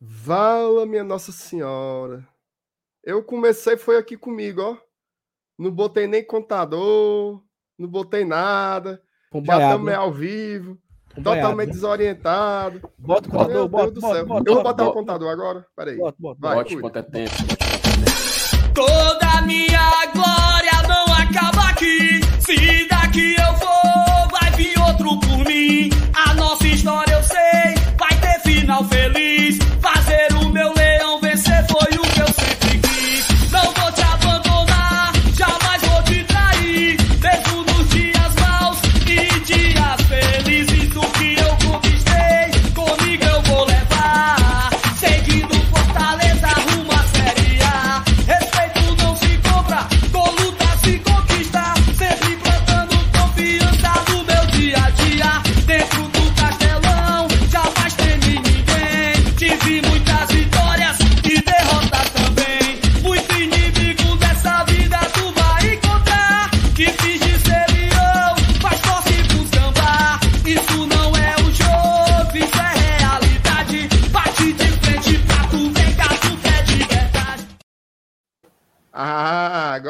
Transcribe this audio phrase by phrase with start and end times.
[0.00, 2.26] Vala minha Nossa Senhora.
[3.02, 4.76] Eu comecei, foi aqui comigo, ó.
[5.58, 7.42] Não botei nem contador,
[7.78, 9.00] não botei nada.
[9.44, 9.94] Já estamos né?
[9.94, 10.78] ao vivo.
[11.22, 11.72] totalmente né?
[11.74, 12.90] desorientado.
[12.98, 15.66] Bota o contador, bota, Deus bota, bota, Eu vou botar bota, o contador agora.
[15.76, 15.96] Peraí.
[15.96, 17.34] Bota, bota, Vai, é tempo.
[18.74, 20.73] Toda minha glória não acaba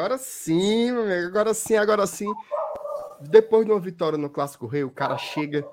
[0.05, 1.27] agora sim, meu amigo.
[1.27, 2.31] Agora sim, agora sim.
[3.21, 5.67] Depois de uma vitória no Clássico Rei, o cara chega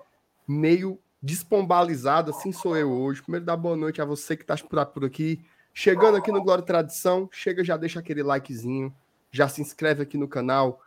[0.48, 3.20] meio despombalizado, assim sou eu hoje.
[3.20, 5.44] Primeiro, dar boa noite a você que está por, por aqui.
[5.74, 8.94] Chegando aqui no Glória Tradição, chega, já deixa aquele likezinho,
[9.30, 10.80] já se inscreve aqui no canal.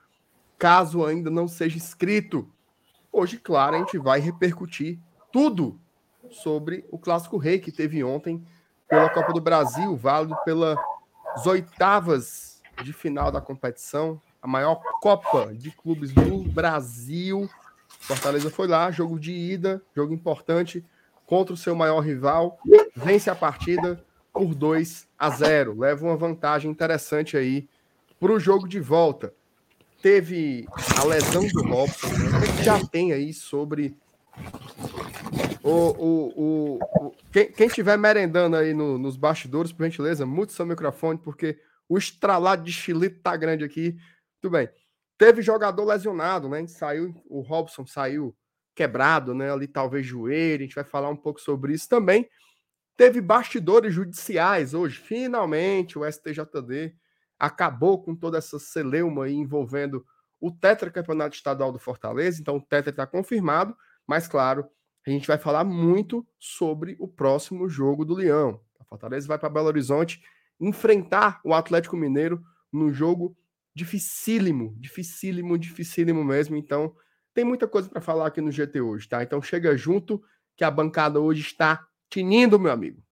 [0.58, 2.52] Caso ainda não seja inscrito,
[3.12, 5.00] hoje, claro, a gente vai repercutir
[5.32, 5.80] tudo
[6.32, 8.44] sobre o Clássico Rei que teve ontem
[8.88, 10.78] pela Copa do Brasil, válido pelas
[11.46, 17.50] oitavas de final da competição, a maior Copa de clubes do Brasil.
[18.00, 20.84] Fortaleza foi lá, jogo de ida, jogo importante
[21.26, 22.60] contra o seu maior rival,
[22.96, 27.68] vence a partida por 2 a 0, leva uma vantagem interessante aí
[28.20, 29.34] para o jogo de volta.
[30.04, 30.68] Teve
[31.00, 32.38] a lesão do Robson, né?
[32.38, 33.98] o que que já tem aí sobre
[35.64, 40.54] o, o, o, o- quem, quem estiver merendando aí no- nos bastidores, por gentileza, mute
[40.54, 41.58] seu microfone, porque
[41.88, 43.96] o estralado de chilito tá grande aqui.
[44.42, 44.70] Tudo bem.
[45.18, 46.66] Teve jogador lesionado, né?
[46.68, 48.36] Saiu, o Robson saiu
[48.76, 49.52] quebrado, né?
[49.52, 52.28] Ali talvez joelho, a gente vai falar um pouco sobre isso também.
[52.98, 56.96] Teve bastidores judiciais hoje, finalmente o STJD
[57.38, 60.06] acabou com toda essa celeuma envolvendo
[60.40, 63.76] o tetracampeonato estadual do Fortaleza, então o tetra está confirmado,
[64.08, 64.66] mas claro,
[65.06, 68.62] a gente vai falar muito sobre o próximo jogo do Leão.
[68.80, 70.22] A Fortaleza vai para Belo Horizonte
[70.60, 73.36] enfrentar o Atlético Mineiro no jogo
[73.74, 76.56] dificílimo, dificílimo, dificílimo mesmo.
[76.56, 76.96] Então,
[77.34, 79.22] tem muita coisa para falar aqui no GT hoje, tá?
[79.22, 80.24] Então chega junto
[80.56, 83.04] que a bancada hoje está tinindo, meu amigo.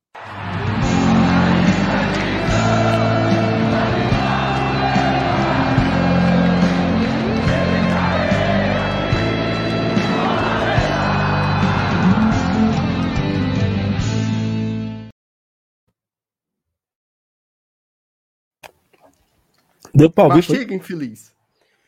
[19.94, 20.56] Deu pra ouvir, foi?
[20.56, 21.36] Mastiga, infeliz.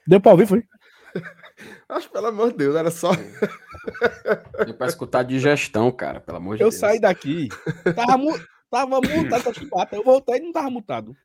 [0.05, 0.63] Deu pra ouvir, foi?
[1.87, 3.11] Acho, pelo amor de Deus, era só.
[4.65, 6.79] Deu pra escutar digestão, cara, pelo amor de Eu Deus.
[6.79, 7.49] saí daqui.
[7.95, 8.37] Tava, mu
[8.69, 9.95] tava mutado essa chibata.
[9.95, 11.15] Eu voltei e não tava mutado.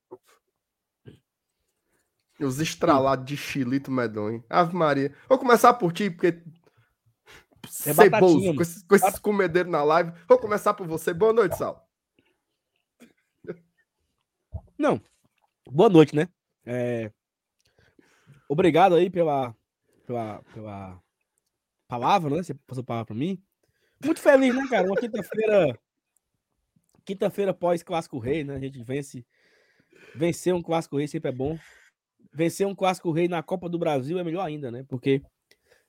[2.39, 4.43] Os estralados de chilito medonho.
[4.49, 5.15] Ave Maria.
[5.29, 6.29] Vou começar por ti, porque.
[6.29, 10.13] É Ceboso, batatinha, com esses, com esses comedeiros na live.
[10.27, 11.13] Vou começar por você.
[11.13, 11.87] Boa noite, Sal.
[14.79, 14.99] Não.
[15.71, 16.29] Boa noite, né?
[16.73, 17.11] É,
[18.51, 19.55] Obrigado aí pela,
[20.05, 21.01] pela, pela
[21.87, 22.43] palavra, né?
[22.43, 23.41] Você passou a palavra pra mim.
[24.05, 24.89] Muito feliz, né, cara?
[24.89, 25.79] Uma quinta-feira.
[27.05, 28.57] Quinta-feira pós-Clássico Rei, né?
[28.57, 29.25] A gente vence.
[30.17, 31.57] Vencer um Clássico Rei sempre é bom.
[32.35, 34.85] Vencer um Clássico Rei na Copa do Brasil é melhor ainda, né?
[34.89, 35.23] Porque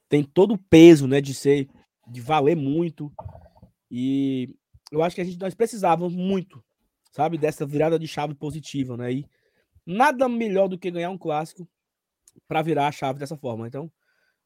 [0.08, 1.20] tem todo o peso, né?
[1.20, 1.68] De ser.
[2.08, 3.12] De valer muito.
[3.90, 4.56] E
[4.92, 6.64] eu acho que a gente nós precisávamos muito,
[7.12, 7.40] sabe?
[7.40, 9.12] Dessa virada de chave positiva, né?
[9.12, 9.26] E
[9.86, 11.68] nada melhor do que ganhar um clássico
[12.48, 13.68] para virar a chave dessa forma.
[13.68, 13.92] Então,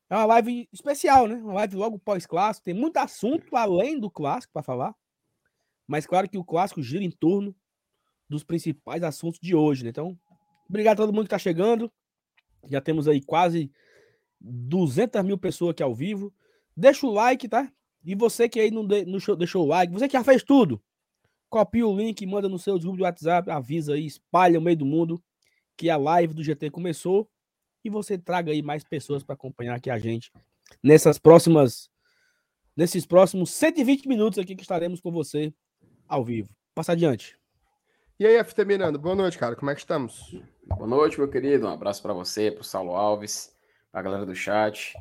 [0.09, 1.35] é uma live especial, né?
[1.35, 2.65] Uma live logo pós-clássico.
[2.65, 4.95] Tem muito assunto além do clássico para falar.
[5.87, 7.55] Mas claro que o clássico gira em torno
[8.27, 9.89] dos principais assuntos de hoje, né?
[9.89, 10.17] Então,
[10.67, 11.91] obrigado a todo mundo que está chegando.
[12.69, 13.71] Já temos aí quase
[14.39, 16.33] 200 mil pessoas aqui ao vivo.
[16.75, 17.71] Deixa o like, tá?
[18.03, 20.81] E você que aí não, não show- deixou o like, você que já fez tudo,
[21.55, 24.85] copia o link, manda no seu grupo de WhatsApp, avisa aí, espalha no meio do
[24.85, 25.23] mundo
[25.77, 27.29] que a live do GT começou
[27.81, 30.33] e você traga aí mais pessoas para acompanhar aqui a gente
[30.83, 31.89] nessas próximas
[32.75, 35.53] nesses próximos 120 minutos aqui que estaremos com você
[36.09, 36.49] ao vivo.
[36.73, 37.39] passar adiante.
[38.19, 39.55] E aí, FT Miranda, boa noite, cara.
[39.55, 40.37] Como é que estamos?
[40.67, 41.67] Boa noite, meu querido.
[41.67, 43.55] Um abraço para você, para o Saulo Alves,
[43.93, 44.93] para a galera do chat.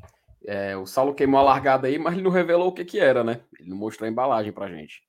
[0.46, 3.24] É, o Saulo queimou a largada aí, mas ele não revelou o que, que era,
[3.24, 3.40] né?
[3.58, 5.02] Ele não mostrou a embalagem pra gente.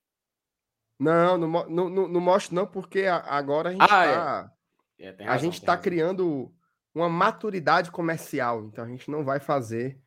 [0.99, 4.51] Não, não, não, não, não mostro não, porque agora a gente Ah, tá,
[4.97, 5.83] É, gente tem tá razão.
[5.83, 6.53] criando
[6.93, 10.01] uma maturidade comercial, então a gente não vai fazer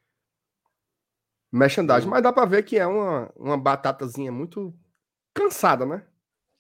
[1.53, 2.11] merchandising, Hum.
[2.11, 4.75] mas dá para ver que é uma, uma batatazinha muito
[5.35, 6.07] cansada, né?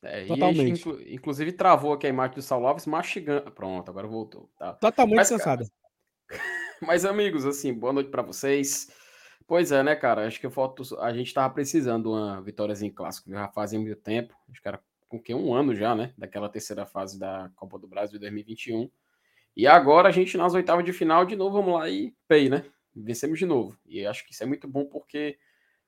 [0.02, 0.80] É, e Totalmente.
[0.80, 3.50] inclu- inclusive travou aqui a imagem do Saulo Alves mastigando.
[3.50, 4.48] Pronto, agora voltou.
[4.56, 4.74] Tá.
[4.74, 5.70] Totalmente Mas, cara, cansada.
[6.80, 8.88] Mas, amigos, assim, boa noite pra vocês.
[9.48, 10.26] Pois é, né, cara?
[10.26, 13.30] Acho que falta, a gente tava precisando uma vitóriazinha em clássico.
[13.30, 14.34] Já fazia muito tempo.
[14.50, 14.78] Acho que era
[15.08, 16.12] com que um ano já, né?
[16.18, 18.90] Daquela terceira fase da Copa do Brasil de 2021.
[19.56, 22.62] E agora a gente nas oitavas de final de novo, vamos lá e pay, né?
[22.94, 23.74] Vencemos de novo.
[23.86, 25.38] E acho que isso é muito bom porque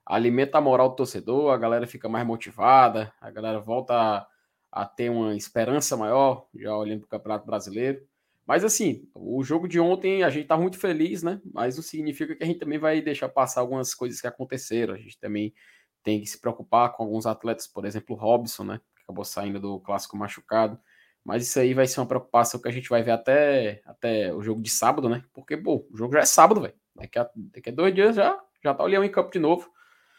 [0.07, 4.27] alimenta a moral do torcedor, a galera fica mais motivada, a galera volta a,
[4.73, 8.09] a ter uma esperança maior, já olhando para o Campeonato Brasileiro.
[8.51, 11.41] Mas assim, o jogo de ontem a gente tá muito feliz, né?
[11.55, 14.93] Mas não significa que a gente também vai deixar passar algumas coisas que aconteceram.
[14.93, 15.55] A gente também
[16.03, 18.81] tem que se preocupar com alguns atletas, por exemplo, o Robson, né?
[18.97, 20.81] Que acabou saindo do clássico machucado.
[21.25, 24.43] Mas isso aí vai ser uma preocupação que a gente vai ver até, até o
[24.43, 25.23] jogo de sábado, né?
[25.33, 26.75] Porque, pô, o jogo já é sábado, velho.
[26.97, 29.71] Daqui a, daqui a dois dias já, já tá o Leão em campo de novo.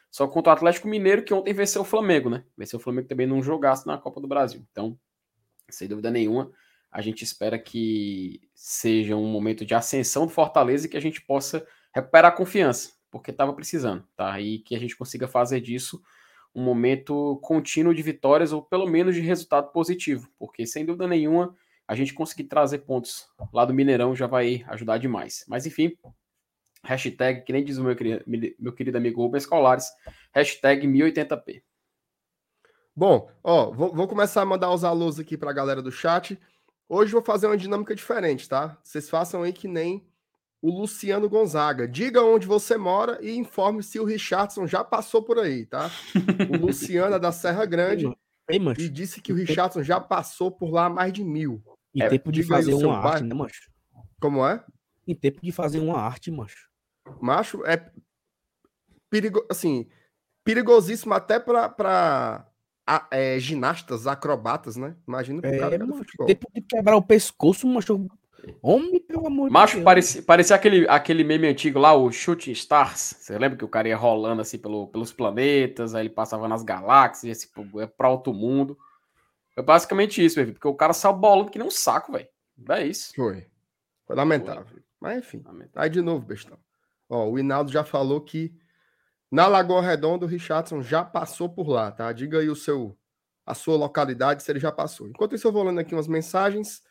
[0.10, 2.46] Só contra o Atlético Mineiro, que ontem venceu o Flamengo, né?
[2.58, 4.66] Venceu o Flamengo também não jogasse na Copa do Brasil.
[4.72, 4.98] Então,
[5.70, 6.50] sem dúvida nenhuma,
[6.92, 11.22] a gente espera que seja um momento de ascensão do Fortaleza e que a gente
[11.22, 11.66] possa
[11.96, 14.40] recuperar a confiança, porque estava precisando, tá?
[14.42, 16.02] E que a gente consiga fazer disso
[16.54, 21.56] um momento contínuo de vitórias ou pelo menos de resultado positivo, porque sem dúvida nenhuma
[21.88, 25.46] a gente conseguir trazer pontos lá do Mineirão já vai ajudar demais.
[25.48, 25.98] Mas enfim,
[26.84, 28.24] hashtag, que nem diz o meu querido,
[28.60, 29.90] meu querido amigo Rubens Colares,
[30.34, 31.64] hashtag 1080p.
[32.96, 36.38] Bom, ó, vou, vou começar a mandar os alôs aqui para a galera do chat.
[36.94, 38.78] Hoje vou fazer uma dinâmica diferente, tá?
[38.84, 40.06] Vocês façam aí que nem
[40.62, 41.88] o Luciano Gonzaga.
[41.88, 45.90] Diga onde você mora e informe se o Richardson já passou por aí, tá?
[46.50, 48.08] O Luciano é da Serra Grande
[48.50, 51.64] Ei, e disse que o Richardson já passou por lá mais de mil.
[51.96, 53.26] Em É, tempo de fazer uma arte, bairro.
[53.26, 53.72] né, mancho?
[54.20, 54.62] Como é?
[55.08, 56.70] Em tempo de fazer uma arte, mancho.
[57.22, 57.90] Macho é
[59.10, 59.88] perigo, assim,
[60.44, 62.46] perigosíssimo até para
[63.12, 64.96] é, ginastas, acrobatas, né?
[65.08, 66.28] Imagina pro É, cara é do futebol.
[66.28, 68.08] Tempo de quebrar o pescoço, mancho.
[68.62, 69.86] Homem, pelo amor de Macho, Deus.
[69.86, 73.16] parecia, parecia aquele, aquele meme antigo lá, o Shooting Stars.
[73.20, 76.64] Você lembra que o cara ia rolando assim pelo, pelos planetas, aí ele passava nas
[76.64, 78.76] galáxias, assim, pô, é pra outro mundo.
[79.56, 82.28] É basicamente isso, velho, porque o cara saiu bolando que nem um saco, velho.
[82.70, 83.14] É isso.
[83.16, 83.46] Foi.
[84.08, 84.66] Foi lamentável.
[85.00, 85.42] Mas enfim.
[85.46, 85.82] Lamentável.
[85.84, 86.58] Aí de novo, bestão.
[87.08, 88.56] Ó, o Hinaldo já falou que
[89.32, 92.12] na Lagoa Redonda o Richardson já passou por lá, tá?
[92.12, 92.98] Diga aí o seu
[93.46, 95.08] a sua localidade se ele já passou.
[95.08, 96.84] Enquanto isso eu vou lendo aqui umas mensagens.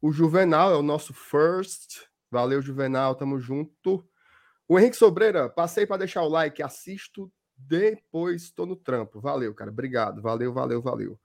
[0.00, 2.02] O Juvenal é o nosso first.
[2.30, 4.06] Valeu, Juvenal, tamo junto.
[4.68, 9.20] O Henrique Sobreira, passei para deixar o like, assisto depois tô no trampo.
[9.20, 9.70] Valeu, cara.
[9.70, 10.20] Obrigado.
[10.20, 11.18] Valeu, valeu, valeu.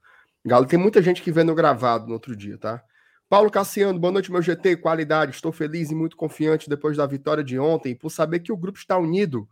[0.44, 2.82] Galo, tem muita gente que vê no gravado no outro dia, tá?
[3.28, 5.32] Paulo Cassiano, boa noite, meu GT, qualidade.
[5.32, 8.78] Estou feliz e muito confiante depois da vitória de ontem, por saber que o grupo
[8.78, 9.48] está unido.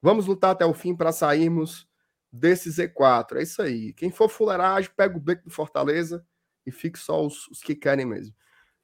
[0.00, 1.88] Vamos lutar até o fim para sairmos
[2.32, 3.36] desse Z4.
[3.36, 3.92] É isso aí.
[3.92, 6.24] Quem for fuleiragem, pega o beco do Fortaleza
[6.64, 8.34] e fique só os, os que querem mesmo.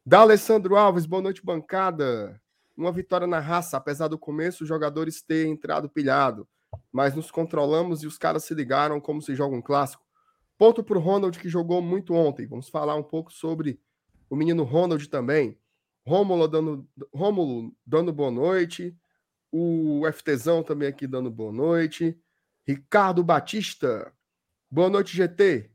[0.05, 2.41] Da Alessandro Alves, boa noite, bancada.
[2.77, 6.49] Uma vitória na raça, apesar do começo, os jogadores terem entrado pilhado.
[6.93, 10.05] Mas nos controlamos e os caras se ligaram como se joga um clássico.
[10.59, 12.47] Ponto para o Ronald, que jogou muito ontem.
[12.47, 13.81] Vamos falar um pouco sobre
[14.29, 15.59] o menino Ronald também.
[16.07, 18.97] Rômulo dando, Rômulo dando boa noite.
[19.57, 22.19] O FTzão também aqui dando boa noite.
[22.67, 24.13] Ricardo Batista.
[24.69, 25.71] Boa noite, GT.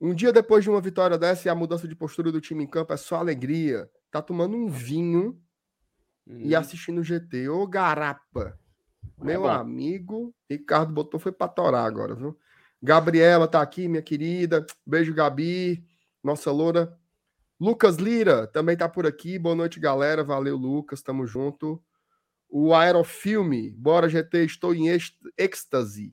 [0.00, 2.66] Um dia depois de uma vitória dessa e a mudança de postura do time em
[2.66, 3.88] campo é só alegria.
[4.10, 5.40] Tá tomando um vinho
[6.26, 7.48] e Hum, assistindo o GT.
[7.48, 8.58] Ô, garapa.
[9.16, 9.48] Meu bom.
[9.48, 12.36] amigo, Ricardo botou foi pra torar agora, viu?
[12.82, 14.66] Gabriela tá aqui, minha querida.
[14.84, 15.86] Beijo, Gabi.
[16.20, 16.98] Nossa loura.
[17.60, 19.38] Lucas Lira também tá por aqui.
[19.38, 20.24] Boa noite, galera.
[20.24, 21.00] Valeu, Lucas.
[21.00, 21.80] Tamo junto.
[22.50, 23.70] O Aerofilme.
[23.70, 24.44] Bora, GT.
[24.44, 26.12] Estou em êxt- êxtase.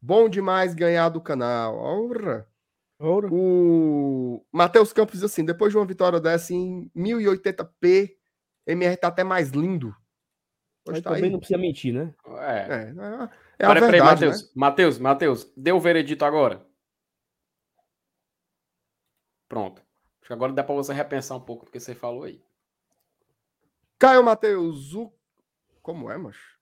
[0.00, 1.76] Bom demais ganhar do canal.
[1.76, 2.48] Ora.
[2.98, 3.28] Ouro.
[3.32, 8.16] O Matheus Campos diz assim: depois de uma vitória dessa em 1080p,
[8.66, 9.94] MR tá até mais lindo.
[10.86, 11.30] Mas tá também aí.
[11.30, 12.14] não precisa mentir, né?
[12.26, 12.30] É.
[12.30, 13.28] É, é,
[13.58, 14.26] é a Peraí, peraí, verdade, né?
[14.30, 14.52] Matheus.
[14.54, 16.64] Matheus, Matheus, deu o veredito agora.
[19.48, 19.82] Pronto.
[20.20, 22.42] Acho que agora dá pra você repensar um pouco do que você falou aí.
[23.98, 25.12] Caio Matheus, o...
[25.86, 26.58] como é, macho?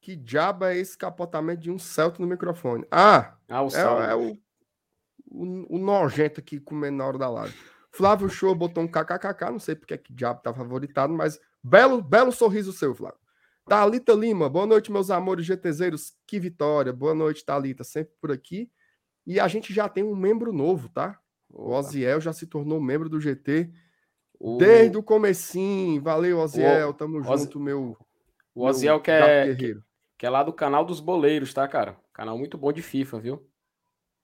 [0.00, 2.84] Que diabo é esse capotamento de um Celta no microfone?
[2.90, 4.36] Ah, Ah, o é, é o,
[5.30, 7.54] o, o nojento aqui comendo na hora da live.
[7.92, 12.02] Flávio Show botou um kkkk, não sei porque é que diabo tá favoritado, mas belo,
[12.02, 13.16] belo sorriso seu, Flávio.
[13.64, 16.92] Thalita Lima, boa noite, meus amores GTZeiros, que vitória.
[16.92, 18.68] Boa noite, Thalita, sempre por aqui.
[19.24, 21.16] E a gente já tem um membro novo, tá?
[21.48, 23.70] O Oziel já se tornou membro do GT
[24.40, 24.58] o...
[24.58, 26.02] desde o comecinho.
[26.02, 27.22] Valeu, Oziel, tamo o...
[27.22, 27.96] junto, meu...
[28.54, 29.76] O Oziel que é, que,
[30.16, 31.96] que é lá do canal dos boleiros, tá, cara?
[32.12, 33.50] Canal muito bom de FIFA, viu?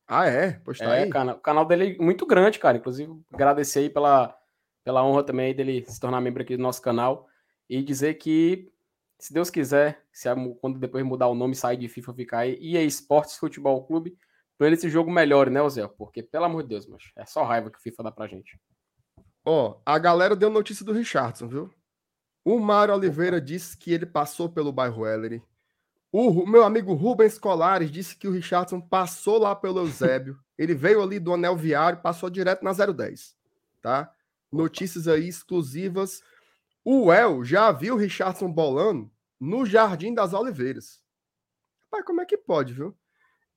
[0.06, 0.60] Ah, é?
[0.64, 1.10] Pois tá é, aí.
[1.10, 2.78] Canal, o canal dele é muito grande, cara.
[2.78, 4.36] Inclusive, agradecer aí pela,
[4.84, 7.28] pela honra também dele se tornar membro aqui do nosso canal.
[7.68, 8.72] E dizer que,
[9.18, 10.28] se Deus quiser, se
[10.60, 14.16] quando depois mudar o nome, sair de FIFA, ficar aí, EA Sports Futebol Clube,
[14.58, 15.86] pra ele esse jogo melhore, né, Zé?
[15.86, 18.60] Porque, pelo amor de Deus, mas é só raiva que o FIFA dá pra gente.
[19.44, 21.70] Ó, a galera deu notícia do Richardson, viu?
[22.44, 25.42] O Mário Oliveira disse que ele passou pelo bairro Ellery.
[26.12, 30.38] O meu amigo Rubens Colares disse que o Richardson passou lá pelo Eusébio.
[30.58, 33.34] Ele veio ali do Anel Viário, passou direto na 010,
[33.80, 34.12] tá?
[34.52, 36.20] Notícias aí exclusivas.
[36.84, 41.00] O El já viu o Richardson bolando no Jardim das Oliveiras.
[41.90, 42.94] Pai, como é que pode, viu?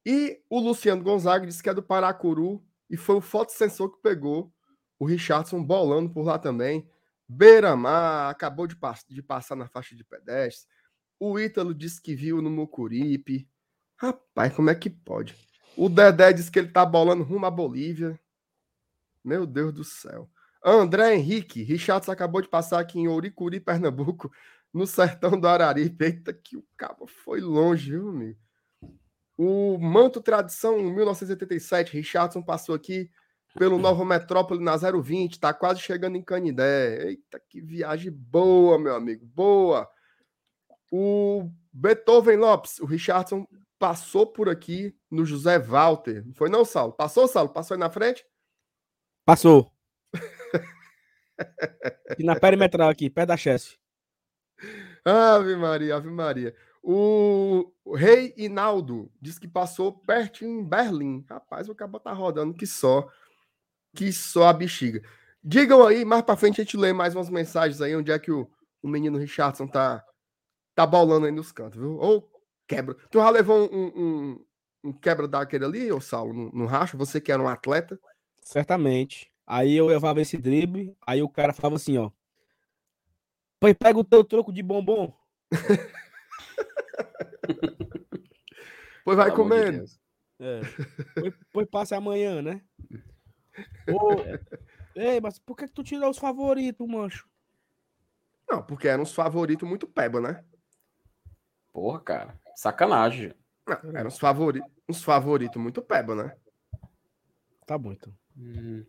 [0.05, 4.53] E o Luciano Gonzaga disse que é do Paracuru e foi o fotossensor que pegou
[4.99, 6.87] o Richardson bolando por lá também.
[7.27, 10.68] Beira-Mar, acabou de, pass de passar na faixa de pedestre.
[11.20, 13.48] O Ítalo disse que viu no Mucuripe.
[13.96, 15.36] Rapaz, como é que pode?
[15.77, 18.20] O Dedé disse que ele tá bolando rumo à Bolívia.
[19.24, 20.30] Meu Deus do céu.
[20.63, 24.32] André Henrique, Richardson acabou de passar aqui em Ouricuri, Pernambuco,
[24.74, 26.06] no sertão do Araripe.
[26.06, 28.39] Eita, que o cabo foi longe, viu, amigo?
[29.38, 33.10] O Manto Tradição 1987, Richardson passou aqui
[33.57, 37.07] pelo Nova Metrópole na 020, tá quase chegando em Canidé.
[37.07, 39.88] Eita, que viagem boa, meu amigo, boa.
[40.91, 43.48] O Beethoven Lopes, o Richardson
[43.79, 46.25] passou por aqui no José Walter.
[46.25, 46.93] Não foi não, Saulo?
[46.93, 47.50] Passou, Saulo?
[47.50, 48.25] Passou aí na frente?
[49.25, 49.72] Passou.
[52.17, 53.77] e na perimetral aqui, perto da Chesse.
[55.05, 56.55] Ave Maria, Ave Maria.
[56.81, 61.25] O, Rei Inaldo disse que passou pertinho em Berlim.
[61.29, 63.10] Rapaz, o cabo tá rodando que só.
[63.95, 65.01] Que só a bexiga.
[65.43, 68.31] Digam aí, mais pra frente a gente lê mais umas mensagens aí, onde é que
[68.31, 68.50] o,
[68.81, 70.03] o menino Richardson tá
[70.75, 71.97] tá bolando aí nos cantos, viu?
[71.97, 72.29] Ou
[72.67, 72.95] quebra.
[73.09, 74.45] Tu já levou um, um,
[74.85, 76.97] um quebra daquele ali, ô Saulo, no, no racho?
[76.97, 78.00] Você que era um atleta?
[78.41, 79.31] Certamente.
[79.45, 82.09] Aí eu levava esse drible, aí o cara falava assim, ó.
[83.59, 85.13] Pois pega o teu troco de bombom.
[89.05, 89.85] pois vai comendo.
[89.85, 90.03] De
[90.39, 90.62] é.
[91.13, 92.62] Pois, pois passa amanhã, né?
[93.88, 94.12] Ô,
[94.95, 97.27] ei, mas por que, que tu tirou os favoritos, mancho?
[98.50, 100.43] Não, porque eram os favoritos muito peba, né?
[101.72, 102.39] Porra, cara.
[102.55, 103.33] Sacanagem.
[103.67, 106.36] Não, eram os favoritos, uns favoritos muito peba, né?
[107.65, 108.13] Tá muito.
[108.38, 108.86] Hum.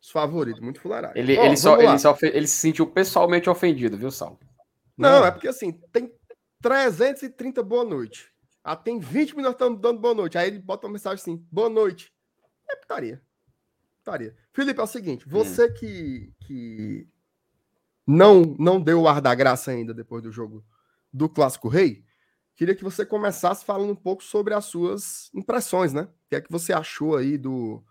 [0.00, 1.18] Os favoritos, muito fularagem.
[1.18, 4.38] Ele, oh, ele, só, ele, só, ele se sentiu pessoalmente ofendido, viu, Sal?
[4.96, 6.12] Não, Não, é porque assim, tem
[6.60, 8.32] 330 boa noite.
[8.62, 10.36] Ah, tem 20 minutos dando boa noite.
[10.36, 12.12] Aí ele bota uma mensagem assim: boa noite.
[12.68, 13.22] É putaria.
[14.06, 14.36] Putaria.
[14.52, 15.74] Felipe, é o seguinte: você hum.
[15.74, 17.08] que, que
[18.06, 20.64] não, não deu o ar da graça ainda depois do jogo
[21.12, 22.06] do Clássico Rei,
[22.56, 26.02] Queria que você começasse falando um pouco sobre as suas impressões, né?
[26.04, 27.84] O que é que você achou aí do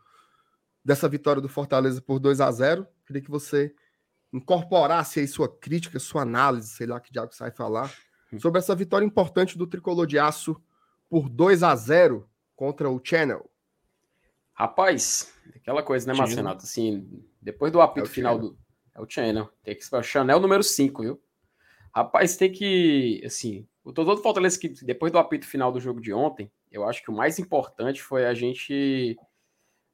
[0.84, 3.76] dessa vitória do Fortaleza por 2 a 0 Queria que você
[4.34, 7.94] incorporasse aí sua crítica, sua análise, sei lá que diabo sai falar,
[8.34, 8.40] hum.
[8.40, 10.60] sobre essa vitória importante do Tricolor de Aço
[11.08, 13.48] por 2 a 0 contra o Channel.
[14.52, 16.64] Rapaz, aquela coisa, né, Marcenato?
[16.64, 18.58] Assim, depois do apito é final do.
[18.94, 19.50] É o Channel.
[19.64, 21.22] Tem que ser o Chanel número 5, viu?
[21.94, 23.22] Rapaz, tem que.
[23.26, 26.88] Assim, o torcedor do Fortaleza, que depois do apito final do jogo de ontem, eu
[26.88, 29.18] acho que o mais importante foi a gente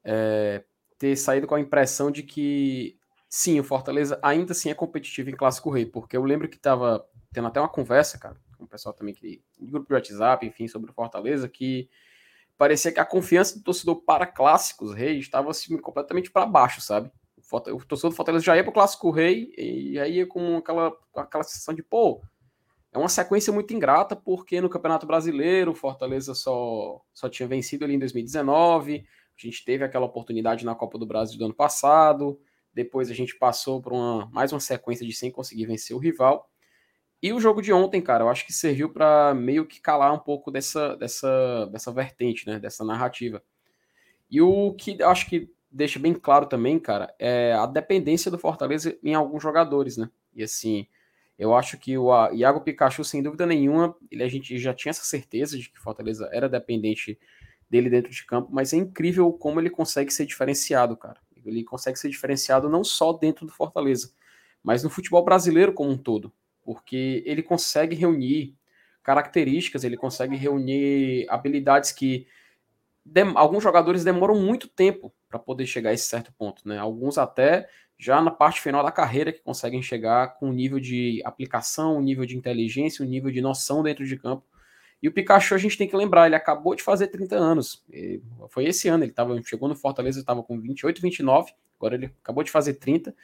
[0.04, 0.64] é,
[0.98, 2.98] ter saído com a impressão de que,
[3.30, 7.06] sim, o Fortaleza ainda assim é competitivo em Clássico Rei, porque eu lembro que estava
[7.34, 10.92] tendo até uma conversa, cara, com o pessoal também que grupo de WhatsApp, enfim, sobre
[10.92, 11.90] o Fortaleza, que
[12.62, 17.12] parecia que a confiança do torcedor para Clássicos Rei estava assim, completamente para baixo, sabe?
[17.36, 20.96] O torcedor do Fortaleza já ia para o Clássico Rei e aí ia com aquela,
[21.16, 22.22] aquela sensação de, pô,
[22.92, 27.84] é uma sequência muito ingrata, porque no Campeonato Brasileiro, o Fortaleza só, só tinha vencido
[27.84, 32.40] ali em 2019, a gente teve aquela oportunidade na Copa do Brasil do ano passado,
[32.72, 36.48] depois a gente passou por uma, mais uma sequência de sem conseguir vencer o rival.
[37.22, 40.20] E o jogo de ontem, cara, eu acho que serviu para meio que calar um
[40.20, 43.44] pouco dessa, dessa, dessa vertente, né, dessa narrativa.
[44.30, 48.40] E o que eu acho que deixa bem claro também, cara, é a dependência do
[48.40, 50.10] Fortaleza em alguns jogadores, né?
[50.34, 50.88] E assim,
[51.38, 55.04] eu acho que o Iago Pikachu, sem dúvida nenhuma, ele, a gente já tinha essa
[55.04, 57.20] certeza de que Fortaleza era dependente
[57.70, 61.20] dele dentro de campo, mas é incrível como ele consegue ser diferenciado, cara.
[61.46, 64.12] Ele consegue ser diferenciado não só dentro do Fortaleza,
[64.62, 66.32] mas no futebol brasileiro como um todo,
[66.64, 68.56] porque ele consegue reunir
[69.04, 72.28] características, ele consegue reunir habilidades que
[73.36, 76.78] alguns jogadores demoram muito tempo para poder chegar a esse certo ponto, né?
[76.78, 81.22] Alguns até já na parte final da carreira que conseguem chegar com um nível de
[81.24, 84.44] aplicação, um nível de inteligência, um nível de noção dentro de campo.
[85.02, 87.84] E o Pikachu a gente tem que lembrar, ele acabou de fazer 30 anos.
[88.50, 92.44] Foi esse ano, ele tava, chegou no Fortaleza, estava com 28, 29, agora ele acabou
[92.44, 93.16] de fazer 30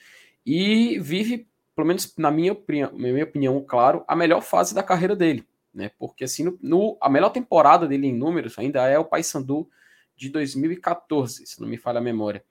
[0.45, 1.47] e vive,
[1.77, 5.47] pelo menos na minha opinião, na minha opinião, claro, a melhor fase da carreira dele
[5.77, 5.91] né?
[5.99, 9.69] Porque assim, no, no, a melhor temporada dele em números ainda é o Paysandu
[10.15, 12.43] de 2014, se não me falha a memória.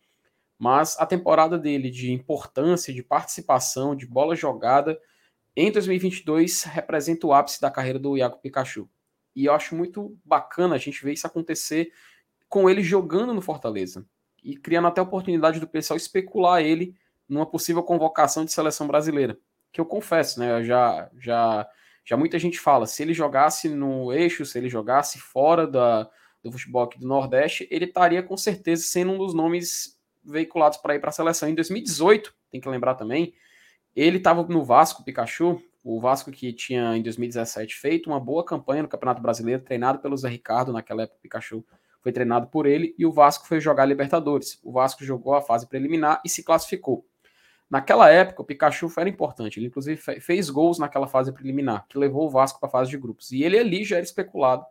[0.57, 4.97] Mas a temporada dele de importância, de participação, de bola jogada
[5.57, 8.89] em 2022 representa o ápice da carreira do Iago Pikachu.
[9.35, 11.93] E eu acho muito bacana a gente ver isso acontecer
[12.49, 14.07] com ele jogando no Fortaleza
[14.43, 16.95] e criando até a oportunidade do pessoal especular ele
[17.29, 19.39] numa possível convocação de seleção brasileira.
[19.73, 20.63] Que eu confesso, né?
[20.65, 21.69] Já já
[22.05, 26.09] já muita gente fala, se ele jogasse no eixo, se ele jogasse fora da,
[26.41, 30.95] do futebol aqui do Nordeste, ele estaria com certeza sendo um dos nomes veiculados para
[30.95, 31.49] ir para a seleção.
[31.49, 33.35] Em 2018, tem que lembrar também,
[33.95, 38.83] ele estava no Vasco, Pikachu, o Vasco que tinha em 2017 feito uma boa campanha
[38.83, 41.65] no Campeonato Brasileiro, treinado pelo Zé Ricardo, naquela época o Pikachu
[42.01, 44.61] foi treinado por ele, e o Vasco foi jogar Libertadores.
[44.63, 47.05] O Vasco jogou a fase preliminar e se classificou.
[47.69, 49.59] Naquela época, o Pikachu era importante.
[49.59, 52.99] Ele, inclusive, fez gols naquela fase preliminar, que levou o Vasco para a fase de
[52.99, 53.33] grupos.
[53.33, 54.65] E ele ali já era especulado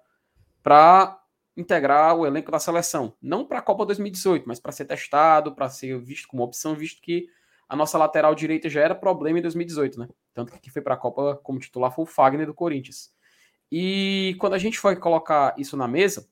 [0.64, 1.22] para
[1.58, 3.14] integrar o elenco da seleção.
[3.22, 7.02] Não para a Copa 2018, mas para ser testado, para ser visto como opção, visto
[7.02, 7.28] que
[7.68, 10.08] a nossa lateral direita já era problema em 2018, né?
[10.34, 13.12] Tanto que foi para a Copa como titular foi o Fagner do Corinthians.
[13.72, 16.30] E quando a gente foi colocar isso na mesa,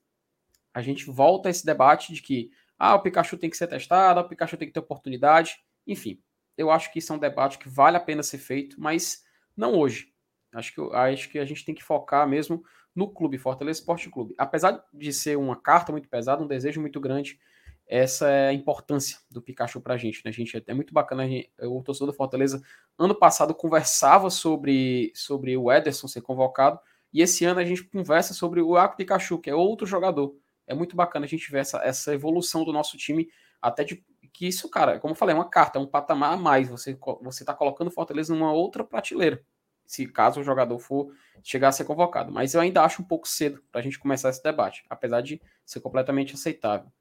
[0.73, 4.19] a gente volta a esse debate de que ah, o Pikachu tem que ser testado,
[4.19, 5.57] o Pikachu tem que ter oportunidade.
[5.87, 6.21] Enfim,
[6.57, 9.23] eu acho que isso é um debate que vale a pena ser feito, mas
[9.55, 10.13] não hoje.
[10.53, 12.63] Acho que, acho que a gente tem que focar mesmo
[12.95, 14.35] no clube, Fortaleza Esporte Clube.
[14.37, 17.39] Apesar de ser uma carta muito pesada, um desejo muito grande,
[17.87, 20.63] essa é a importância do Pikachu pra gente, né, gente?
[20.65, 22.61] É muito bacana, gente, o torcedor do Fortaleza,
[22.97, 26.79] ano passado, conversava sobre, sobre o Ederson ser convocado,
[27.11, 30.35] e esse ano a gente conversa sobre o Ako Pikachu, que é outro jogador.
[30.65, 33.27] É muito bacana a gente ver essa, essa evolução do nosso time,
[33.61, 36.37] até de que isso, cara, como eu falei, é uma carta, é um patamar a
[36.37, 36.67] mais.
[36.67, 39.41] Você você está colocando o Fortaleza numa outra prateleira,
[39.85, 42.31] se caso o jogador for chegar a ser convocado.
[42.31, 45.41] Mas eu ainda acho um pouco cedo para a gente começar esse debate, apesar de
[45.65, 46.91] ser completamente aceitável.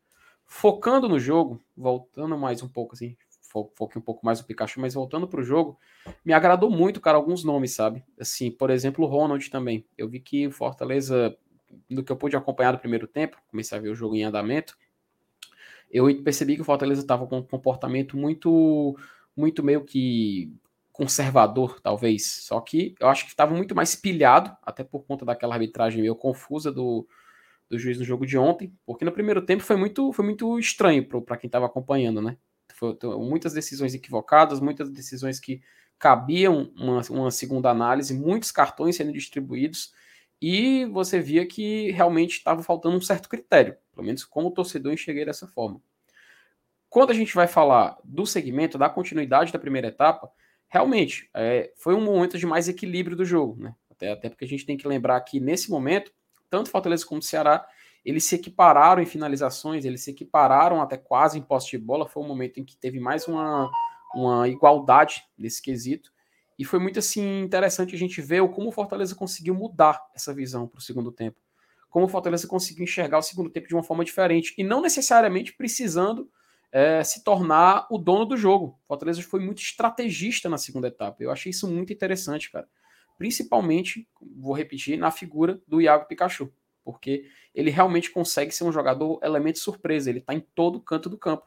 [0.44, 3.16] Focando no jogo, voltando mais um pouco assim,
[3.52, 5.78] fo foquei um pouco mais no Pikachu, mas voltando para o jogo,
[6.24, 8.04] me agradou muito, cara, alguns nomes, sabe?
[8.20, 9.86] Assim, por exemplo, o Ronald também.
[9.96, 11.36] Eu vi que o Fortaleza,
[11.88, 14.76] no que eu pude acompanhar no primeiro tempo, comecei a ver o jogo em andamento,
[15.92, 18.96] eu percebi que o Fortaleza estava com um comportamento muito,
[19.36, 20.50] muito meio que
[20.90, 22.26] conservador, talvez.
[22.44, 26.16] Só que eu acho que estava muito mais pilhado, até por conta daquela arbitragem meio
[26.16, 27.06] confusa do,
[27.68, 31.06] do juiz no jogo de ontem, porque no primeiro tempo foi muito, foi muito estranho
[31.06, 32.36] para quem estava acompanhando, né?
[33.18, 35.62] Muitas decisões equivocadas, muitas decisões que
[35.98, 39.92] cabiam uma, uma segunda análise, muitos cartões sendo distribuídos,
[40.40, 45.24] e você via que realmente estava faltando um certo critério, pelo menos como torcedor enxerguei
[45.24, 45.80] dessa forma.
[46.88, 50.30] Quando a gente vai falar do segmento, da continuidade da primeira etapa,
[50.68, 53.74] realmente é, foi um momento de mais equilíbrio do jogo, né?
[53.90, 56.12] Até, até porque a gente tem que lembrar que nesse momento,
[56.50, 57.66] tanto Fortaleza como Ceará,
[58.04, 62.08] eles se equipararam em finalizações, eles se equipararam até quase em posse de bola.
[62.08, 63.70] Foi um momento em que teve mais uma,
[64.14, 66.12] uma igualdade nesse quesito.
[66.58, 70.66] E foi muito assim interessante a gente ver como o Fortaleza conseguiu mudar essa visão
[70.66, 71.40] para o segundo tempo.
[71.92, 75.52] Como o Fortaleza conseguiu enxergar o segundo tempo de uma forma diferente e não necessariamente
[75.52, 76.26] precisando
[76.72, 78.78] é, se tornar o dono do jogo.
[78.82, 81.22] O Fortaleza foi muito estrategista na segunda etapa.
[81.22, 82.66] Eu achei isso muito interessante, cara.
[83.18, 86.50] Principalmente, vou repetir, na figura do Iago Pikachu,
[86.82, 90.08] porque ele realmente consegue ser um jogador elemento surpresa.
[90.08, 91.46] Ele está em todo canto do campo.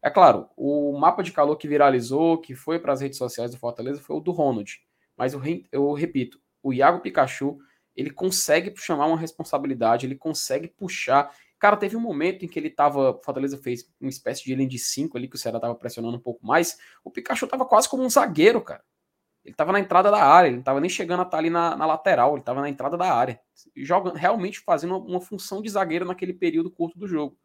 [0.00, 3.58] É claro, o mapa de calor que viralizou, que foi para as redes sociais do
[3.58, 4.80] Fortaleza, foi o do Ronald.
[5.18, 7.58] Mas eu, eu repito, o Iago Pikachu,
[7.96, 11.34] ele consegue chamar uma responsabilidade, ele consegue puxar.
[11.58, 13.20] Cara, teve um momento em que ele tava.
[13.22, 16.20] Fortaleza fez uma espécie de linha de 5 ali, que o Ceará tava pressionando um
[16.20, 16.78] pouco mais.
[17.04, 18.82] O Pikachu tava quase como um zagueiro, cara.
[19.44, 21.50] Ele tava na entrada da área, ele não tava nem chegando a estar tá ali
[21.50, 23.40] na, na lateral, ele tava na entrada da área.
[23.76, 27.36] Jogando, realmente fazendo uma, uma função de zagueiro naquele período curto do jogo.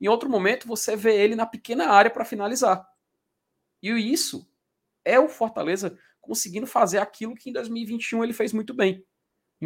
[0.00, 2.86] Em outro momento, você vê ele na pequena área para finalizar.
[3.82, 4.46] E isso
[5.04, 9.04] é o Fortaleza conseguindo fazer aquilo que em 2021 ele fez muito bem.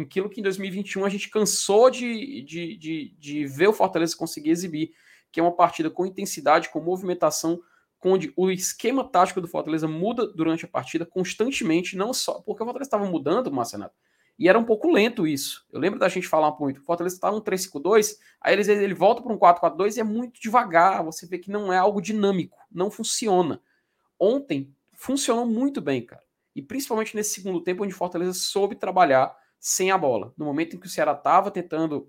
[0.01, 4.49] Aquilo que em 2021 a gente cansou de, de, de, de ver o Fortaleza conseguir
[4.49, 4.93] exibir,
[5.31, 7.59] que é uma partida com intensidade, com movimentação,
[8.03, 12.65] onde o esquema tático do Fortaleza muda durante a partida constantemente, não só porque o
[12.65, 13.95] Fortaleza estava mudando, Marcenato,
[14.37, 15.65] e era um pouco lento isso.
[15.71, 16.81] Eu lembro da gente falar muito.
[16.81, 20.39] O Fortaleza estava um 3-5-2, aí ele, ele volta para um 4-4-2 e é muito
[20.39, 21.03] devagar.
[21.03, 23.61] Você vê que não é algo dinâmico, não funciona.
[24.19, 26.23] Ontem funcionou muito bem, cara.
[26.55, 30.31] E principalmente nesse segundo tempo, onde o Fortaleza soube trabalhar sem a bola.
[30.37, 32.07] No momento em que o Ceará estava tentando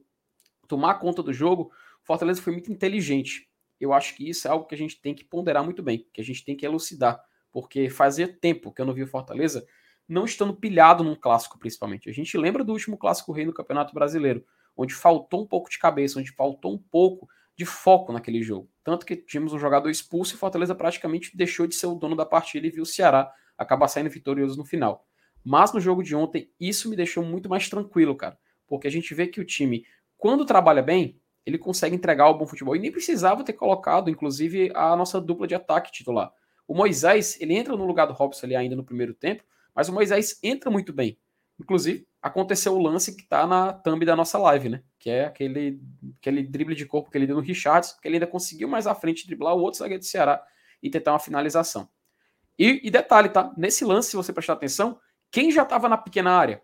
[0.69, 3.49] tomar conta do jogo, o Fortaleza foi muito inteligente.
[3.81, 6.21] Eu acho que isso é algo que a gente tem que ponderar muito bem, que
[6.21, 7.19] a gente tem que elucidar,
[7.51, 9.67] porque fazia tempo que eu não vi o Fortaleza
[10.07, 12.11] não estando pilhado num clássico, principalmente.
[12.11, 14.45] A gente lembra do último clássico rei no Campeonato Brasileiro,
[14.77, 18.71] onde faltou um pouco de cabeça, onde faltou um pouco de foco naquele jogo.
[18.85, 22.27] Tanto que tínhamos um jogador expulso e Fortaleza praticamente deixou de ser o dono da
[22.27, 25.07] partida e viu o Ceará acabar saindo vitorioso no final.
[25.49, 28.37] Mas no jogo de ontem, isso me deixou muito mais tranquilo, cara.
[28.67, 29.87] Porque a gente vê que o time,
[30.19, 32.75] quando trabalha bem, ele consegue entregar o bom futebol.
[32.75, 36.33] E nem precisava ter colocado, inclusive, a nossa dupla de ataque titular.
[36.67, 39.93] O Moisés, ele entra no lugar do Robson ali ainda no primeiro tempo, mas o
[39.93, 41.17] Moisés entra muito bem.
[41.61, 44.83] Inclusive, aconteceu o lance que está na thumb da nossa live, né?
[44.99, 45.81] Que é aquele,
[46.19, 48.97] aquele drible de corpo que ele deu no Richards, que ele ainda conseguiu mais à
[48.97, 50.45] frente driblar o outro zagueiro do Ceará
[50.83, 51.89] e tentar uma finalização.
[52.59, 53.55] E, e detalhe, tá?
[53.57, 54.99] Nesse lance, se você prestar atenção,
[55.31, 56.63] quem já estava na pequena área?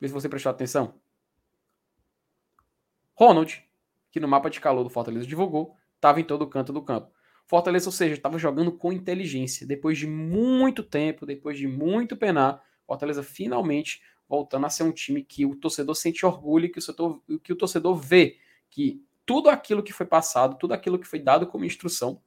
[0.00, 1.00] Vê se você prestar atenção.
[3.14, 3.64] Ronald,
[4.10, 7.12] que no mapa de calor do Fortaleza divulgou, estava em todo canto do campo.
[7.46, 9.66] Fortaleza, ou seja, estava jogando com inteligência.
[9.66, 15.22] Depois de muito tempo, depois de muito penar, Fortaleza finalmente voltando a ser um time
[15.22, 18.38] que o torcedor sente orgulho, que o, setor, que o torcedor vê
[18.70, 22.22] que tudo aquilo que foi passado, tudo aquilo que foi dado como instrução,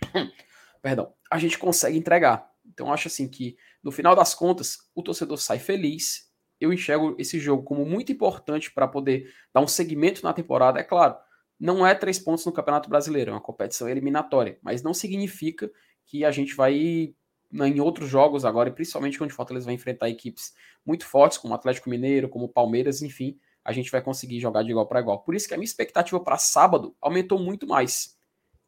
[0.80, 2.51] perdão, a gente consegue entregar.
[2.72, 6.30] Então acho assim que no final das contas o torcedor sai feliz.
[6.60, 10.84] Eu enxergo esse jogo como muito importante para poder dar um segmento na temporada, é
[10.84, 11.16] claro.
[11.58, 15.70] Não é três pontos no Campeonato Brasileiro, é uma competição eliminatória, mas não significa
[16.06, 17.14] que a gente vai
[17.52, 20.52] né, em outros jogos agora, e principalmente quando o Fortaleza vai enfrentar equipes
[20.84, 24.62] muito fortes, como o Atlético Mineiro, como o Palmeiras, enfim, a gente vai conseguir jogar
[24.62, 25.20] de igual para igual.
[25.20, 28.16] Por isso que a minha expectativa para sábado aumentou muito mais.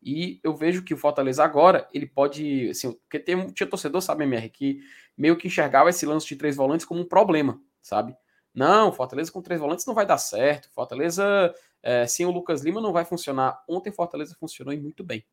[0.04, 4.24] E eu vejo que o Fortaleza agora, ele pode, assim, porque tem, tinha torcedor, sabe,
[4.24, 4.80] MR, que
[5.16, 8.14] meio que enxergava esse lance de três volantes como um problema, sabe?
[8.54, 10.70] Não, Fortaleza com três volantes não vai dar certo.
[10.72, 13.64] Fortaleza é, sem o Lucas Lima não vai funcionar.
[13.66, 15.24] Ontem Fortaleza funcionou e muito bem.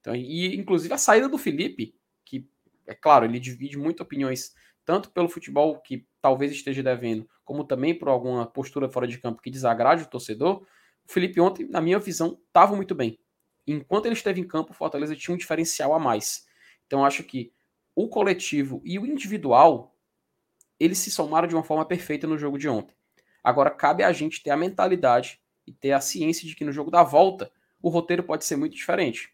[0.00, 2.50] Então, e inclusive a saída do Felipe, que
[2.86, 4.52] é claro, ele divide muito opiniões,
[4.84, 9.40] tanto pelo futebol que talvez esteja devendo, como também por alguma postura fora de campo
[9.40, 10.66] que desagrade o torcedor.
[11.08, 13.18] O Felipe ontem, na minha visão, estava muito bem.
[13.66, 16.46] Enquanto ele esteve em campo, o Fortaleza tinha um diferencial a mais.
[16.86, 17.52] Então acho que
[17.94, 19.96] o coletivo e o individual
[20.78, 22.96] eles se somaram de uma forma perfeita no jogo de ontem.
[23.42, 26.90] Agora cabe a gente ter a mentalidade e ter a ciência de que no jogo
[26.90, 29.32] da volta o roteiro pode ser muito diferente.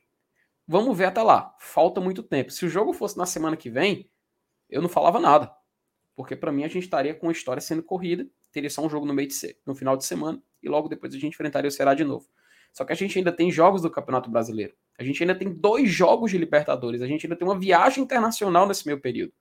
[0.67, 1.57] Vamos ver até lá.
[1.59, 2.51] Falta muito tempo.
[2.51, 4.11] Se o jogo fosse na semana que vem,
[4.69, 5.51] eu não falava nada.
[6.15, 9.07] Porque para mim a gente estaria com a história sendo corrida, teria só um jogo
[9.07, 11.73] no meio de ser, no final de semana e logo depois a gente enfrentaria o
[11.73, 12.29] Ceará de novo.
[12.73, 14.75] Só que a gente ainda tem jogos do Campeonato Brasileiro.
[14.99, 17.03] A gente ainda tem dois jogos de Libertadores.
[17.03, 19.33] A gente ainda tem uma viagem internacional nesse meio período.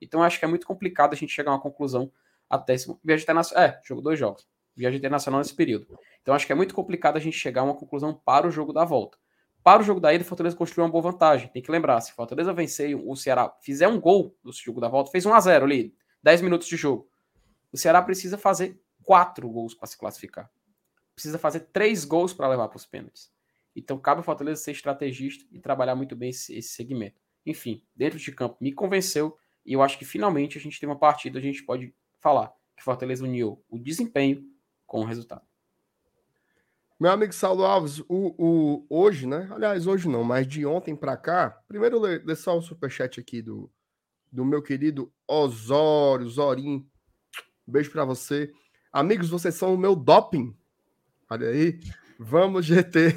[0.00, 2.10] Então acho que é muito complicado a gente chegar a uma conclusão
[2.48, 3.64] até esse viagem internacional.
[3.64, 4.46] É, jogo dois jogos.
[4.74, 5.86] Viagem internacional nesse período.
[6.20, 8.72] Então acho que é muito complicado a gente chegar a uma conclusão para o jogo
[8.72, 9.18] da volta.
[9.62, 11.48] Para o jogo da ida, o Fortaleza construiu uma boa vantagem.
[11.48, 14.88] Tem que lembrar, se o Fortaleza vencer o Ceará fizer um gol no jogo da
[14.88, 17.08] volta, fez 1 a 0 ali, 10 minutos de jogo.
[17.72, 20.50] O Ceará precisa fazer quatro gols para se classificar.
[21.14, 23.30] Precisa fazer três gols para levar para os pênaltis.
[23.74, 27.20] Então cabe ao Fortaleza ser estrategista e trabalhar muito bem esse, esse segmento.
[27.44, 30.98] Enfim, dentro de campo me convenceu e eu acho que finalmente a gente tem uma
[30.98, 34.44] partida, a gente pode falar que Fortaleza uniu o desempenho
[34.86, 35.42] com o resultado.
[36.98, 39.48] Meu amigo Saulo Alves, o, o, hoje, né?
[39.50, 43.68] Aliás, hoje não, mas de ontem para cá, primeiro lê, só o superchat aqui do,
[44.30, 46.88] do meu querido Osório, Zorim.
[47.66, 48.52] Beijo para você.
[48.92, 50.56] Amigos, vocês são o meu doping.
[51.32, 51.80] Olha aí.
[52.18, 53.16] Vamos, GT.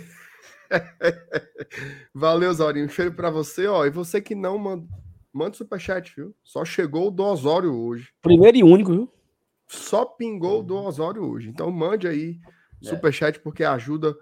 [2.16, 2.86] Valeu, Zorinho.
[2.86, 3.86] Um cheiro para você, ó.
[3.86, 4.88] E você que não manda,
[5.34, 6.34] Manda superchat, viu?
[6.42, 8.14] Só chegou o do Osório hoje.
[8.22, 9.14] Primeiro e único, viu?
[9.68, 11.50] Só pingou o do Osório hoje.
[11.50, 12.40] Então mande aí
[12.82, 12.88] é.
[12.88, 14.16] superchat porque ajuda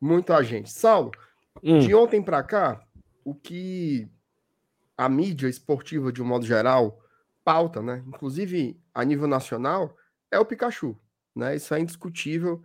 [0.00, 0.72] muito a gente.
[0.72, 1.10] Saulo,
[1.62, 1.80] hum.
[1.80, 2.82] de ontem para cá,
[3.22, 4.08] o que
[4.96, 6.98] a mídia esportiva, de um modo geral,
[7.44, 8.02] pauta, né?
[8.06, 9.94] Inclusive a nível nacional,
[10.30, 10.98] é o Pikachu.
[11.36, 11.56] Né?
[11.56, 12.62] Isso é indiscutível.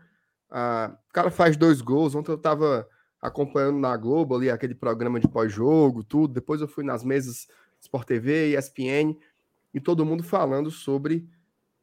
[0.49, 2.15] Ah, o cara faz dois gols.
[2.15, 2.88] Ontem eu tava
[3.21, 6.33] acompanhando na Globo ali aquele programa de pós-jogo, tudo.
[6.33, 7.47] Depois eu fui nas mesas
[7.81, 9.17] Sport TV, ESPN.
[9.73, 11.29] e todo mundo falando sobre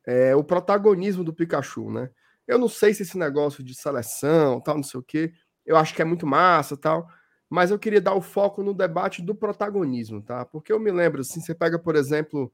[0.05, 2.11] é, o protagonismo do Pikachu, né?
[2.47, 5.33] Eu não sei se esse negócio de seleção, tal, não sei o quê,
[5.65, 7.09] eu acho que é muito massa, tal,
[7.51, 10.45] mas eu queria dar o foco no debate do protagonismo, tá?
[10.45, 12.53] Porque eu me lembro, assim, você pega, por exemplo,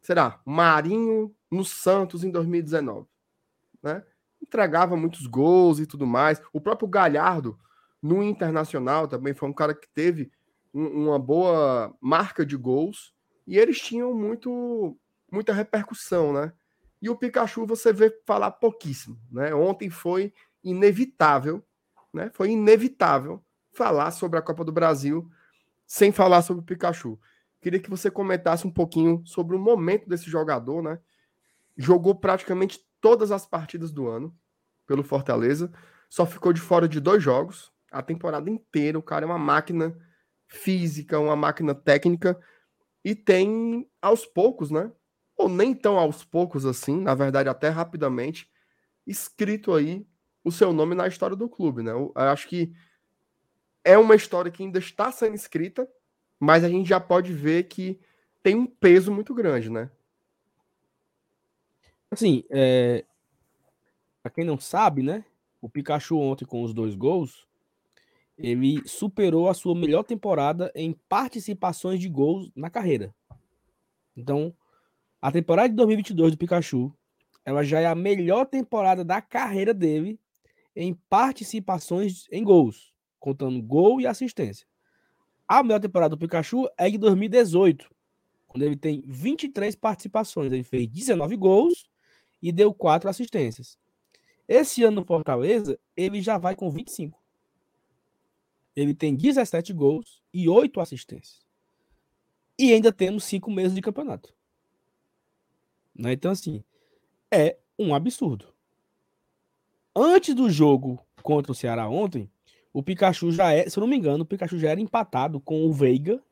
[0.00, 3.06] será, Marinho no Santos em 2019,
[3.82, 4.04] né?
[4.46, 6.40] Entregava muitos gols e tudo mais.
[6.52, 7.58] O próprio Galhardo
[8.00, 10.30] no Internacional também foi um cara que teve
[10.72, 13.12] um, uma boa marca de gols
[13.46, 14.96] e eles tinham muito
[15.30, 16.52] muita repercussão, né?
[17.02, 19.54] E o Pikachu você vê falar pouquíssimo, né?
[19.54, 20.32] Ontem foi
[20.62, 21.62] inevitável,
[22.12, 22.30] né?
[22.32, 25.28] Foi inevitável falar sobre a Copa do Brasil
[25.86, 27.18] sem falar sobre o Pikachu.
[27.60, 30.98] Queria que você comentasse um pouquinho sobre o momento desse jogador, né?
[31.76, 34.36] Jogou praticamente todas as partidas do ano
[34.84, 35.72] pelo Fortaleza,
[36.10, 38.98] só ficou de fora de dois jogos, a temporada inteira.
[38.98, 39.96] O cara é uma máquina
[40.48, 42.36] física, uma máquina técnica
[43.04, 44.90] e tem aos poucos, né?
[45.36, 48.50] Ou nem tão aos poucos assim, na verdade até rapidamente,
[49.06, 50.04] escrito aí
[50.42, 51.92] o seu nome na história do clube, né?
[51.92, 52.72] Eu acho que
[53.84, 55.88] é uma história que ainda está sendo escrita,
[56.40, 58.00] mas a gente já pode ver que
[58.42, 59.92] tem um peso muito grande, né?
[62.16, 63.04] Assim, é...
[64.22, 65.22] para quem não sabe, né?
[65.60, 67.46] O Pikachu ontem com os dois gols,
[68.38, 73.14] ele superou a sua melhor temporada em participações de gols na carreira.
[74.16, 74.54] Então,
[75.20, 76.90] a temporada de 2022 do Pikachu,
[77.44, 80.18] ela já é a melhor temporada da carreira dele
[80.74, 84.66] em participações em gols, contando gol e assistência.
[85.46, 87.94] A melhor temporada do Pikachu é de 2018,
[88.46, 90.50] quando ele tem 23 participações.
[90.50, 91.94] Ele fez 19 gols
[92.46, 93.76] e deu 4 assistências.
[94.46, 97.20] Esse ano no Fortaleza, ele já vai com 25.
[98.76, 101.44] Ele tem 17 gols e 8 assistências.
[102.56, 104.32] E ainda temos 5 meses de campeonato.
[105.92, 106.12] Né?
[106.12, 106.62] Então, assim,
[107.34, 108.54] é um absurdo.
[109.92, 112.30] Antes do jogo contra o Ceará ontem,
[112.72, 115.66] o Pikachu já é, se eu não me engano, o Pikachu já era empatado com
[115.66, 116.22] o Veiga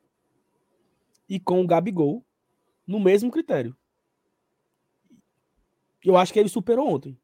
[1.27, 2.23] e com o Gabigol
[2.87, 3.75] no mesmo critério.
[6.05, 7.17] Eu acho que ele superou ontem.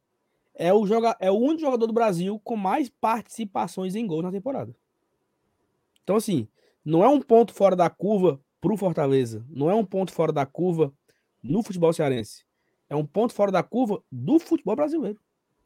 [0.54, 4.32] É o, joga, é o único jogador do Brasil com mais participações em gol na
[4.32, 4.76] temporada.
[6.04, 6.48] Então, assim,
[6.84, 9.46] não é um ponto fora da curva para o Fortaleza.
[9.50, 10.94] Não é um ponto fora da curva
[11.42, 12.46] no futebol cearense.
[12.90, 15.20] É um ponto fora da curva do futebol brasileiro.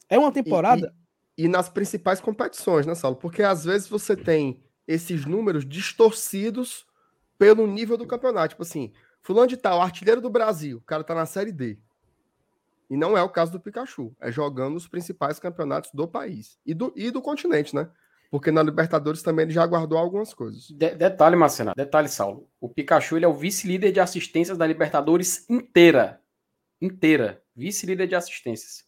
[0.08, 0.94] É uma temporada.
[1.38, 3.18] E, e, e nas principais competições, né, Saulo?
[3.18, 6.86] Porque às vezes você tem esses números distorcidos
[7.38, 8.50] pelo nível do campeonato.
[8.50, 11.80] Tipo assim, fulano de tal, artilheiro do Brasil, o cara tá na Série D.
[12.90, 14.16] E não é o caso do Pikachu.
[14.20, 16.58] É jogando os principais campeonatos do país.
[16.66, 17.90] E do, e do continente, né?
[18.30, 20.68] Porque na Libertadores também ele já guardou algumas coisas.
[20.68, 22.50] De detalhe, Marcena, detalhe, Saulo.
[22.60, 26.22] O Pikachu ele é o vice-líder de assistências da Libertadores inteira.
[26.82, 27.42] Inteira.
[27.56, 28.86] Vice-líder de assistências.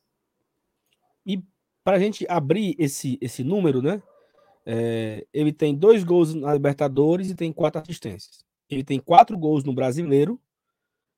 [1.25, 1.43] E
[1.83, 4.01] para a gente abrir esse, esse número, né?
[4.65, 8.45] É, ele tem dois gols na Libertadores e tem quatro assistências.
[8.69, 10.37] Ele tem quatro gols no Brasileiro,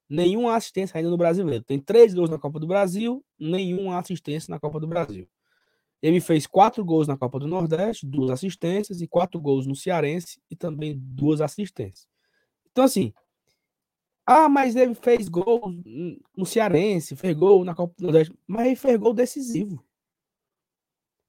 [0.09, 1.63] nenhuma assistência ainda no Brasileiro.
[1.63, 5.29] Tem três gols na Copa do Brasil, nenhuma assistência na Copa do Brasil.
[6.01, 10.41] Ele fez quatro gols na Copa do Nordeste, duas assistências, e quatro gols no Cearense
[10.49, 12.07] e também duas assistências.
[12.71, 13.13] Então, assim.
[14.25, 15.73] Ah, mas ele fez gol
[16.37, 19.83] no Cearense, fez gol na Copa do Nordeste, mas ele fez gol decisivo.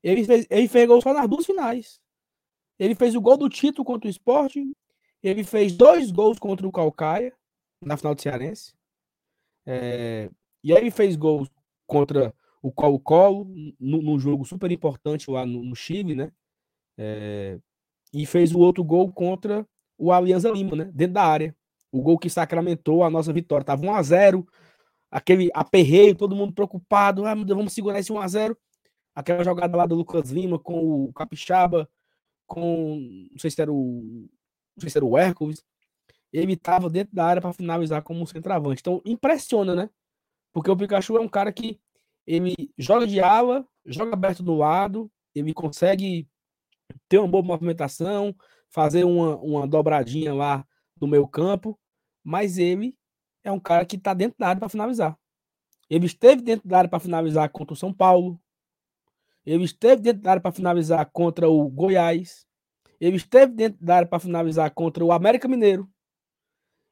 [0.02, 2.00] Ele fez, ele fez gol só nas duas finais.
[2.78, 4.64] Ele fez o gol do título contra o esporte.
[5.22, 7.34] Ele fez dois gols contra o Calcaia,
[7.80, 8.74] na final do Cearense.
[9.66, 10.30] É,
[10.62, 11.50] e aí fez gols
[11.86, 13.46] contra o Colo-Colo,
[13.78, 16.32] num jogo super importante lá no, no Chile, né?
[16.98, 17.58] É,
[18.12, 19.66] e fez o outro gol contra
[19.96, 20.90] o Alianza Lima, né?
[20.92, 21.56] Dentro da área.
[21.92, 23.64] O gol que sacramentou a nossa vitória.
[23.64, 24.46] Tava 1 a 0
[25.10, 27.26] aquele aperreio, todo mundo preocupado.
[27.26, 28.58] Ah, meu Deus, vamos segurar esse 1 a 0
[29.14, 31.88] Aquela jogada lá do Lucas Lima com o Capixaba,
[32.46, 33.28] com.
[33.32, 34.28] Não sei se era o.
[34.76, 35.64] Não sei se era o Hércules.
[36.32, 38.80] Ele tava dentro da área para finalizar como centroavante.
[38.80, 39.90] Então, impressiona, né?
[40.52, 41.80] Porque o Pikachu é um cara que
[42.26, 46.28] ele joga de ala, joga aberto do lado, ele consegue
[47.08, 48.34] ter uma boa movimentação,
[48.68, 50.66] fazer uma, uma dobradinha lá
[51.00, 51.78] no meio campo,
[52.22, 52.96] mas ele
[53.42, 55.18] é um cara que está dentro da área para finalizar.
[55.88, 58.40] Ele esteve dentro da área para finalizar contra o São Paulo.
[59.44, 62.46] Ele esteve dentro da área para finalizar contra o Goiás.
[63.00, 65.90] Ele esteve dentro da área para finalizar contra o América Mineiro.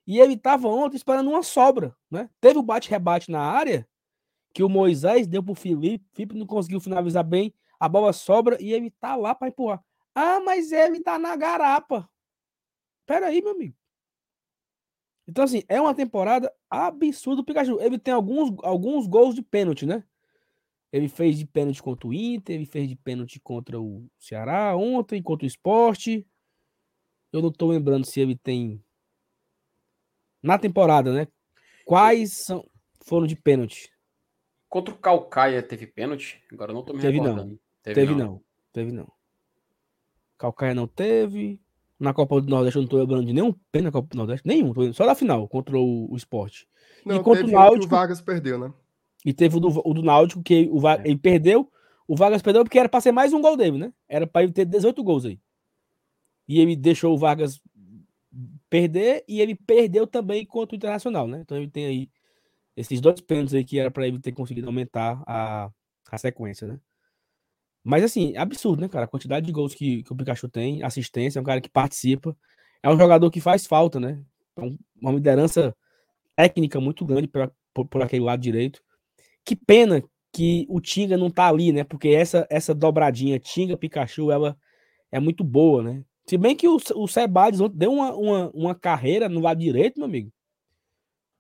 [0.09, 1.95] E ele estava ontem esperando uma sobra.
[2.11, 2.31] Né?
[2.41, 3.87] Teve o bate-rebate na área
[4.55, 8.73] que o Moisés deu pro Felipe, Felipe não conseguiu finalizar bem, a bola sobra e
[8.73, 9.85] ele tá lá para empurrar.
[10.15, 12.09] Ah, mas ele tá na garapa.
[13.05, 13.77] Pera aí, meu amigo.
[15.29, 17.79] Então, assim, é uma temporada absurda o Pikachu.
[17.79, 20.03] Ele tem alguns, alguns gols de pênalti, né?
[20.91, 25.23] Ele fez de pênalti contra o Inter, ele fez de pênalti contra o Ceará ontem,
[25.23, 26.27] contra o Esporte.
[27.31, 28.83] Eu não tô lembrando se ele tem.
[30.43, 31.27] Na temporada, né?
[31.85, 32.65] Quais são,
[33.05, 33.91] foram de pênalti?
[34.69, 36.43] Contra o Calcaia teve pênalti?
[36.53, 37.25] Agora eu não tô me Teve não.
[37.25, 37.61] recordando.
[37.83, 38.43] Teve, não.
[38.73, 39.11] Teve não.
[40.37, 41.61] Calcaia não teve.
[41.99, 44.47] Na Copa do Nordeste eu não tô lembrando de nenhum pênalti na Copa do Nordeste.
[44.47, 44.73] Nenhum.
[44.93, 46.69] Só da final, contra o, o Esporte.
[47.05, 48.73] Não, contra o teve Náutico- o Vargas perdeu, né?
[49.25, 51.01] E teve o do, o do Náutico, que o É.
[51.05, 51.71] ele perdeu.
[52.07, 53.93] O Vargas perdeu porque era pra ser mais um gol dele, né?
[54.09, 55.41] Era pra ele ter 18 gols aí.
[56.47, 57.61] E ele deixou o Vargas
[58.71, 61.41] perder e ele perdeu também contra o Internacional, né?
[61.41, 62.11] Então ele tem aí
[62.77, 65.71] esses dois pênaltis aí que era pra ele ter conseguido aumentar a,
[66.11, 66.81] a sequência, né?
[67.83, 69.07] Mas assim, absurdo, né, cara?
[69.07, 72.37] A quantidade de gols que, que o Pikachu tem, assistência, é um cara que participa.
[72.83, 74.23] É um jogador que faz falta, né?
[74.53, 75.75] Então, uma liderança
[76.37, 78.83] técnica muito grande por, por, por aquele lado direito.
[79.45, 80.03] Que pena
[80.33, 81.85] que o Tinga não tá ali, né?
[81.85, 84.57] Porque essa essa dobradinha Tinga-Pikachu, ela
[85.11, 86.05] é muito boa, né?
[86.29, 89.97] Se bem que o, o Sebades ontem deu uma, uma, uma carreira no lado direito,
[89.99, 90.33] meu amigo.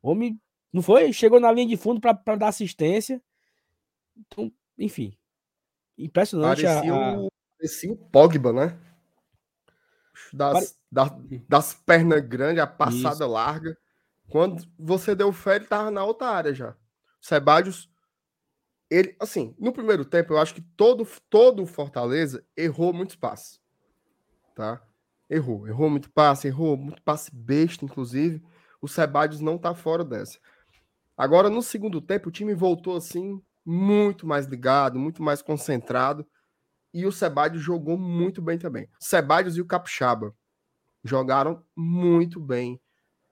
[0.03, 0.41] O Homem,
[0.73, 1.13] não foi?
[1.13, 3.23] Chegou na linha de fundo para dar assistência.
[4.17, 5.17] Então, enfim.
[5.97, 8.79] Impressionante a- Parecia, a, o, parecia o Pogba, né?
[10.33, 11.11] Das, das,
[11.49, 13.77] das pernas grandes, a passada larga.
[14.29, 16.71] Quando você deu fé, ele tava na outra área já.
[16.71, 16.77] O
[17.27, 17.91] Sebadios,
[18.91, 23.61] ele, assim, no primeiro tempo, eu acho que todo, todo o Fortaleza errou muitos passes.
[24.59, 24.83] Tá?
[25.31, 28.43] Errou, errou muito passe, errou muito passe besta, inclusive.
[28.83, 30.37] O Sebadios não tá fora dessa.
[31.17, 36.27] Agora, no segundo tempo, o time voltou assim, muito mais ligado, muito mais concentrado.
[36.93, 38.89] E o Sebadios jogou muito bem também.
[38.99, 40.35] Sebadios e o Capixaba
[41.05, 42.81] jogaram muito bem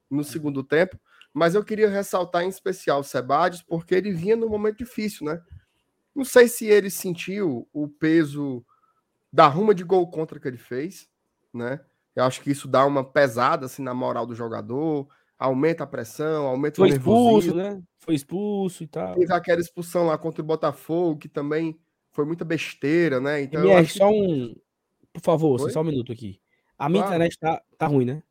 [0.08, 0.96] no segundo tempo.
[1.34, 5.42] Mas eu queria ressaltar em especial o Sebadios, porque ele vinha num momento difícil, né?
[6.14, 8.64] Não sei se ele sentiu o peso
[9.32, 11.08] da ruma de gol contra que ele fez,
[11.56, 11.80] né?
[12.14, 15.06] Eu acho que isso dá uma pesada assim na moral do jogador,
[15.38, 17.56] aumenta a pressão, aumenta foi o expulso, nervosismo.
[17.56, 17.82] né?
[17.98, 19.14] Foi expulso e tal.
[19.14, 21.78] Teve aquela expulsão lá contra o Botafogo, que também
[22.12, 23.42] foi muita besteira, né?
[23.42, 24.54] Então, MR, acho só um.
[25.12, 25.70] Por favor, Oi?
[25.70, 26.40] só um minuto aqui.
[26.78, 27.16] A minha Claro.
[27.16, 28.22] internet tá, tá ruim, né?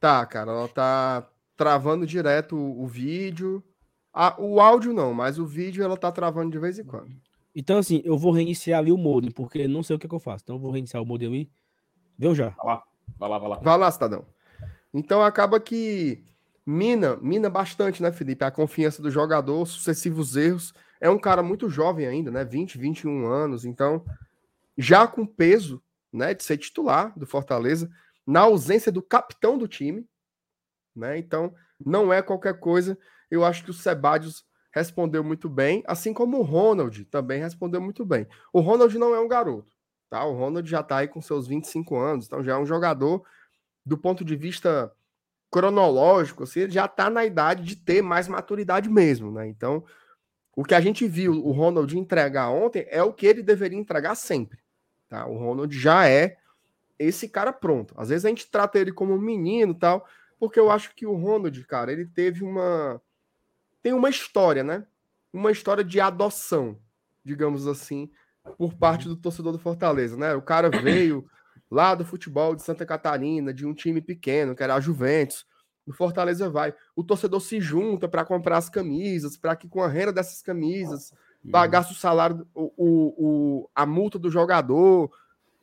[0.00, 3.62] Tá, cara, ela tá travando direto o, o vídeo.
[4.12, 7.14] Ah, o áudio não, mas o vídeo ela tá travando de vez em quando.
[7.54, 10.18] Então, assim, eu vou reiniciar ali o modem, porque não sei o que, que eu
[10.20, 10.42] faço.
[10.44, 11.50] Então, eu vou reiniciar o modem ali.
[12.18, 12.50] Viu já?
[12.50, 12.84] Vai lá,
[13.18, 13.56] vai lá, vai lá.
[13.58, 14.26] Vai lá, cidadão.
[14.92, 16.24] Então acaba que
[16.66, 18.44] mina, mina bastante, né, Felipe?
[18.44, 20.74] A confiança do jogador, sucessivos erros.
[21.00, 22.44] É um cara muito jovem ainda, né?
[22.44, 23.64] 20, 21 anos.
[23.64, 24.04] Então,
[24.76, 27.90] já com peso, né, de ser titular do Fortaleza,
[28.26, 30.06] na ausência do capitão do time,
[30.94, 31.18] né?
[31.18, 32.96] Então, não é qualquer coisa.
[33.30, 38.04] Eu acho que o Sebadios respondeu muito bem, assim como o Ronald também respondeu muito
[38.04, 38.26] bem.
[38.52, 39.71] O Ronald não é um garoto,
[40.12, 40.22] tá?
[40.26, 43.24] O Ronald já tá aí com seus 25 anos, então já é um jogador
[43.84, 44.92] do ponto de vista
[45.50, 49.48] cronológico, assim, ele já tá na idade de ter mais maturidade mesmo, né?
[49.48, 49.82] Então,
[50.54, 54.14] o que a gente viu o Ronald entregar ontem é o que ele deveria entregar
[54.14, 54.58] sempre,
[55.08, 55.26] tá?
[55.26, 56.36] O Ronald já é
[56.98, 57.94] esse cara pronto.
[57.96, 60.06] Às vezes a gente trata ele como um menino tal,
[60.38, 63.00] porque eu acho que o Ronald, cara, ele teve uma
[63.82, 64.86] tem uma história, né?
[65.32, 66.78] Uma história de adoção,
[67.24, 68.10] digamos assim,
[68.58, 70.34] por parte do torcedor do Fortaleza, né?
[70.34, 71.24] O cara veio
[71.70, 75.46] lá do futebol de Santa Catarina, de um time pequeno, que era a Juventus.
[75.86, 76.74] O Fortaleza vai.
[76.94, 81.12] O torcedor se junta para comprar as camisas, para que com a renda dessas camisas
[81.50, 83.14] pagasse o salário, o, o,
[83.64, 85.10] o- a multa do jogador.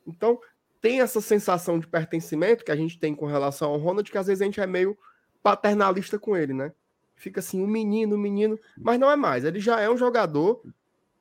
[0.06, 0.38] Então,
[0.80, 4.26] tem essa sensação de pertencimento que a gente tem com relação ao Ronald, que às
[4.26, 4.96] vezes a gente é meio
[5.42, 6.72] paternalista com ele, né?
[7.16, 9.44] Fica assim, um menino, um menino, mas não é mais.
[9.44, 10.62] Ele já é um jogador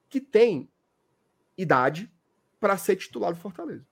[0.09, 0.69] que tem
[1.61, 2.11] idade
[2.59, 3.85] para ser titular do Fortaleza.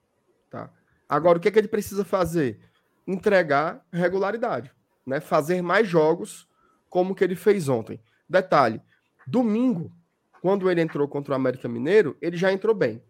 [0.49, 0.69] Tá?
[1.07, 2.59] Agora, o que, é que ele precisa fazer?
[3.05, 4.71] Entregar regularidade,
[5.05, 5.19] né?
[5.19, 6.47] Fazer mais jogos
[6.89, 8.01] como que ele fez ontem.
[8.29, 8.81] Detalhe:
[9.25, 9.91] domingo,
[10.41, 13.01] quando ele entrou contra o América Mineiro, ele já entrou bem.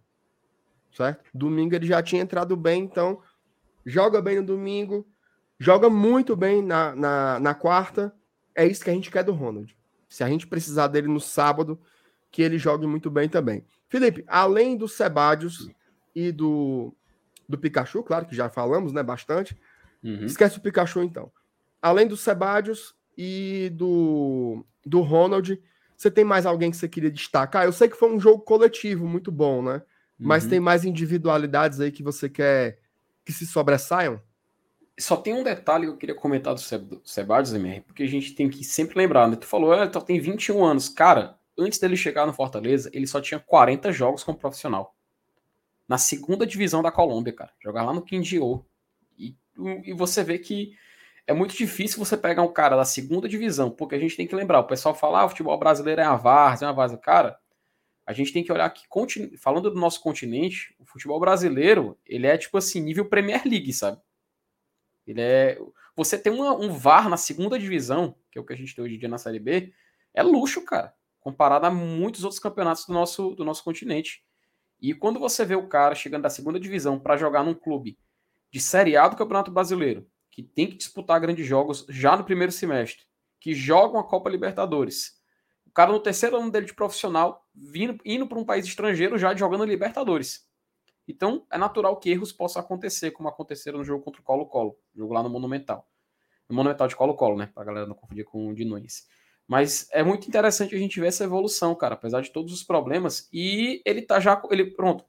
[0.92, 1.24] Certo?
[1.34, 3.22] Domingo ele já tinha entrado bem, então
[3.86, 5.08] joga bem no domingo,
[5.60, 8.14] joga muito bem na, na, na quarta.
[8.56, 9.76] É isso que a gente quer do Ronald.
[10.08, 11.80] Se a gente precisar dele no sábado,
[12.32, 13.66] que ele jogue muito bem também.
[13.90, 15.70] Felipe, além do Sebadios
[16.16, 16.94] e do,
[17.48, 19.58] do Pikachu, claro que já falamos, né, bastante.
[20.04, 20.26] Uhum.
[20.26, 21.32] Esquece o Pikachu, então.
[21.82, 25.62] Além do Sebadios e do, do Ronald,
[25.96, 27.66] você tem mais alguém que você queria destacar?
[27.66, 29.82] Eu sei que foi um jogo coletivo muito bom, né?
[30.20, 30.50] Mas Uhum.
[30.50, 32.80] tem mais individualidades aí que você quer
[33.24, 34.22] que se sobressaiam?
[35.00, 38.08] só tem um detalhe que eu queria comentar do, Se do Sebadios, MR, porque a
[38.08, 39.36] gente tem que sempre lembrar, né?
[39.36, 40.90] Tu falou, ele só tem 21 anos.
[40.90, 44.96] Cara, antes dele chegar no Fortaleza, ele só tinha 40 jogos como profissional.
[45.88, 47.52] Na segunda divisão da Colômbia, cara.
[47.60, 48.66] Jogar lá no Quindio.
[49.18, 49.36] E,
[49.84, 50.78] e você vê que
[51.28, 54.34] é muito difícil você pegar um cara da segunda divisão, porque a gente tem que
[54.34, 56.98] lembrar, o pessoal fala, ah, o futebol brasileiro é a várzea, é uma várzea.
[56.98, 57.38] Cara,
[58.06, 58.88] a gente tem que olhar que,
[59.38, 64.02] falando do nosso continente, o futebol brasileiro, ele é tipo assim, nível Premier League, sabe?
[65.06, 65.60] Ele é.
[65.98, 68.84] Você tem uma, um VAR na segunda divisão, que é o que a gente tem
[68.84, 69.74] hoje em dia na Série B,
[70.14, 70.94] é luxo, cara,
[71.28, 74.24] comparado a muitos outros campeonatos do nosso, do nosso continente.
[74.80, 78.00] E quando você vê o cara chegando da segunda divisão para jogar num clube
[78.50, 82.54] de Série A do Campeonato Brasileiro, que tem que disputar grandes jogos já no primeiro
[82.54, 83.04] semestre,
[83.42, 85.18] que jogam a Copa Libertadores,
[85.74, 89.66] cara no terceiro ano dele de profissional, vindo, indo para um país estrangeiro já jogando
[89.66, 90.48] Libertadores.
[91.06, 95.14] Então, é natural que erros possam acontecer, como aconteceram no jogo contra o Colo-Colo, jogo
[95.14, 95.86] lá no Monumental.
[96.48, 97.52] No Monumental de Colo-Colo, né?
[97.54, 99.10] Pra galera não confundir com o de Nunes.
[99.48, 103.30] Mas é muito interessante a gente ver essa evolução, cara, apesar de todos os problemas.
[103.32, 104.42] E ele tá já.
[104.52, 105.06] Ele, pronto.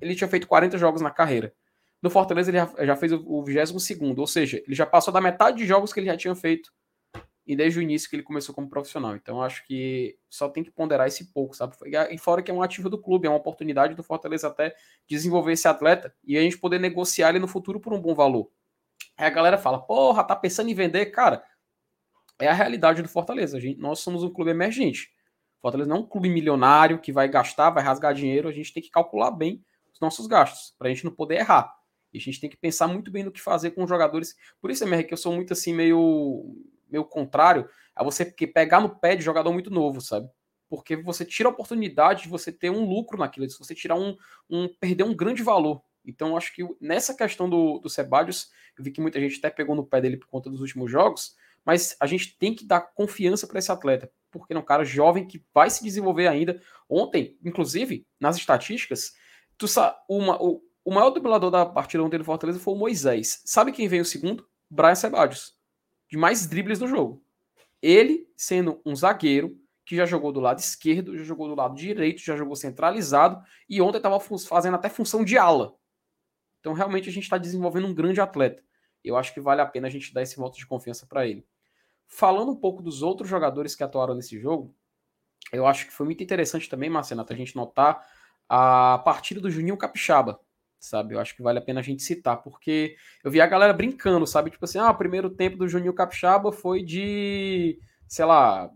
[0.00, 1.52] Ele tinha feito 40 jogos na carreira.
[2.00, 5.58] No Fortaleza, ele já, já fez o 22, ou seja, ele já passou da metade
[5.58, 6.72] de jogos que ele já tinha feito
[7.50, 9.16] e desde o início que ele começou como profissional.
[9.16, 11.74] Então acho que só tem que ponderar esse pouco, sabe?
[12.10, 14.72] E fora que é um ativo do clube, é uma oportunidade do Fortaleza até
[15.08, 18.48] desenvolver esse atleta e a gente poder negociar ele no futuro por um bom valor.
[19.16, 21.06] Aí a galera fala, porra, tá pensando em vender?
[21.06, 21.42] Cara,
[22.40, 23.56] é a realidade do Fortaleza.
[23.56, 25.12] A gente, nós somos um clube emergente.
[25.60, 28.48] Fortaleza não é um clube milionário que vai gastar, vai rasgar dinheiro.
[28.48, 31.74] A gente tem que calcular bem os nossos gastos, para a gente não poder errar.
[32.12, 34.34] E a gente tem que pensar muito bem no que fazer com os jogadores.
[34.60, 36.56] Por isso, MR, que eu sou muito assim, meio
[36.90, 40.28] meio contrário a você pegar no pé de jogador muito novo, sabe?
[40.68, 44.16] Porque você tira a oportunidade de você ter um lucro naquilo, se você tirar um,
[44.48, 45.82] um perder um grande valor.
[46.04, 49.76] Então, acho que nessa questão do, do Sebadios, eu vi que muita gente até pegou
[49.76, 53.46] no pé dele por conta dos últimos jogos, mas a gente tem que dar confiança
[53.46, 56.60] para esse atleta, porque é um cara jovem que vai se desenvolver ainda.
[56.88, 59.12] Ontem, inclusive, nas estatísticas,
[59.56, 59.66] tu
[60.08, 63.42] uma, o, o maior dublador da partida ontem do Fortaleza foi o Moisés.
[63.44, 64.48] Sabe quem veio o segundo?
[64.70, 65.58] Brian Sebadios
[66.10, 67.24] de mais dribles no jogo.
[67.80, 69.56] Ele sendo um zagueiro
[69.86, 73.80] que já jogou do lado esquerdo, já jogou do lado direito, já jogou centralizado e
[73.80, 75.74] ontem estava fazendo até função de ala.
[76.58, 78.62] Então realmente a gente está desenvolvendo um grande atleta.
[79.02, 81.46] Eu acho que vale a pena a gente dar esse voto de confiança para ele.
[82.10, 84.74] Falando um pouco dos outros jogadores que atuaram nesse jogo,
[85.52, 88.06] eu acho que foi muito interessante também, Marcenato, a gente notar
[88.48, 90.38] a partida do Juninho Capixaba
[90.80, 91.14] sabe?
[91.14, 94.26] Eu acho que vale a pena a gente citar, porque eu vi a galera brincando,
[94.26, 94.50] sabe?
[94.50, 98.72] Tipo assim, ah, o primeiro tempo do Juninho Capixaba foi de, sei lá,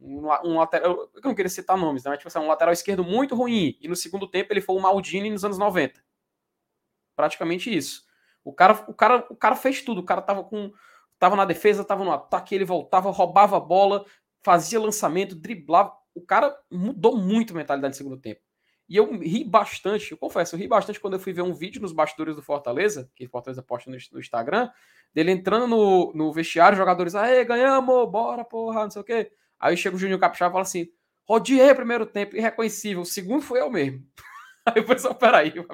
[0.00, 1.10] um, um lateral.
[1.14, 2.10] Eu não queria citar nomes, né?
[2.10, 3.76] Mas, tipo assim, um lateral esquerdo muito ruim.
[3.80, 6.00] E no segundo tempo ele foi o Maldini nos anos 90.
[7.16, 8.04] Praticamente isso.
[8.44, 10.02] O cara, o cara, o cara fez tudo.
[10.02, 10.70] O cara tava com.
[11.18, 14.04] Tava na defesa, tava no ataque, ele voltava, roubava a bola,
[14.42, 15.92] fazia lançamento, driblava.
[16.14, 18.40] O cara mudou muito a mentalidade no segundo tempo.
[18.88, 21.82] E eu ri bastante, eu confesso, eu ri bastante quando eu fui ver um vídeo
[21.82, 24.70] nos bastidores do Fortaleza, que o Fortaleza posta no, no Instagram,
[25.12, 29.32] dele entrando no, no vestiário, jogadores, aê, ganhamos, bora, porra, não sei o quê.
[29.58, 30.88] Aí chega o Júnior Capixaba e fala assim,
[31.24, 34.06] rodiei primeiro tempo, irreconhecível, o segundo foi eu mesmo.
[34.74, 35.66] Aí o pessoal, peraí, o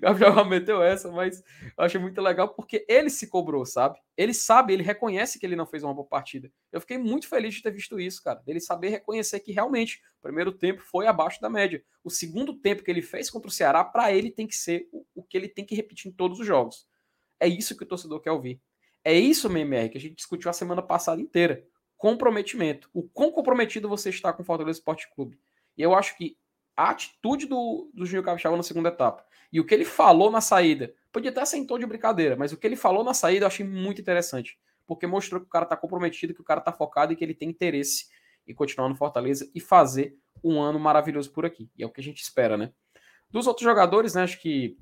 [0.00, 1.42] Gabriel meteu essa, mas
[1.76, 3.98] eu achei muito legal porque ele se cobrou, sabe?
[4.16, 6.48] Ele sabe, ele reconhece que ele não fez uma boa partida.
[6.70, 8.40] Eu fiquei muito feliz de ter visto isso, cara.
[8.46, 11.82] Dele saber reconhecer que realmente o primeiro tempo foi abaixo da média.
[12.04, 15.04] O segundo tempo que ele fez contra o Ceará, para ele tem que ser o,
[15.16, 16.86] o que ele tem que repetir em todos os jogos.
[17.40, 18.60] É isso que o torcedor quer ouvir.
[19.04, 21.64] É isso, MMR, que a gente discutiu a semana passada inteira.
[21.96, 22.88] Comprometimento.
[22.94, 25.36] O quão comprometido você está com o Fortaleza Esporte Clube.
[25.76, 26.36] E eu acho que
[26.78, 30.40] a atitude do, do Júnior Capixaba na segunda etapa e o que ele falou na
[30.40, 33.42] saída, podia até ser em tom de brincadeira, mas o que ele falou na saída
[33.42, 34.56] eu achei muito interessante,
[34.86, 37.34] porque mostrou que o cara está comprometido, que o cara está focado e que ele
[37.34, 38.06] tem interesse
[38.46, 41.68] em continuar no Fortaleza e fazer um ano maravilhoso por aqui.
[41.76, 42.72] E é o que a gente espera, né?
[43.28, 44.78] Dos outros jogadores, né, acho que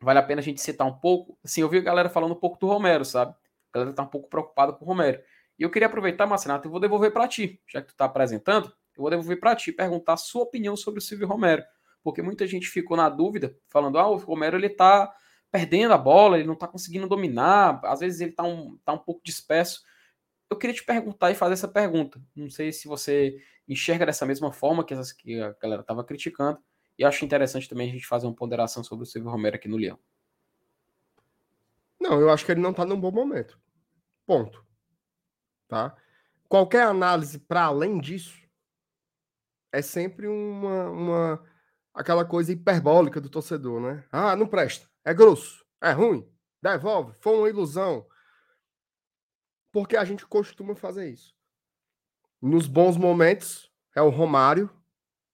[0.00, 1.38] vale a pena a gente citar um pouco.
[1.44, 3.32] Assim, eu vi a galera falando um pouco do Romero, sabe?
[3.72, 5.20] A galera tá um pouco preocupada com o Romero.
[5.58, 8.72] E eu queria aproveitar, Marcenato, eu vou devolver para ti, já que tu tá apresentando
[8.96, 11.62] eu vou devolver para ti, perguntar a sua opinião sobre o Silvio Romero,
[12.02, 15.12] porque muita gente ficou na dúvida, falando, ah, o Romero ele tá
[15.50, 18.98] perdendo a bola, ele não tá conseguindo dominar, às vezes ele tá um, tá um
[18.98, 19.82] pouco disperso.
[20.48, 22.20] Eu queria te perguntar e fazer essa pergunta.
[22.34, 23.36] Não sei se você
[23.68, 26.58] enxerga dessa mesma forma que, essas, que a galera estava criticando,
[26.98, 29.76] e acho interessante também a gente fazer uma ponderação sobre o Silvio Romero aqui no
[29.76, 29.98] Leão.
[32.00, 33.58] Não, eu acho que ele não tá num bom momento.
[34.24, 34.64] Ponto.
[35.68, 35.96] Tá?
[36.48, 38.45] Qualquer análise para além disso
[39.76, 41.44] é sempre uma, uma
[41.94, 44.04] aquela coisa hiperbólica do torcedor, né?
[44.10, 46.26] Ah, não presta, é grosso, é ruim,
[46.62, 47.14] Devolve.
[47.20, 48.06] Foi uma ilusão.
[49.72, 51.34] Porque a gente costuma fazer isso.
[52.40, 54.70] Nos bons momentos, é o Romário,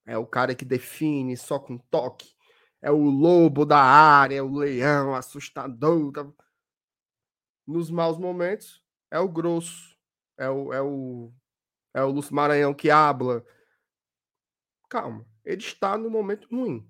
[0.05, 2.35] é o cara que define só com toque,
[2.81, 6.13] é o lobo da área, é o leão assustador.
[6.13, 6.27] Tá?
[7.67, 9.97] Nos maus momentos, é o grosso,
[10.37, 11.33] é o, é o,
[11.95, 13.45] é o Lúcio Maranhão que habla.
[14.93, 16.87] Calma, ele está no momento ruim.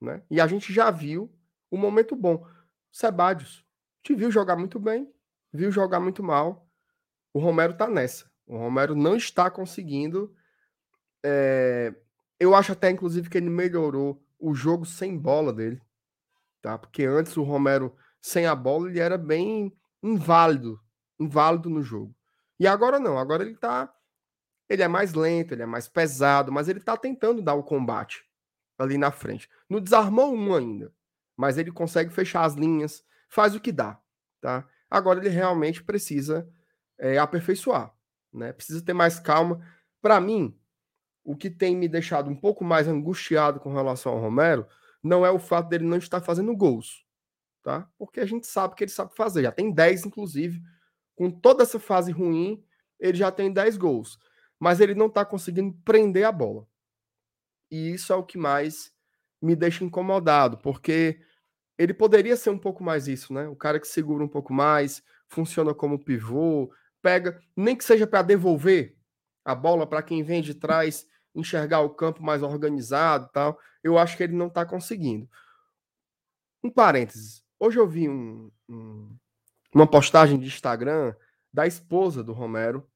[0.00, 0.22] Né?
[0.30, 1.30] E a gente já viu
[1.70, 2.46] o momento bom.
[2.90, 3.66] Sebadios,
[4.02, 5.12] te viu jogar muito bem,
[5.52, 6.66] viu jogar muito mal.
[7.34, 8.30] O Romero tá nessa.
[8.46, 10.34] O Romero não está conseguindo.
[11.22, 11.94] É...
[12.40, 15.82] Eu acho até, inclusive, que ele melhorou o jogo sem bola dele.
[16.62, 16.78] Tá?
[16.78, 20.80] Porque antes o Romero, sem a bola, ele era bem inválido.
[21.20, 22.16] Inválido no jogo.
[22.58, 23.18] E agora não.
[23.18, 23.94] Agora ele tá.
[24.68, 28.24] Ele é mais lento, ele é mais pesado, mas ele tá tentando dar o combate
[28.78, 29.48] ali na frente.
[29.68, 30.92] Não desarmou um ainda,
[31.36, 34.00] mas ele consegue fechar as linhas, faz o que dá,
[34.40, 34.68] tá?
[34.90, 36.48] Agora ele realmente precisa
[36.98, 37.92] é, aperfeiçoar,
[38.32, 38.52] né?
[38.52, 39.60] Precisa ter mais calma.
[40.00, 40.58] Para mim,
[41.24, 44.66] o que tem me deixado um pouco mais angustiado com relação ao Romero
[45.02, 47.04] não é o fato dele não estar fazendo gols,
[47.62, 47.88] tá?
[47.98, 50.62] Porque a gente sabe que ele sabe fazer, já tem 10 inclusive,
[51.14, 52.64] com toda essa fase ruim,
[52.98, 54.18] ele já tem 10 gols,
[54.58, 56.66] mas ele não está conseguindo prender a bola.
[57.70, 58.92] E isso é o que mais
[59.40, 61.20] me deixa incomodado, porque
[61.76, 63.46] ele poderia ser um pouco mais isso, né?
[63.48, 68.22] O cara que segura um pouco mais, funciona como pivô, pega, nem que seja para
[68.22, 68.96] devolver
[69.44, 73.58] a bola para quem vem de trás, enxergar o campo mais organizado tal.
[73.82, 75.28] Eu acho que ele não está conseguindo.
[76.62, 77.44] Um parênteses.
[77.60, 79.16] Hoje eu vi um, um,
[79.72, 81.14] uma postagem de Instagram
[81.52, 82.88] da esposa do Romero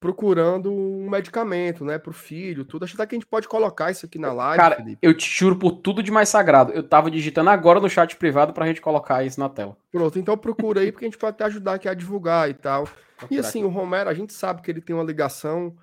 [0.00, 2.84] procurando um medicamento, né, pro filho, tudo.
[2.84, 4.98] Acho até que a gente pode colocar isso aqui na live, Cara, Felipe.
[5.02, 6.72] eu te juro por tudo de mais sagrado.
[6.72, 9.76] Eu tava digitando agora no chat privado pra gente colocar isso na tela.
[9.92, 12.88] Pronto, então procura aí, porque a gente pode até ajudar aqui a divulgar e tal.
[13.30, 15.76] E assim, o Romero, a gente sabe que ele tem uma ligação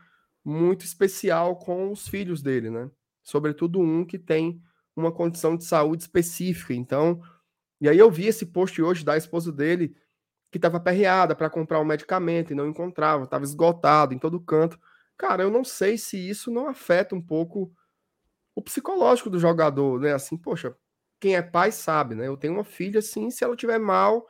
[0.44, 2.90] muito especial com os filhos dele, né?
[3.22, 4.60] Sobretudo um que tem
[4.96, 6.74] uma condição de saúde específica.
[6.74, 7.22] Então,
[7.80, 9.96] e aí eu vi esse post hoje da esposa dele
[10.52, 14.80] que estava aperreada para comprar um medicamento e não encontrava, estava esgotado em todo canto.
[15.18, 17.72] Cara, eu não sei se isso não afeta um pouco
[18.56, 20.14] o psicológico do jogador, né?
[20.14, 20.76] Assim, poxa,
[21.20, 22.28] quem é pai sabe, né?
[22.28, 24.28] Eu tenho uma filha assim, se ela tiver mal,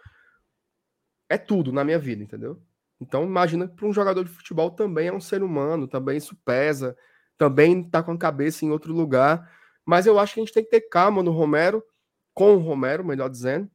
[1.29, 2.61] é tudo na minha vida, entendeu?
[2.99, 6.35] Então, imagina que para um jogador de futebol também é um ser humano, também isso
[6.43, 6.97] pesa,
[7.37, 9.49] também tá com a cabeça em outro lugar.
[9.85, 11.83] Mas eu acho que a gente tem que ter calma no Romero,
[12.33, 13.69] com o Romero, melhor dizendo,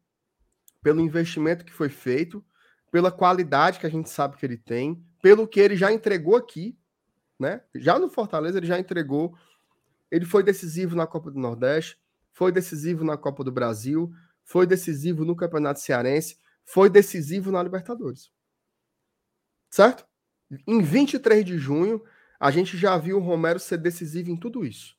[0.83, 2.45] pelo investimento que foi feito,
[2.91, 6.77] pela qualidade que a gente sabe que ele tem, pelo que ele já entregou aqui,
[7.39, 7.63] né?
[7.75, 9.35] Já no Fortaleza ele já entregou.
[10.11, 11.99] Ele foi decisivo na Copa do Nordeste,
[12.33, 14.13] foi decisivo na Copa do Brasil,
[14.45, 18.31] foi decisivo no Campeonato Cearense, foi decisivo na Libertadores.
[19.71, 20.07] Certo?
[20.67, 22.03] Em 23 de junho,
[22.39, 24.97] a gente já viu o Romero ser decisivo em tudo isso.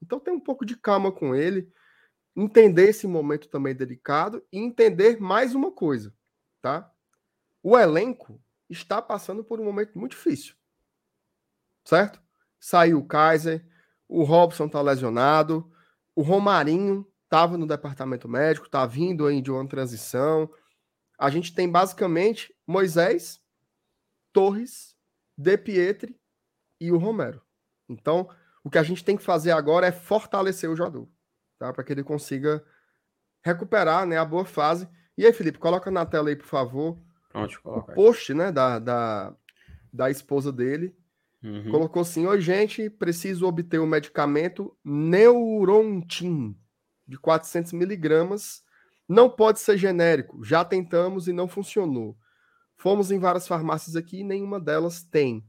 [0.00, 1.70] Então tem um pouco de calma com ele
[2.36, 6.12] entender esse momento também delicado e entender mais uma coisa,
[6.60, 6.90] tá?
[7.62, 10.54] O elenco está passando por um momento muito difícil,
[11.84, 12.20] certo?
[12.58, 13.64] Saiu o Kaiser,
[14.08, 15.70] o Robson tá lesionado,
[16.14, 20.50] o Romarinho estava no departamento médico, tá vindo aí de uma transição.
[21.18, 23.40] A gente tem basicamente Moisés,
[24.32, 24.96] Torres,
[25.36, 26.18] De Pietri
[26.80, 27.42] e o Romero.
[27.88, 28.28] Então,
[28.62, 31.08] o que a gente tem que fazer agora é fortalecer o jogador
[31.58, 31.72] tá?
[31.72, 32.64] Para que ele consiga
[33.42, 34.88] recuperar né, a boa fase.
[35.16, 36.98] E aí, Felipe, coloca na tela aí, por favor,
[37.30, 37.96] Pronto, o coloca aí.
[37.96, 39.34] post né, da, da,
[39.92, 40.96] da esposa dele.
[41.42, 41.70] Uhum.
[41.70, 46.56] Colocou assim: Oi, gente, preciso obter o medicamento Neurontin
[47.06, 48.64] de 400 miligramas.
[49.06, 50.42] Não pode ser genérico.
[50.42, 52.16] Já tentamos e não funcionou.
[52.76, 55.46] Fomos em várias farmácias aqui e nenhuma delas tem.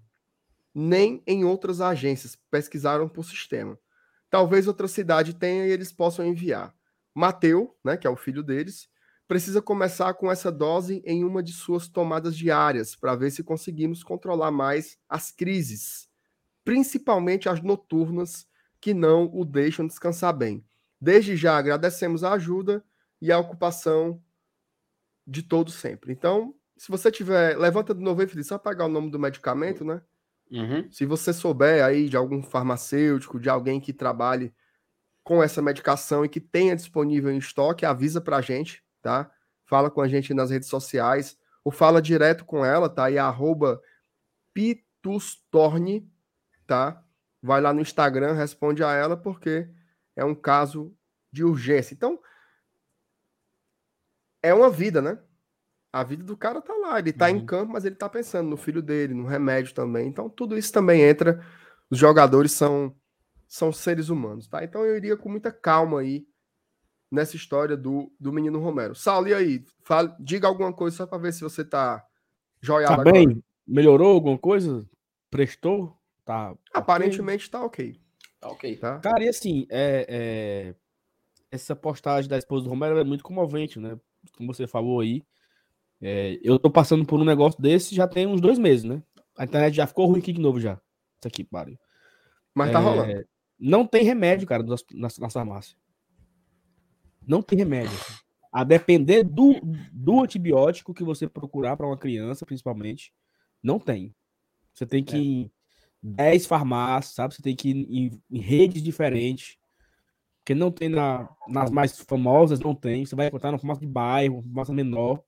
[0.73, 2.37] Nem em outras agências.
[2.51, 3.79] Pesquisaram por sistema.
[4.35, 6.75] Talvez outra cidade tenha e eles possam enviar.
[7.13, 8.89] Mateu, né, que é o filho deles,
[9.29, 14.03] precisa começar com essa dose em uma de suas tomadas diárias para ver se conseguimos
[14.03, 16.09] controlar mais as crises,
[16.65, 18.45] principalmente as noturnas
[18.81, 20.65] que não o deixam descansar bem.
[20.99, 22.83] Desde já agradecemos a ajuda
[23.21, 24.21] e a ocupação
[25.25, 26.11] de todos sempre.
[26.11, 29.85] Então, se você tiver, levanta de novo aí, Felipe, só pagar o nome do medicamento,
[29.85, 30.01] né?
[30.51, 30.89] Uhum.
[30.91, 34.53] Se você souber aí de algum farmacêutico, de alguém que trabalhe
[35.23, 39.31] com essa medicação e que tenha disponível em estoque, avisa pra gente, tá?
[39.65, 43.09] Fala com a gente nas redes sociais, ou fala direto com ela, tá?
[43.09, 43.81] E arroba
[44.53, 46.07] Pitustorne,
[46.67, 47.03] tá?
[47.41, 49.67] Vai lá no Instagram, responde a ela, porque
[50.15, 50.95] é um caso
[51.31, 51.95] de urgência.
[51.95, 52.19] Então,
[54.43, 55.17] é uma vida, né?
[55.95, 57.37] A vida do cara tá lá, ele tá Uhum.
[57.37, 60.07] em campo, mas ele tá pensando no filho dele, no remédio também.
[60.09, 61.41] Então, tudo isso também entra.
[61.89, 62.93] Os jogadores são,
[63.47, 64.61] são seres humanos, tá?
[64.61, 66.27] Então, eu iria com muita calma aí
[67.09, 68.93] nessa história do, do menino Romero.
[68.93, 69.63] Saulo, e aí?
[69.83, 72.03] Fale, diga alguma coisa só para ver se você tá
[72.59, 73.13] joiado Tá agora.
[73.13, 73.41] bem?
[73.65, 74.85] Melhorou alguma coisa?
[75.29, 75.97] Prestou?
[76.25, 76.53] Tá.
[76.73, 77.97] Aparentemente tá ok,
[78.41, 78.75] Tá ok.
[78.77, 78.99] tá?
[78.99, 80.75] Cara, e assim, é, é,
[81.49, 83.97] essa postagem da esposa do Romero é muito comovente, né?
[84.35, 85.23] Como você falou aí.
[86.07, 89.01] É, eu tô passando por um negócio desse já tem uns dois meses, né?
[89.35, 90.73] A internet já ficou ruim aqui de novo já.
[90.73, 91.79] Isso aqui, pare.
[92.53, 93.25] Mas tá É, rolando.
[93.57, 95.75] Não tem remédio, cara, nas, nas, nas farmácias.
[97.25, 97.91] Não tem remédio.
[97.91, 98.13] assim.
[98.51, 99.59] A depender do,
[99.91, 103.11] do antibiótico que você procurar para uma criança, principalmente,
[103.63, 104.13] não tem.
[104.75, 105.51] Você tem que ir em
[106.03, 107.33] 10 farmácias, sabe?
[107.33, 109.57] Você tem que ir em, em redes diferentes.
[110.37, 113.03] Porque não tem na, nas mais famosas, não tem.
[113.03, 115.23] Você vai encontrar na farmácia de bairro, farmácia menor.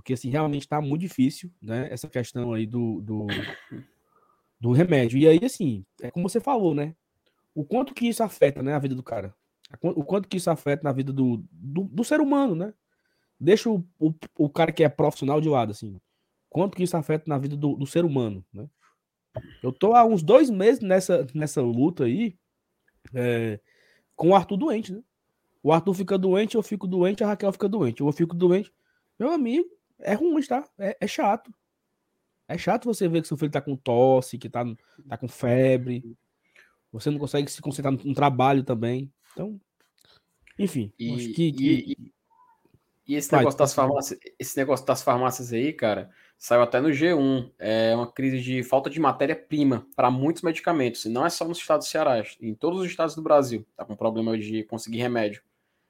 [0.00, 1.86] Porque, assim, realmente tá muito difícil, né?
[1.92, 3.26] Essa questão aí do, do,
[4.58, 5.18] do remédio.
[5.18, 6.96] E aí, assim, é como você falou, né?
[7.54, 9.34] O quanto que isso afeta, né, a vida do cara.
[9.82, 12.72] O quanto que isso afeta na vida do, do, do ser humano, né?
[13.38, 16.00] Deixa o, o, o cara que é profissional de lado, assim.
[16.48, 18.66] Quanto que isso afeta na vida do, do ser humano, né?
[19.62, 22.38] Eu tô há uns dois meses nessa, nessa luta aí
[23.14, 23.60] é,
[24.16, 25.02] com o Arthur doente, né?
[25.62, 28.00] O Arthur fica doente, eu fico doente, a Raquel fica doente.
[28.00, 28.72] Eu fico doente.
[29.18, 29.68] Meu amigo,
[30.02, 30.64] é ruim, tá?
[30.78, 31.52] É, é chato.
[32.48, 34.64] É chato você ver que seu filho tá com tosse, que tá,
[35.08, 36.16] tá com febre.
[36.92, 39.12] Você não consegue se concentrar no, no trabalho também.
[39.32, 39.60] Então,
[40.58, 42.12] enfim, E- acho que, e- que-
[43.06, 46.90] E esse Vai, negócio das farmácias, esse negócio das farmácias aí, cara, saiu até no
[46.90, 47.50] G1.
[47.58, 51.04] É uma crise de falta de matéria-prima para muitos medicamentos.
[51.04, 53.66] E não é só no estado do Ceará, em todos os estados do Brasil.
[53.76, 55.42] Tá com problema de conseguir remédio.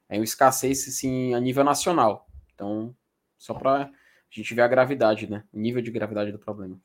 [0.08, 2.26] É uma escassez, assim, a nível nacional.
[2.54, 2.94] Então,
[3.36, 3.90] só para
[4.32, 5.44] a gente ver a gravidade, né?
[5.52, 6.80] O nível de gravidade do problema.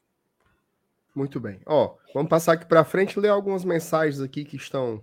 [1.14, 1.60] Muito bem.
[1.66, 5.02] Ó, vamos passar aqui para frente e ler algumas mensagens aqui que estão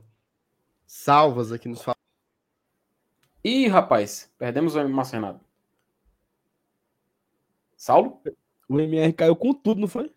[0.87, 1.97] salvas aqui nos fa-
[3.45, 5.41] Ih, rapaz, perdemos o Márcio Renato.
[7.77, 8.21] Saulo?
[8.69, 10.15] o MR caiu com tudo, não foi?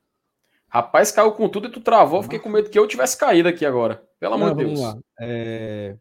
[0.67, 2.19] Rapaz, caiu com tudo e tu travou.
[2.19, 4.07] Eu Fiquei com medo que eu tivesse caído aqui agora.
[4.19, 4.93] Pelo amor de vamos Deus.
[4.93, 4.99] lá.
[5.19, 5.97] É,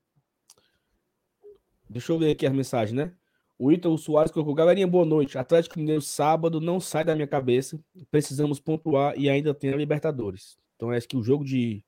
[1.88, 3.12] Deixa eu ler aqui as mensagens, né?
[3.58, 5.38] O Ítalo Soares colocou: Galerinha, boa noite.
[5.38, 7.78] Atlético Mineiro sábado não sai da minha cabeça.
[8.10, 10.58] Precisamos pontuar e ainda tem a Libertadores.
[10.76, 11.84] Então acho que o jogo de.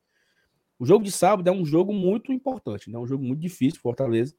[0.79, 2.99] O jogo de sábado é um jogo muito importante, né?
[2.99, 4.35] Um jogo muito difícil, Fortaleza.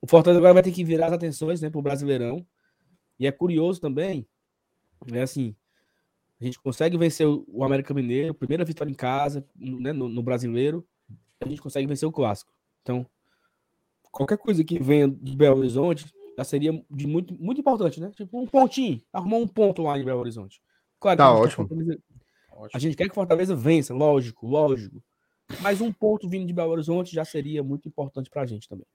[0.00, 2.46] O Fortaleza agora vai ter que virar as atenções, né, pro Brasileirão.
[3.18, 4.26] E é curioso também,
[5.12, 5.56] é assim,
[6.40, 10.22] a gente consegue vencer o o América Mineiro, primeira vitória em casa, né, no, no
[10.22, 10.86] Brasileiro,
[11.40, 12.52] a gente consegue vencer o Clássico.
[12.82, 13.06] Então,
[14.12, 16.06] qualquer coisa que venha de Belo Horizonte
[16.36, 18.10] já seria de muito, muito importante, né?
[18.14, 20.60] Tipo, um pontinho, arrumar um ponto lá em Belo Horizonte.
[21.00, 21.68] Claro Tá a quer ótimo.
[22.72, 25.02] A gente quer que Fortaleza vença, lógico, lógico.
[25.60, 28.86] Mas um ponto vindo de Belo Horizonte já seria muito importante pra gente também.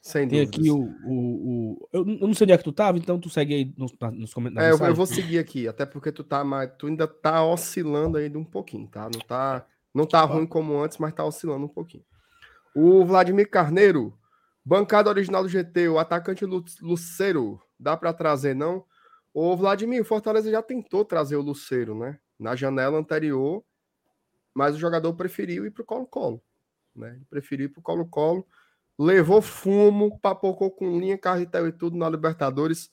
[0.00, 0.60] Sem Tem dúvidas.
[0.60, 0.78] aqui o.
[1.04, 3.92] o, o- eu, não sei onde é que tu tava, então tu segue aí nos,
[4.12, 4.80] nos comentários.
[4.80, 8.16] É, eu, eu vou seguir aqui, até porque tu tá mais, tu ainda tá oscilando
[8.16, 9.02] aí de um pouquinho, tá?
[9.12, 12.04] Não tá, não tá ruim como antes, mas tá oscilando um pouquinho.
[12.74, 14.16] O Vladimir Carneiro,
[14.68, 18.84] bancada original do GT, o atacante Lu- Luceiro, dá para trazer não?
[19.32, 22.20] O Vladimir, o Fortaleza já tentou trazer o Luceiro, né?
[22.38, 23.64] Na janela anterior,
[24.52, 26.42] mas o jogador preferiu ir pro Colo-Colo,
[26.94, 27.14] né?
[27.14, 28.46] Ele preferiu ir pro Colo-Colo,
[28.98, 32.90] levou fumo, papocou com linha, carretel e tudo na Libertadores.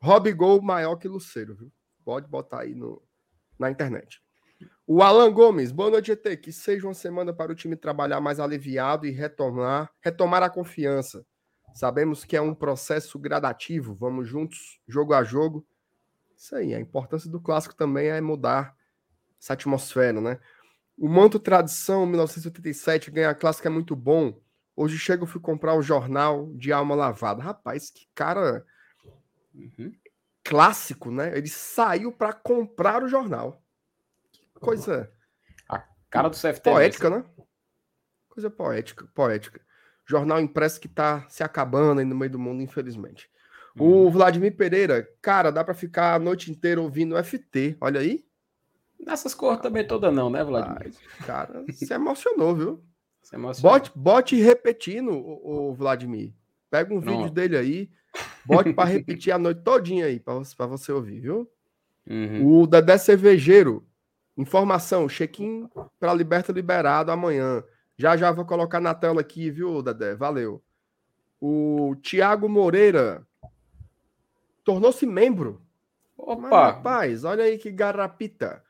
[0.00, 1.72] Rob Gol maior que Luceiro, viu?
[2.04, 3.02] Pode botar aí no,
[3.58, 4.22] na internet.
[4.86, 6.36] O Alan Gomes, boa noite, ET.
[6.36, 11.24] Que seja uma semana para o time trabalhar mais aliviado e retomar, retomar a confiança.
[11.74, 15.66] Sabemos que é um processo gradativo, vamos juntos, jogo a jogo.
[16.36, 18.74] Isso aí, a importância do clássico também é mudar
[19.40, 20.40] essa atmosfera, né?
[20.96, 24.40] O Manto Tradição 1987 ganhar clássico é muito bom.
[24.74, 27.42] Hoje chego fui comprar o jornal de alma lavada.
[27.42, 28.64] Rapaz, que cara
[29.54, 29.92] Uhum.
[30.44, 31.36] clássico, né?
[31.36, 33.62] Ele saiu para comprar o jornal.
[34.60, 35.10] Coisa
[36.10, 36.70] Cara do CFT.
[36.70, 37.24] poética, né?
[38.28, 39.60] Coisa poética, poética.
[40.06, 43.30] Jornal impresso que tá se acabando aí no meio do mundo, infelizmente.
[43.78, 44.06] Uhum.
[44.06, 47.76] O Vladimir Pereira, cara, dá para ficar a noite inteira ouvindo FT.
[47.80, 48.24] Olha aí.
[48.98, 50.94] Nessas cores também toda não, né, Vladimir?
[51.20, 52.84] Ai, cara, se emocionou, viu?
[53.22, 53.70] Você emociona.
[53.70, 56.32] Bote, bote repetindo, o, Vladimir.
[56.70, 57.90] Pega um vídeo dele aí,
[58.44, 61.50] bote para repetir a noite todinha aí, para você, pra você ouvir, viu?
[62.08, 62.60] Uhum.
[62.60, 63.87] O Dedé Cervejeiro.
[64.38, 65.68] Informação, check-in
[65.98, 67.64] para Liberta liberado amanhã.
[67.96, 70.14] Já já vou colocar na tela aqui, viu, Dedé?
[70.14, 70.62] Valeu.
[71.40, 73.26] O Tiago Moreira
[74.62, 75.60] tornou-se membro.
[76.16, 76.66] Mas, Opa!
[76.66, 78.62] rapaz, olha aí que garrapita.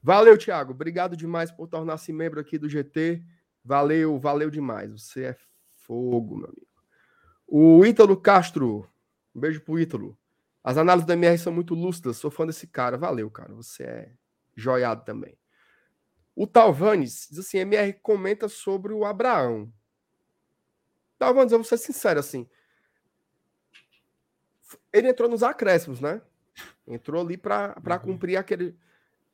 [0.00, 0.72] Valeu, Tiago.
[0.72, 3.20] Obrigado demais por tornar-se membro aqui do GT.
[3.64, 4.92] Valeu, valeu demais.
[4.92, 5.36] Você é
[5.72, 6.66] fogo, meu amigo.
[7.48, 8.88] O Ítalo Castro.
[9.34, 10.16] Um beijo pro Ítalo.
[10.62, 12.16] As análises da MR são muito lúcidas.
[12.16, 12.96] Sou fã desse cara.
[12.96, 13.52] Valeu, cara.
[13.54, 14.12] Você é
[14.60, 15.36] joiado também.
[16.34, 19.72] O Talvanes diz assim: MR comenta sobre o Abraão.
[21.18, 22.48] Talvanes, eu vou ser sincero assim.
[24.92, 26.22] Ele entrou nos acréscimos, né?
[26.86, 28.78] Entrou ali para cumprir aquele.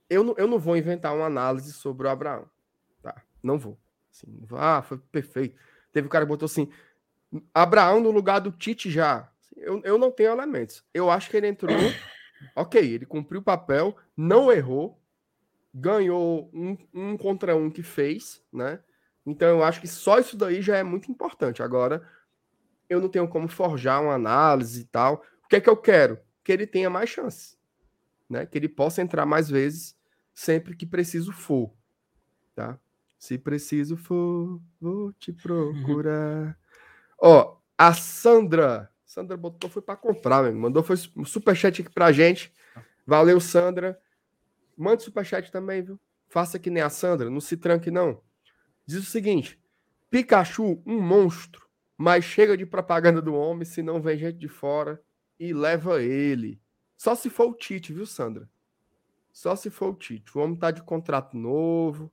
[0.08, 2.48] Eu não, eu não vou inventar uma análise sobre o Abraão.
[3.02, 3.22] Tá?
[3.42, 3.78] Não vou.
[4.10, 5.58] Assim, ah, foi perfeito.
[5.92, 6.70] Teve um cara que botou assim:
[7.54, 9.30] Abraão no lugar do Tite já.
[9.56, 10.84] Eu, eu não tenho elementos.
[10.92, 11.76] Eu acho que ele entrou.
[12.54, 15.00] ok, ele cumpriu o papel, não errou,
[15.78, 18.80] ganhou um, um contra um que fez, né?
[19.26, 21.62] Então eu acho que só isso daí já é muito importante.
[21.62, 22.02] Agora,
[22.88, 25.22] eu não tenho como forjar uma análise e tal.
[25.44, 26.18] O que é que eu quero?
[26.42, 27.58] Que ele tenha mais chances,
[28.28, 28.46] né?
[28.46, 29.94] Que ele possa entrar mais vezes
[30.32, 31.74] sempre que preciso for,
[32.54, 32.78] tá?
[33.18, 36.58] Se preciso for, vou te procurar.
[37.18, 42.52] Ó, a Sandra, Sandra botou foi para comprar, mandou foi um superchat aqui pra gente.
[43.06, 44.00] Valeu, Sandra.
[44.76, 45.98] Mande superchat também, viu?
[46.28, 48.20] Faça que nem a Sandra, não se tranque não.
[48.84, 49.58] Diz o seguinte:
[50.10, 51.66] Pikachu, um monstro,
[51.96, 55.00] mas chega de propaganda do homem se não vem gente de fora
[55.38, 56.60] e leva ele.
[56.96, 58.48] Só se for o Tite, viu, Sandra?
[59.32, 60.36] Só se for o Tite.
[60.36, 62.10] O homem tá de contrato novo,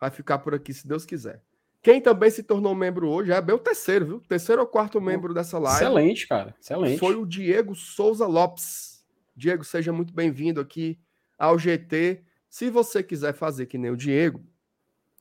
[0.00, 1.42] vai ficar por aqui se Deus quiser.
[1.82, 4.20] Quem também se tornou membro hoje é bem o terceiro, viu?
[4.20, 5.84] Terceiro ou quarto membro dessa live.
[5.84, 6.54] Excelente, cara.
[6.60, 6.98] Excelente.
[6.98, 9.06] Foi o Diego Souza Lopes.
[9.36, 10.98] Diego, seja muito bem-vindo aqui
[11.38, 12.22] ao GT.
[12.48, 14.44] Se você quiser fazer que nem o Diego,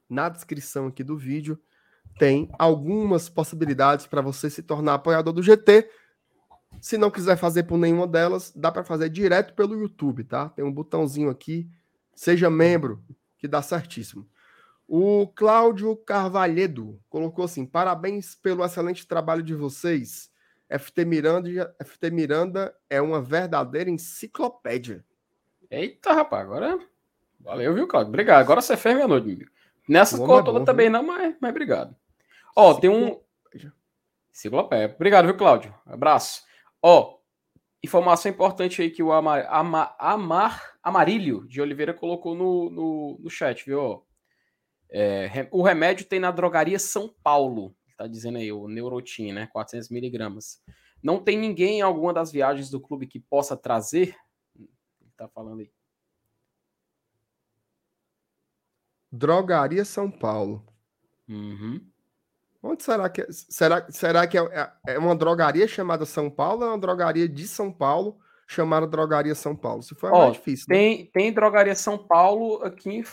[0.09, 1.59] na descrição aqui do vídeo
[2.17, 5.89] tem algumas possibilidades para você se tornar apoiador do GT.
[6.79, 10.49] Se não quiser fazer por nenhuma delas, dá para fazer direto pelo YouTube, tá?
[10.49, 11.69] Tem um botãozinho aqui,
[12.13, 13.03] seja membro,
[13.37, 14.27] que dá certíssimo.
[14.87, 20.29] O Cláudio Carvalhedo colocou assim: parabéns pelo excelente trabalho de vocês.
[20.69, 25.03] FT Miranda, FT Miranda é uma verdadeira enciclopédia.
[25.69, 26.79] Eita, rapaz, agora.
[27.39, 28.09] Valeu, viu, Claudio?
[28.09, 28.41] Obrigado.
[28.41, 29.49] Agora você fez minha noite, amigo.
[29.87, 31.95] Nessa cor é toda bom, também não, mas, mas obrigado.
[32.55, 33.19] Ó, tem um.
[34.33, 34.93] Enciclopédia.
[34.95, 35.73] Obrigado, viu, Cláudio?
[35.85, 36.43] Abraço.
[36.81, 37.17] Ó,
[37.83, 43.29] informação importante aí que o Amar, Ama- Amar Amarílio de Oliveira colocou no, no, no
[43.29, 44.05] chat, viu?
[44.91, 47.75] É, o remédio tem na drogaria São Paulo.
[47.97, 49.47] Tá dizendo aí, o Neurotin, né?
[49.53, 50.61] 400 miligramas.
[51.01, 54.15] Não tem ninguém em alguma das viagens do clube que possa trazer?
[55.17, 55.71] Tá falando aí.
[59.11, 60.65] Drogaria São Paulo.
[61.27, 61.81] Uhum.
[62.61, 63.27] Onde será que é?
[63.29, 67.47] Será, será que é, é uma drogaria chamada São Paulo ou é uma drogaria de
[67.47, 69.83] São Paulo chamada Drogaria São Paulo?
[69.83, 70.65] Se for é mais difícil.
[70.69, 70.75] né?
[70.75, 73.03] Tem, tem drogaria São Paulo aqui em,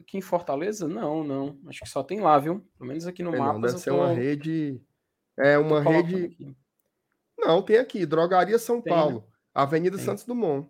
[0.00, 0.88] aqui em Fortaleza?
[0.88, 1.58] Não, não.
[1.66, 2.64] Acho que só tem lá, viu?
[2.78, 3.52] Pelo menos aqui no Sei mapa.
[3.54, 4.80] não, deve ser uma rede.
[5.36, 6.56] É uma rede.
[7.38, 8.98] Não, tem aqui, Drogaria São Tem, né?
[8.98, 10.04] Paulo, Avenida Tem.
[10.06, 10.68] Santos Dumont.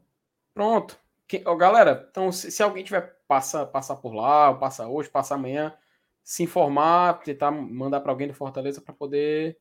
[0.61, 1.01] Pronto.
[1.27, 5.09] Que- ó, galera, então se, se alguém tiver passa, passar por lá, ou passa hoje,
[5.09, 5.75] passa amanhã,
[6.23, 9.59] se informar, tentar mandar para alguém de Fortaleza para poder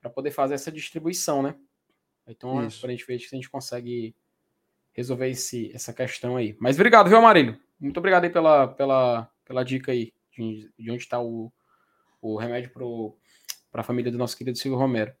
[0.00, 1.54] para poder fazer essa distribuição, né?
[2.26, 2.80] Então, Isso.
[2.80, 4.16] para a gente ver se a gente consegue
[4.92, 6.56] resolver esse, essa questão aí.
[6.58, 7.56] Mas obrigado, viu, Amarilho?
[7.78, 11.52] Muito obrigado aí pela, pela, pela dica aí de, de onde está o,
[12.20, 12.72] o remédio
[13.70, 15.14] para a família do nosso querido Silvio Romero.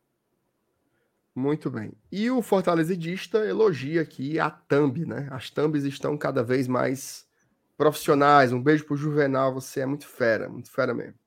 [1.36, 1.92] Muito bem.
[2.10, 5.28] E o Fortalecedista elogia aqui a Thumb, né?
[5.30, 7.28] As Thumbs estão cada vez mais
[7.76, 8.54] profissionais.
[8.54, 11.18] Um beijo pro Juvenal, você é muito fera, muito fera mesmo.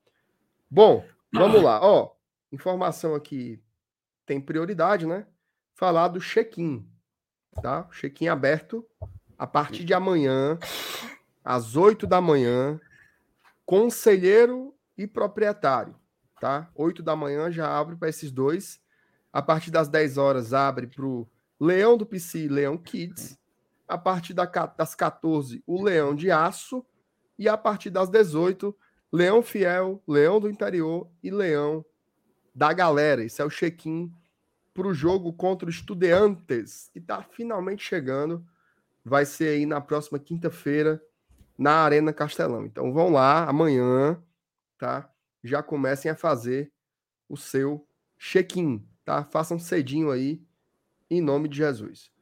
[0.68, 1.80] Bom, vamos lá.
[1.80, 2.10] Ó,
[2.50, 3.62] informação aqui
[4.26, 5.28] tem prioridade, né?
[5.76, 6.84] Falar do check-in,
[7.62, 7.88] tá?
[7.92, 8.84] Check-in aberto
[9.38, 10.58] a partir de amanhã,
[11.44, 12.80] às 8 da manhã,
[13.64, 15.94] conselheiro e proprietário,
[16.40, 16.68] tá?
[16.74, 18.80] 8 da manhã já abre para esses dois.
[19.32, 21.28] A partir das 10 horas abre para o
[21.58, 23.38] Leão do PC Leão Kids.
[23.86, 26.84] A partir das 14, o Leão de Aço.
[27.38, 28.76] E a partir das 18,
[29.12, 31.84] Leão Fiel, Leão do Interior e Leão
[32.54, 33.24] da Galera.
[33.24, 34.12] Esse é o check-in
[34.74, 38.44] para o jogo contra o Estudiantes, que está finalmente chegando.
[39.04, 41.02] Vai ser aí na próxima quinta-feira,
[41.58, 42.64] na Arena Castelão.
[42.64, 44.22] Então vão lá amanhã,
[44.78, 45.10] tá?
[45.42, 46.72] Já comecem a fazer
[47.28, 47.86] o seu
[48.18, 49.24] check-in, tá?
[49.24, 50.40] Façam cedinho aí,
[51.10, 52.12] em nome de Jesus.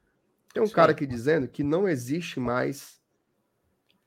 [0.55, 2.99] Tem um Isso cara aqui dizendo que não existe mais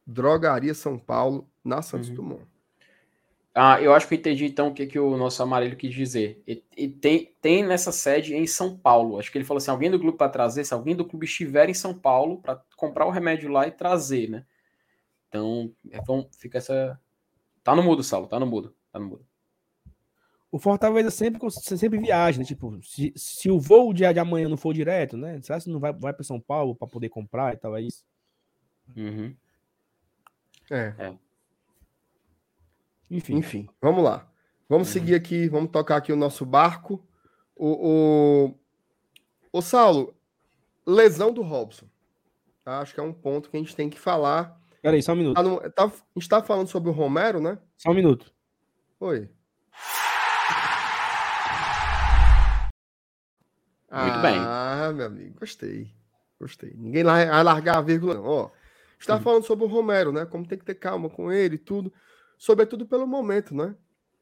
[0.05, 2.15] drogaria São Paulo na Santos Uhum.
[2.15, 2.47] Dumont.
[3.53, 6.41] Ah, eu acho que eu entendi então o que, que o nosso amarelo quis dizer.
[6.47, 9.19] E, e tem, tem nessa sede em São Paulo.
[9.19, 11.69] Acho que ele falou assim: alguém do clube para trazer, se alguém do clube estiver
[11.69, 14.45] em São Paulo para comprar o remédio lá e trazer, né?
[15.27, 16.99] Então, é, bom, fica essa.
[17.63, 18.73] Tá no mudo, Saulo, tá no mudo.
[18.91, 19.25] Tá no mudo.
[20.51, 22.43] O Fortaleza sempre, sempre viaja, né?
[22.43, 25.39] Tipo, se, se o voo de, de amanhã não for direto, né?
[25.41, 27.75] Será que não vai, vai para São Paulo para poder comprar e tal?
[27.77, 28.03] É isso?
[28.95, 29.33] Uhum.
[30.69, 30.93] É.
[30.97, 31.13] É.
[33.09, 33.35] Enfim.
[33.35, 34.27] Enfim, vamos lá.
[34.69, 34.93] Vamos Uhum.
[34.93, 37.01] seguir aqui, vamos tocar aqui o nosso barco.
[37.55, 38.59] O, o,
[39.53, 40.13] o Saulo,
[40.85, 41.85] lesão do Robson.
[42.63, 42.79] Tá?
[42.79, 44.59] Acho que é um ponto que a gente tem que falar.
[44.81, 45.35] Peraí, só um minuto.
[45.35, 47.57] Tá no- tá- a gente tá falando sobre o Romero, né?
[47.77, 48.33] Só um minuto.
[48.99, 49.29] Oi.
[53.91, 54.37] Muito bem.
[54.37, 55.93] Ah, meu amigo, gostei.
[56.39, 56.73] Gostei.
[56.75, 58.23] Ninguém lá vai largar a vírgula, não.
[58.25, 58.49] Ó,
[59.05, 59.21] tá Uhum.
[59.21, 60.25] falando sobre o Romero, né?
[60.25, 61.93] Como tem que ter calma com ele e tudo.
[62.37, 63.75] Sobretudo pelo momento, né?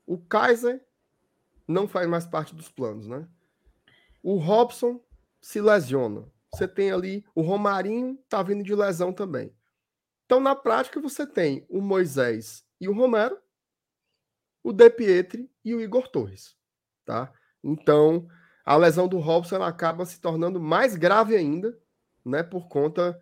[0.05, 0.83] O Kaiser
[1.67, 3.27] não faz mais parte dos planos, né?
[4.23, 4.99] O Robson
[5.39, 6.25] se lesiona.
[6.51, 9.53] Você tem ali o Romarinho, tá vindo de lesão também.
[10.25, 13.37] Então, na prática, você tem o Moisés e o Romero,
[14.63, 16.55] o De Pietri e o Igor Torres,
[17.05, 17.31] tá?
[17.63, 18.27] Então,
[18.65, 21.77] a lesão do Robson acaba se tornando mais grave ainda,
[22.25, 23.19] né, por conta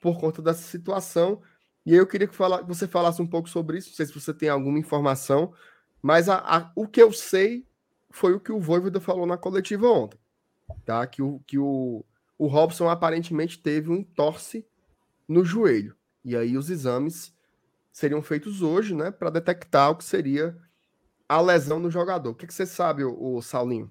[0.00, 1.40] por conta dessa situação.
[1.84, 4.32] E eu queria que fala- você falasse um pouco sobre isso, não sei se você
[4.32, 5.52] tem alguma informação,
[6.02, 7.66] mas a- a- o que eu sei
[8.10, 10.18] foi o que o Voivoda falou na coletiva ontem,
[10.84, 11.06] tá?
[11.06, 12.04] Que o, que o,
[12.38, 14.66] o Robson aparentemente teve um entorse
[15.26, 15.96] no joelho.
[16.24, 17.34] E aí os exames
[17.92, 20.56] seriam feitos hoje, né, para detectar o que seria
[21.28, 22.30] a lesão no jogador.
[22.30, 23.90] O que, que você sabe, o, Saulinho?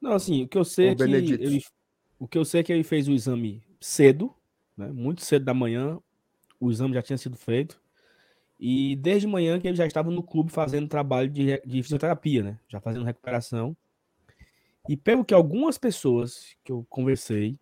[0.00, 1.64] Não, assim, o que eu sei Ô, é que ele,
[2.18, 4.34] o que eu sei é que ele fez o exame cedo,
[4.76, 4.88] né?
[4.92, 5.98] Muito cedo da manhã,
[6.60, 7.80] o exame já tinha sido feito.
[8.58, 12.58] E desde manhã que ele já estava no clube fazendo trabalho de, de fisioterapia, né?
[12.68, 13.76] Já fazendo recuperação.
[14.88, 17.58] E pelo que algumas pessoas que eu conversei,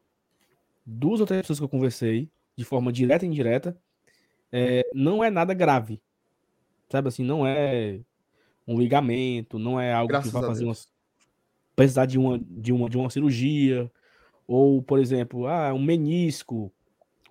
[0.84, 3.76] duas ou três pessoas que eu conversei, de forma direta e indireta,
[4.52, 6.00] é, não é nada grave.
[6.88, 7.98] Sabe assim, não é
[8.68, 10.74] um ligamento, não é algo Graças que vai fazer uma.
[11.76, 13.90] Precisar de uma, de, uma, de uma cirurgia,
[14.46, 16.72] ou, por exemplo, ah, um menisco,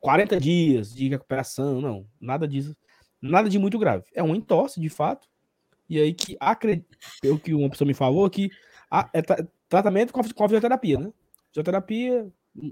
[0.01, 2.75] 40 dias de recuperação, não, nada disso,
[3.21, 4.05] nada de muito grave.
[4.13, 5.27] É um entorse, de fato,
[5.89, 8.49] e aí que, acredito, pelo que uma pessoa me falou, que
[8.91, 11.11] a- é tra- tratamento com a, com a fisioterapia, né?
[11.49, 12.27] Fisioterapia,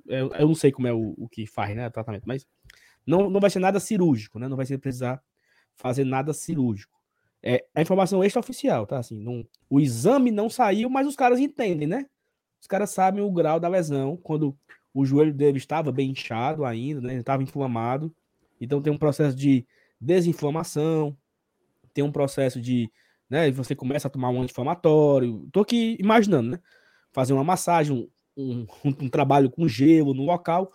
[0.07, 2.45] eu, eu não sei como é o, o que faz, né, tratamento, mas
[3.05, 4.47] não, não vai ser nada cirúrgico, né?
[4.47, 5.21] Não vai ser precisar
[5.75, 7.00] fazer nada cirúrgico.
[7.43, 8.99] É a informação extraoficial, tá?
[8.99, 12.05] Assim, não, o exame não saiu, mas os caras entendem, né?
[12.61, 14.55] Os caras sabem o grau da lesão, quando
[14.93, 17.13] o joelho dele estava bem inchado ainda, né?
[17.13, 18.13] Ele estava inflamado.
[18.59, 19.65] Então tem um processo de
[19.99, 21.17] desinflamação,
[21.93, 22.91] tem um processo de,
[23.29, 23.49] né?
[23.51, 25.47] Você começa a tomar um anti-inflamatório.
[25.51, 26.59] Tô aqui imaginando, né?
[27.11, 30.71] Fazer uma massagem, um, um, um trabalho com gelo no local,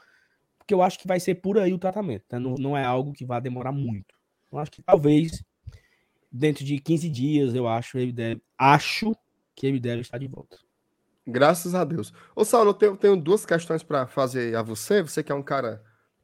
[0.59, 2.39] porque eu acho que vai ser por aí o tratamento, né?
[2.41, 4.17] não, não é algo que vai demorar muito.
[4.51, 5.45] Eu acho que talvez
[6.37, 9.13] dentro de 15 dias, eu acho, ele deve, acho
[9.55, 10.59] que ele deve estar de volta.
[11.27, 12.13] Graças a Deus.
[12.37, 15.03] Ô, Saulo, eu tenho, tenho duas questões para fazer a você.
[15.03, 15.83] Você que é um cara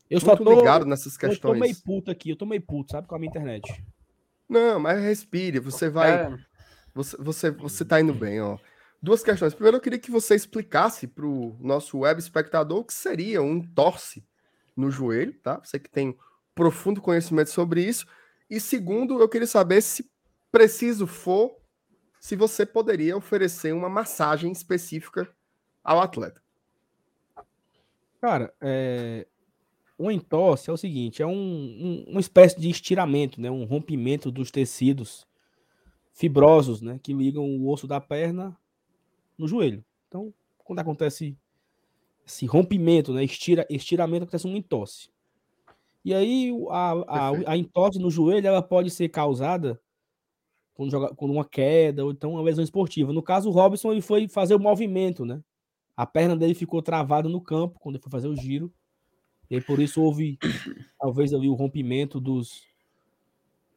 [0.08, 1.82] Eu só muito tô, ligado nessas eu tô meio questões.
[1.82, 3.84] puto aqui, eu tô meio puto, sabe, com a minha internet.
[4.48, 5.58] Não, mas respire.
[5.58, 6.26] Você vai.
[6.26, 6.36] É,
[6.94, 8.58] Você, você, você tá indo bem, ó.
[9.02, 9.54] Duas questões.
[9.54, 13.60] Primeiro, eu queria que você explicasse para o nosso web espectador o que seria um
[13.60, 14.24] torce
[14.76, 15.60] no joelho, tá?
[15.64, 16.16] Você que tem
[16.54, 18.06] profundo conhecimento sobre isso.
[18.52, 20.10] E segundo, eu queria saber se
[20.50, 21.56] preciso for,
[22.20, 25.26] se você poderia oferecer uma massagem específica
[25.82, 26.42] ao atleta.
[28.20, 29.26] Cara, é...
[29.96, 33.50] o entorse é o seguinte, é um, um- uma espécie de estiramento, né?
[33.50, 35.26] Um rompimento dos tecidos
[36.12, 37.00] fibrosos, né?
[37.02, 38.54] Que ligam o osso da perna
[39.38, 39.82] no joelho.
[40.08, 41.38] Então, quando acontece
[42.26, 43.24] esse rompimento, né?
[43.24, 45.08] Estira, estiramento, acontece um entorse.
[46.04, 49.80] E aí, a, a, a entorse no joelho, ela pode ser causada
[50.74, 53.12] quando, joga, quando uma queda ou então uma lesão esportiva.
[53.12, 55.42] No caso, o Robson, ele foi fazer o movimento, né?
[55.96, 58.72] A perna dele ficou travada no campo quando ele foi fazer o giro.
[59.48, 60.38] E aí, por isso houve,
[60.98, 62.62] talvez, ali o rompimento dos,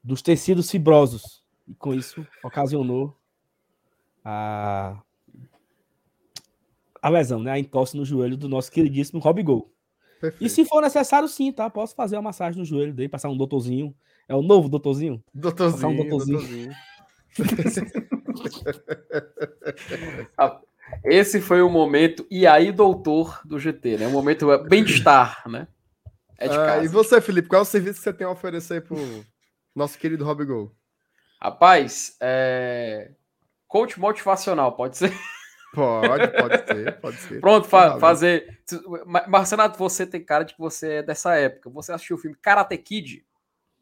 [0.04, 1.44] dos tecidos fibrosos.
[1.68, 3.16] E com isso ocasionou
[4.24, 5.00] a,
[7.02, 7.52] a lesão, né?
[7.52, 9.75] A entorse no joelho do nosso queridíssimo Rob Gol.
[10.20, 10.44] Perfeito.
[10.44, 11.70] E se for necessário, sim, tá?
[11.70, 13.96] Posso fazer uma massagem no joelho dele, passar um doutorzinho.
[14.28, 15.24] É o novo doutorzinho?
[15.42, 16.76] Passar um Doutorzinho, doutorzinho.
[17.38, 17.86] doutorzinho.
[21.04, 24.08] esse foi o momento, e aí, doutor do GT, né?
[24.08, 25.68] O momento é bem-estar, né?
[26.38, 28.82] É de Ah, e você, Felipe, qual é o serviço que você tem a oferecer
[28.82, 28.98] pro
[29.74, 30.72] nosso querido Rob Gol?
[31.42, 33.12] Rapaz, é...
[33.68, 35.14] coach motivacional, pode ser?
[35.76, 37.40] Pode, pode ser, pode ser.
[37.42, 38.00] Pronto, fa Valeu.
[38.00, 38.60] fazer.
[39.06, 41.70] Ma- Marcenato, você tem cara de que você é dessa época.
[41.70, 43.26] Você assistiu o filme Karate Kid?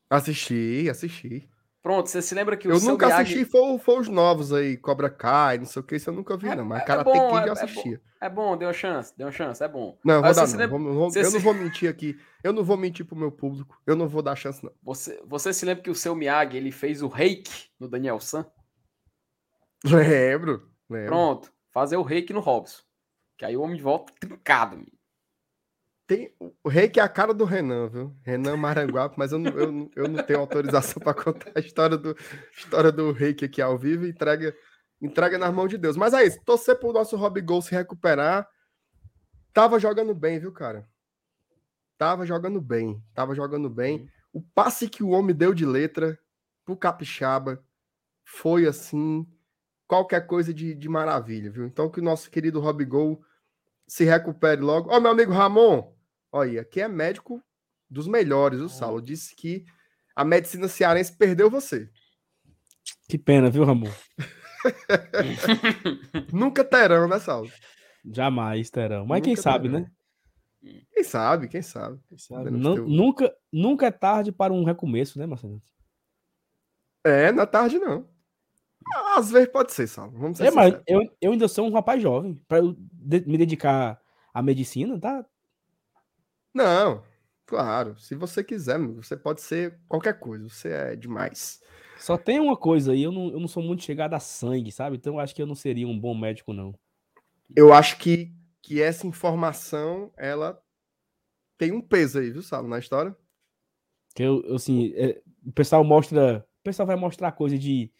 [0.09, 1.49] Assisti, assisti.
[1.81, 4.53] Pronto, você se lembra que o Eu seu nunca Miyagi- assisti, foi, foi os novos
[4.53, 6.63] aí, Cobra Kai, não sei o que, isso eu nunca vi, É- não.
[6.63, 8.01] Mas é Karate bom, Kid é- eu é assistia.
[8.21, 9.97] É bom, deu uma chance, deu uma chance, é bom.
[10.05, 10.57] Não, eu vou dar não.
[10.57, 12.17] lembra- vamos- você eu se- não vou mentir aqui.
[12.41, 13.77] Eu não vou mentir pro meu público.
[13.85, 14.71] Eu não vou dar chance, não.
[14.81, 18.45] Você, você se lembra que o seu Miyagi ele fez o reiki no Daniel San?
[19.83, 21.07] Lembro, lembro.
[21.07, 22.83] Pronto, fazer o reiki no Robson.
[23.37, 24.75] Que aí o homem volta trincado.
[24.75, 24.91] amigo.
[26.05, 28.15] Tem, o rei que é a cara do Renan, viu?
[28.23, 31.97] Renan Maranguape, mas eu não, eu, não- eu não tenho autorização para contar a história
[31.97, 32.15] do,
[32.55, 34.55] história do reiki aqui ao vivo entrega,
[35.01, 35.95] entrega nas mãos de Deus.
[35.97, 38.47] Mas é isso, torcer pro nosso Rob Gol se recuperar.
[39.53, 40.87] Tava jogando bem, viu, cara?
[41.97, 44.09] Tava jogando bem, tava jogando bem.
[44.33, 46.19] O passe que o homem deu de letra
[46.65, 47.63] pro Capixaba
[48.25, 49.25] foi assim,
[49.93, 51.67] qualquer coisa de, de maravilha, viu?
[51.67, 53.23] Então que o nosso querido Rob Gol
[53.87, 54.89] se recupere logo.
[54.91, 55.93] Ó, meu amigo Ramon,
[56.31, 57.39] olha, aqui é médico
[57.87, 59.63] dos melhores, o Saulo disse que
[60.15, 61.87] a medicina cearense perdeu você.
[63.07, 63.91] Que pena, viu, Ramon?
[66.33, 67.51] Nunca terão, né, Saulo?
[68.03, 69.05] Jamais terão.
[69.05, 69.81] Mas quem sabe, terão.
[69.81, 69.91] né?
[70.91, 71.99] Quem sabe, quem sabe.
[72.09, 72.49] Quem sabe?
[72.49, 75.61] Não- nunca, nunca é tarde para um recomeço, né, Marcelo?
[77.03, 78.11] É, na tarde não.
[79.15, 80.11] Às vezes pode ser, Saulo.
[80.17, 82.39] Vamos ser É, mas eu, eu ainda sou um rapaz jovem.
[82.47, 82.75] Para eu
[83.25, 83.99] me dedicar
[84.33, 85.25] à medicina, tá?
[86.53, 87.03] Não,
[87.45, 87.97] claro.
[87.99, 90.47] Se você quiser, você pode ser qualquer coisa.
[90.47, 91.61] Você é demais.
[91.97, 94.97] Só tem uma coisa aí, eu não, eu não sou muito chegado a sangue, sabe?
[94.97, 96.77] Então eu acho que eu não seria um bom médico, não.
[97.55, 100.61] Eu acho que, que essa informação, ela
[101.57, 103.15] tem um peso aí, viu, Saulo, na história?
[104.13, 106.45] Que eu, assim, é, o pessoal mostra.
[106.59, 107.91] O pessoal vai mostrar coisa de,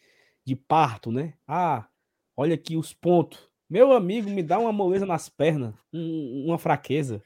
[0.44, 1.34] de parto, né?
[1.46, 1.86] Ah,
[2.36, 3.38] olha aqui os pontos.
[3.68, 7.22] Meu amigo, me dá uma moleza nas pernas, um- uma fraqueza.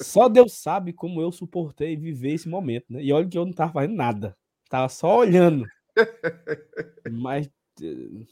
[0.00, 3.02] Só Deus sabe como eu suportei viver esse momento, né?
[3.02, 4.36] E olha que eu não tava fazendo nada.
[4.68, 5.64] Tava só olhando.
[7.10, 7.50] Mas.
[7.82, 8.26] eh,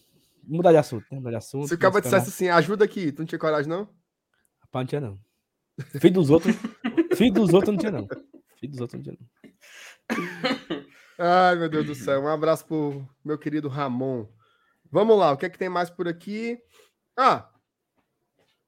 [0.47, 1.17] Mudar de assunto, né?
[1.19, 1.69] Mudar de assunto.
[1.69, 3.89] Se o cara dissesse assim, ajuda aqui, tu não tinha coragem, não?
[4.61, 5.19] Rapaz, não tinha não.
[5.99, 6.55] Filho dos outros.
[7.17, 8.07] filho dos outros não tinha não.
[8.59, 9.27] Filho dos outros não tinha não.
[11.19, 12.23] Ai, meu Deus do céu.
[12.23, 14.27] Um abraço pro meu querido Ramon.
[14.91, 16.59] Vamos lá, o que é que tem mais por aqui?
[17.17, 17.49] Ah,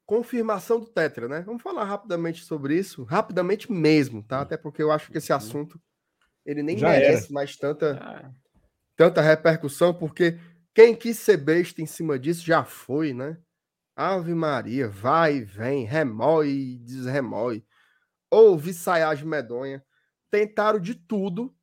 [0.04, 1.40] confirmação do Tetra, né?
[1.40, 4.40] Vamos falar rapidamente sobre isso, rapidamente mesmo, tá?
[4.40, 5.80] Até porque eu acho que esse assunto
[6.44, 8.30] ele nem Já merece mais tanta, Ah,
[8.96, 10.38] tanta repercussão, porque
[10.74, 13.38] quem quis ser besta em cima disso já foi, né?
[13.96, 17.64] Ave Maria, vai e vem, remói e desremói.
[18.30, 19.82] Houve saiagem medonha.
[20.30, 21.55] Tentaram de tudo,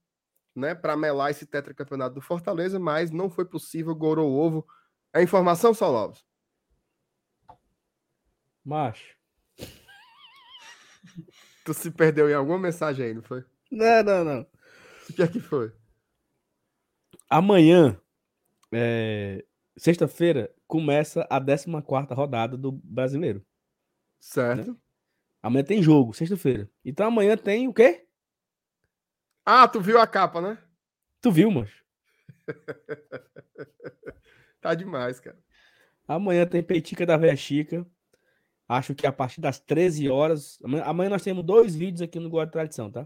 [0.55, 4.67] né, para melar esse tetracampeonato do Fortaleza, mas não foi possível, gorou o ovo.
[5.13, 6.23] A informação, Saulo Alves?
[8.63, 9.15] Macho.
[11.65, 13.43] Tu se perdeu em alguma mensagem aí, não foi?
[13.71, 14.47] Não, não, não.
[15.09, 15.71] O que é que foi?
[17.29, 17.99] Amanhã,
[18.71, 19.45] é,
[19.77, 23.45] sexta-feira, começa a 14 rodada do brasileiro.
[24.19, 24.77] Certo.
[25.41, 26.69] Amanhã tem jogo, sexta-feira.
[26.85, 28.07] Então amanhã tem o quê?
[29.45, 30.57] Ah, tu viu a capa, né?
[31.21, 31.83] Tu viu, macho?
[34.61, 35.37] Tá demais, cara.
[36.07, 37.85] Amanhã tem Peitica da Véia Chica.
[38.65, 40.57] Acho que a partir das 13 horas.
[40.85, 43.05] Amanhã, nós temos dois vídeos aqui no Guarda Tradição, tá?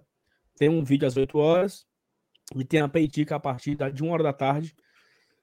[0.56, 1.88] Tem um vídeo às 8 horas
[2.56, 4.76] e tem a Peitica a partir de 1 hora da tarde.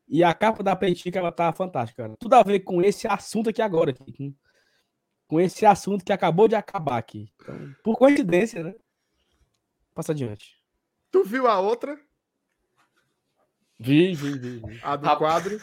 [0.07, 2.16] E a capa da Peitica, ela tá fantástica, cara.
[2.16, 3.90] Tudo a ver com esse assunto aqui agora.
[3.90, 4.34] Aqui, com,
[5.26, 7.28] com esse assunto que acabou de acabar aqui.
[7.42, 8.74] Então, por coincidência, né?
[9.92, 10.63] Passa adiante.
[11.14, 11.96] Tu viu a outra,
[13.78, 14.58] Vi, vi, vi.
[14.66, 14.80] vi.
[14.82, 15.60] a do quadro?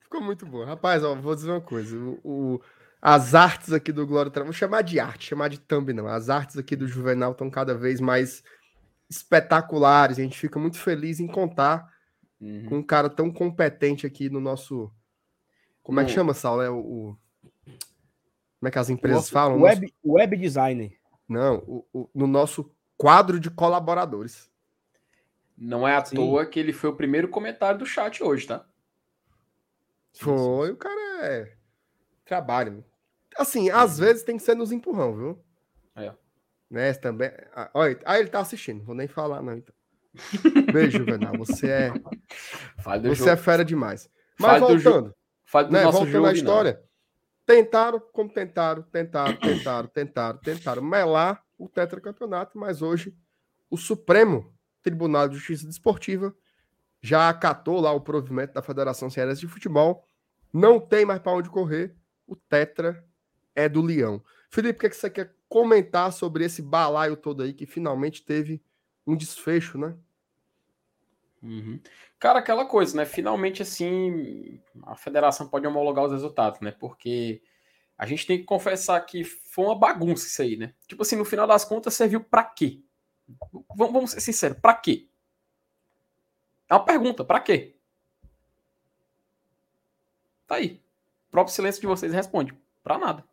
[0.00, 0.64] Ficou muito boa.
[0.64, 1.94] Rapaz, ó, vou dizer uma coisa.
[1.94, 2.20] O,
[2.54, 2.60] o-
[3.02, 6.06] as artes aqui do Glória Tra- Vou chamar de arte, chamar de thumb, não.
[6.06, 8.42] As artes aqui do Juvenal estão cada vez mais
[9.10, 10.18] espetaculares.
[10.18, 11.86] A gente fica muito feliz em contar
[12.40, 12.64] uhum.
[12.66, 14.90] com um cara tão competente aqui no nosso.
[15.82, 16.62] Como é que chama, Saulo?
[16.62, 17.18] É o, o-
[18.58, 19.58] Como é que as empresas Nosso falam?
[19.58, 20.98] Nosso- Web, web designer.
[21.28, 24.50] Não, o- o- no nosso quadro de colaboradores.
[25.56, 26.16] Não é à Sim.
[26.16, 28.66] toa que ele foi o primeiro comentário do chat hoje, tá?
[30.14, 31.56] Foi, o cara é.
[32.24, 32.84] Trabalho.
[33.36, 35.44] Assim, às vezes tem que ser nos empurrão, viu?
[35.94, 36.12] É.
[36.70, 37.30] Né, também.
[37.54, 39.56] Ah, olha, ah, ele tá assistindo, vou nem falar, não.
[39.56, 39.74] Então.
[40.72, 41.36] Beijo, Juvenal.
[41.38, 41.92] Você é,
[42.78, 43.30] Fale do você jogo.
[43.30, 44.10] é fera demais.
[44.38, 45.82] Mas Fale voltando, Fale do né?
[45.84, 46.26] nosso Voltando jogo.
[46.26, 46.36] à não.
[46.36, 46.82] história.
[47.44, 53.16] Tentaram, como tentaram, tentaram, tentaram, tentaram, tentaram melar o tetracampeonato, mas hoje
[53.70, 56.34] o Supremo Tribunal de Justiça Desportiva
[57.00, 60.08] já acatou lá o provimento da Federação Cearense de Futebol.
[60.52, 61.94] Não tem mais para onde correr.
[62.26, 63.04] O Tetra
[63.54, 64.22] é do Leão.
[64.50, 68.24] Felipe, o que, é que você quer comentar sobre esse balaio todo aí que finalmente
[68.24, 68.62] teve
[69.06, 69.96] um desfecho, né?
[71.42, 71.80] Uhum.
[72.18, 73.04] Cara, aquela coisa, né?
[73.04, 76.72] Finalmente, assim, a federação pode homologar os resultados, né?
[76.72, 77.42] Porque
[77.98, 80.74] a gente tem que confessar que foi uma bagunça isso aí, né?
[80.86, 82.80] Tipo assim, no final das contas, serviu para quê?
[83.74, 85.08] Vamos, vamos ser sinceros, para quê?
[86.68, 87.76] É uma pergunta, para quê?
[90.46, 90.80] Tá aí.
[91.28, 92.56] O próprio silêncio de vocês responde.
[92.82, 93.24] Para nada.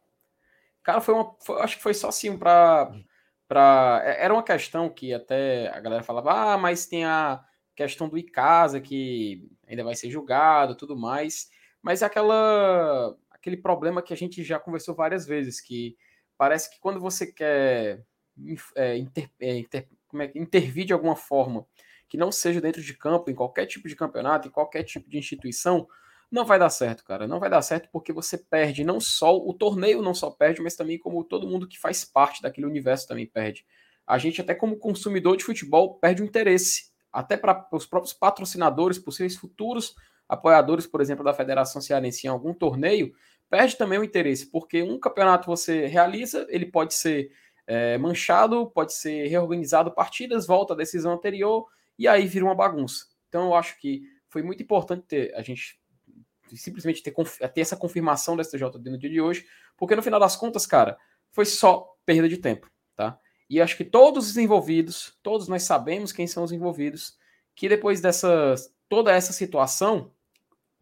[0.82, 1.36] Cara, foi uma.
[1.40, 2.92] Foi, acho que foi só assim para.
[3.48, 7.44] Pra, é, era uma questão que até a galera falava, ah, mas tem a
[7.76, 11.50] questão do Icasa que ainda vai ser julgado tudo mais.
[11.82, 15.98] Mas é aquela, aquele problema que a gente já conversou várias vezes, que
[16.38, 18.02] parece que quando você quer
[18.74, 21.68] é, inter, é, inter, é, intervir de alguma forma
[22.08, 25.18] que não seja dentro de campo, em qualquer tipo de campeonato, em qualquer tipo de
[25.18, 25.86] instituição,
[26.32, 27.28] não vai dar certo, cara.
[27.28, 30.76] Não vai dar certo porque você perde não só o torneio, não só perde, mas
[30.76, 33.66] também como todo mundo que faz parte daquele universo também perde.
[34.08, 36.92] A gente, até como consumidor de futebol, perde o interesse.
[37.12, 39.96] Até para os próprios patrocinadores, possíveis futuros
[40.34, 43.14] apoiadores, por exemplo, da Federação Cearense em algum torneio,
[43.50, 47.32] perde também o interesse, porque um campeonato você realiza, ele pode ser
[47.68, 51.68] é, manchado, pode ser reorganizado partidas, volta à decisão anterior,
[51.98, 53.06] e aí vira uma bagunça.
[53.30, 55.80] Então eu acho que foi muito importante ter a gente
[56.56, 57.14] simplesmente ter,
[57.54, 59.46] ter essa confirmação da STJD no dia de hoje,
[59.78, 60.98] porque no final das contas, cara,
[61.32, 63.18] foi só perda de tempo, tá?
[63.50, 67.18] E acho que todos os envolvidos, todos nós sabemos quem são os envolvidos,
[67.56, 68.56] que depois dessa
[68.90, 70.13] toda essa situação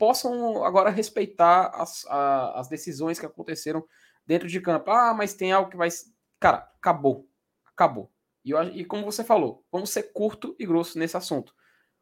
[0.01, 3.85] possam agora respeitar as, a, as decisões que aconteceram
[4.25, 4.89] dentro de campo.
[4.89, 5.89] Ah, mas tem algo que vai.
[6.39, 7.29] Cara, acabou.
[7.67, 8.11] Acabou.
[8.43, 11.53] E, eu, e como você falou, vamos ser curto e grosso nesse assunto.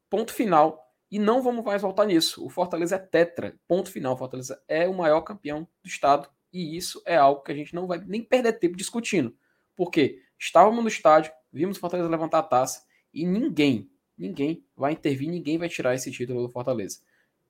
[0.09, 0.81] Ponto final
[1.11, 2.45] e não vamos mais voltar nisso.
[2.45, 3.59] O Fortaleza é tetra.
[3.67, 4.13] Ponto final.
[4.13, 6.29] O Fortaleza é o maior campeão do estado.
[6.53, 9.35] E isso é algo que a gente não vai nem perder tempo discutindo.
[9.75, 12.81] Porque estávamos no estádio, vimos o Fortaleza levantar a taça
[13.13, 16.99] e ninguém, ninguém vai intervir, ninguém vai tirar esse título do Fortaleza.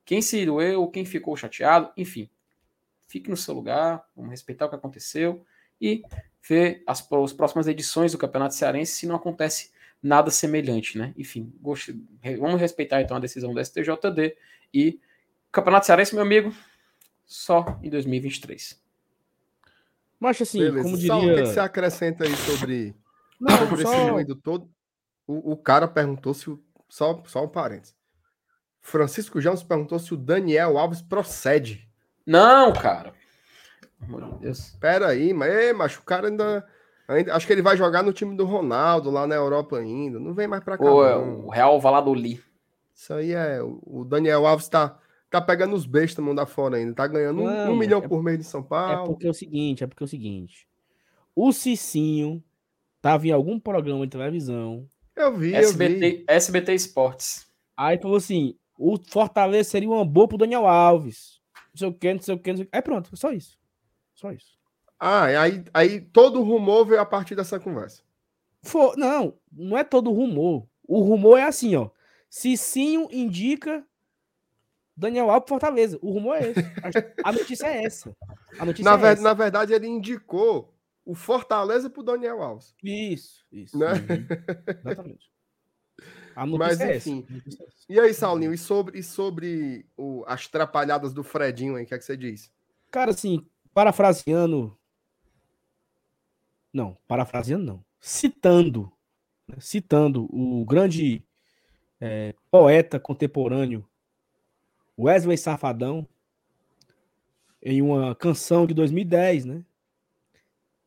[0.10, 2.28] Quem se doeu, quem ficou chateado, enfim.
[3.07, 5.45] Fique no seu lugar, vamos respeitar o que aconteceu
[5.80, 6.01] e
[6.41, 9.70] ver as, as próximas edições do Campeonato Cearense se não acontece
[10.01, 11.14] nada semelhante, né?
[11.16, 11.93] Enfim, gosto,
[12.39, 14.36] vamos respeitar então a decisão do STJD
[14.74, 14.99] e
[15.51, 16.51] Campeonato Cearense, meu amigo,
[17.24, 18.82] só em 2023.
[20.20, 20.84] Mas assim, Beleza.
[20.86, 21.14] como diria...
[21.14, 22.95] Só, o que, você acrescenta aí sobre,
[23.39, 24.20] Não, sobre só...
[24.20, 24.68] esse todo?
[25.28, 26.60] O, o, cara perguntou se o...
[26.89, 27.98] Só, só um parênteses.
[28.89, 31.87] Francisco Jones perguntou se o Daniel Alves procede.
[32.25, 33.13] Não, cara.
[34.01, 34.75] Amor de Deus.
[34.79, 36.65] Pera aí, mas, mas o cara ainda
[37.09, 40.19] Ainda, acho que ele vai jogar no time do Ronaldo lá na Europa ainda.
[40.19, 40.83] Não vem mais para cá.
[40.83, 42.39] O, é o Real Valladolid.
[42.93, 43.59] Isso aí é.
[43.63, 44.95] O Daniel Alves tá,
[45.27, 46.93] tá pegando os bestas mão da fora ainda.
[46.93, 49.05] Tá ganhando Não, um, um, milhão é, por mês de São Paulo.
[49.05, 50.67] É porque é o seguinte, é porque é o seguinte.
[51.35, 52.43] O Cicinho
[53.01, 54.85] tava em algum programa de televisão.
[55.15, 56.25] Eu vi, SBT, eu vi.
[56.27, 57.47] SBT Esportes.
[57.75, 61.41] Aí falou assim: o Fortaleza seria uma boa pro Daniel Alves.
[61.73, 62.67] Não sei o que, não sei o que.
[62.71, 63.59] Aí pronto, só isso.
[64.15, 64.57] Só isso.
[64.97, 68.01] Ah, aí, aí todo o rumor veio a partir dessa conversa.
[68.63, 70.65] For, não, não é todo rumor.
[70.88, 71.89] O rumor é assim, ó.
[72.30, 73.86] Cicinho indica
[74.95, 75.99] Daniel Alves Fortaleza.
[76.01, 76.59] O rumor é esse.
[77.23, 78.15] A notícia é essa.
[78.59, 79.21] Notícia na, é ver, essa.
[79.21, 80.73] na verdade, ele indicou
[81.05, 82.73] o Fortaleza pro Daniel Alves.
[82.84, 83.77] Isso, isso.
[83.77, 83.91] Né?
[83.93, 84.81] Uhum.
[84.85, 85.31] Exatamente.
[86.45, 87.26] Mas, é enfim.
[87.30, 91.88] É e aí, Saulinho, e sobre, e sobre o, as trapalhadas do Fredinho aí, o
[91.88, 92.52] que é que você diz?
[92.91, 94.78] Cara, assim, parafraseando
[96.74, 97.86] não, parafraseando não.
[97.99, 98.91] Citando,
[99.48, 101.24] né, citando o grande
[101.99, 103.86] é, poeta contemporâneo
[104.98, 106.07] Wesley Safadão
[107.61, 109.66] em uma canção de 2010, né?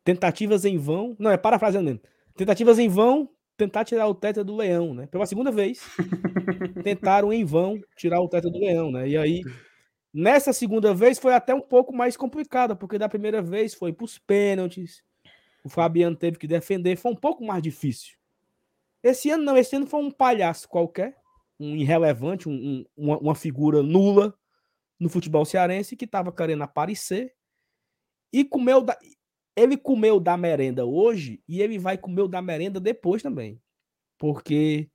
[0.04, 2.00] Tentativas em vão, não é parafraseando mesmo.
[2.34, 3.28] Tentativas em vão
[3.62, 5.06] tentar tirar o teto do leão, né?
[5.06, 5.80] Pela segunda vez,
[6.82, 9.08] tentaram em vão tirar o teto do leão, né?
[9.08, 9.44] E aí,
[10.12, 14.04] nessa segunda vez foi até um pouco mais complicada, porque da primeira vez foi para
[14.04, 15.04] os pênaltis,
[15.64, 18.16] o Fabiano teve que defender, foi um pouco mais difícil.
[19.00, 21.16] Esse ano não, esse ano foi um palhaço qualquer,
[21.58, 24.34] um irrelevante, um, um, uma, uma, figura nula
[24.98, 27.32] no futebol cearense que estava querendo aparecer
[28.32, 28.98] e comeu da,
[29.56, 33.60] ele comeu da merenda hoje e ele vai comer o da merenda depois também,
[34.18, 34.88] porque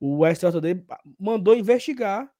[0.00, 0.84] o STJD
[1.18, 2.32] mandou investigar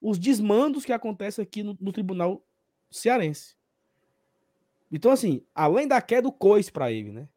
[0.00, 2.46] os desmandos que acontecem aqui no, no Tribunal
[2.90, 3.56] Cearense.
[4.90, 7.28] Então, assim, além da queda do coice para ele, né?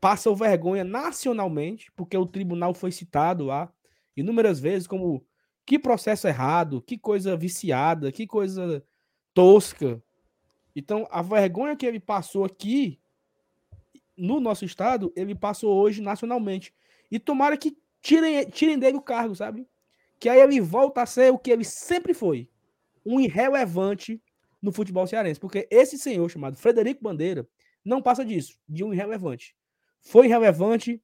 [0.00, 3.72] Passa vergonha nacionalmente, porque o tribunal foi citado lá
[4.16, 5.24] inúmeras vezes como
[5.64, 8.84] Que processo errado, que coisa viciada, que coisa
[9.32, 10.02] tosca.
[10.74, 13.00] Então, a vergonha que ele passou aqui
[14.16, 16.74] no nosso estado, ele passou hoje nacionalmente.
[17.10, 19.68] E tomara que tirem, tirem dele o cargo, sabe?
[20.18, 22.48] Que aí ele volta a ser o que ele sempre foi:
[23.04, 24.22] um irrelevante
[24.62, 25.40] no futebol cearense.
[25.40, 27.46] Porque esse senhor chamado Frederico Bandeira
[27.84, 29.54] não passa disso, de um irrelevante.
[30.00, 31.02] Foi irrelevante,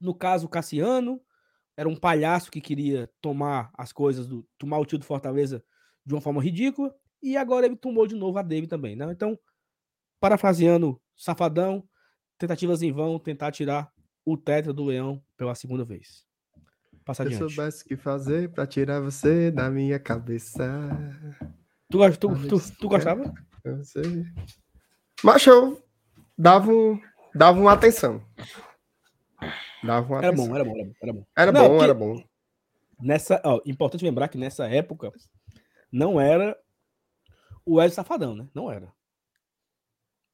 [0.00, 1.20] no caso Cassiano,
[1.76, 5.64] era um palhaço que queria tomar as coisas, do, tomar o tio do Fortaleza
[6.04, 9.06] de uma forma ridícula, e agora ele tomou de novo a dele também, né?
[9.10, 9.38] Então,
[10.20, 11.88] parafraseando Safadão,
[12.42, 13.90] tentativas em vão, tentar tirar
[14.24, 16.24] o tetra do Leão pela segunda vez.
[17.04, 20.64] Passa Se eu soubesse o que fazer pra tirar você da minha cabeça.
[21.90, 23.32] Tu, tu, tu, tu é- gostava?
[23.64, 24.24] Eu sei.
[25.22, 25.80] Mas eu
[26.36, 27.00] dava, um,
[27.34, 28.24] dava uma atenção.
[29.82, 30.48] Dava uma Era atenção.
[30.48, 30.94] bom, era bom, era bom.
[31.02, 31.26] Era bom.
[31.36, 32.24] Era Não, bom, era bom.
[33.00, 35.12] Nessa, ó, importante lembrar que nessa época
[35.90, 36.56] não era
[37.64, 38.48] o Wesley Safadão, né?
[38.54, 38.92] Não era.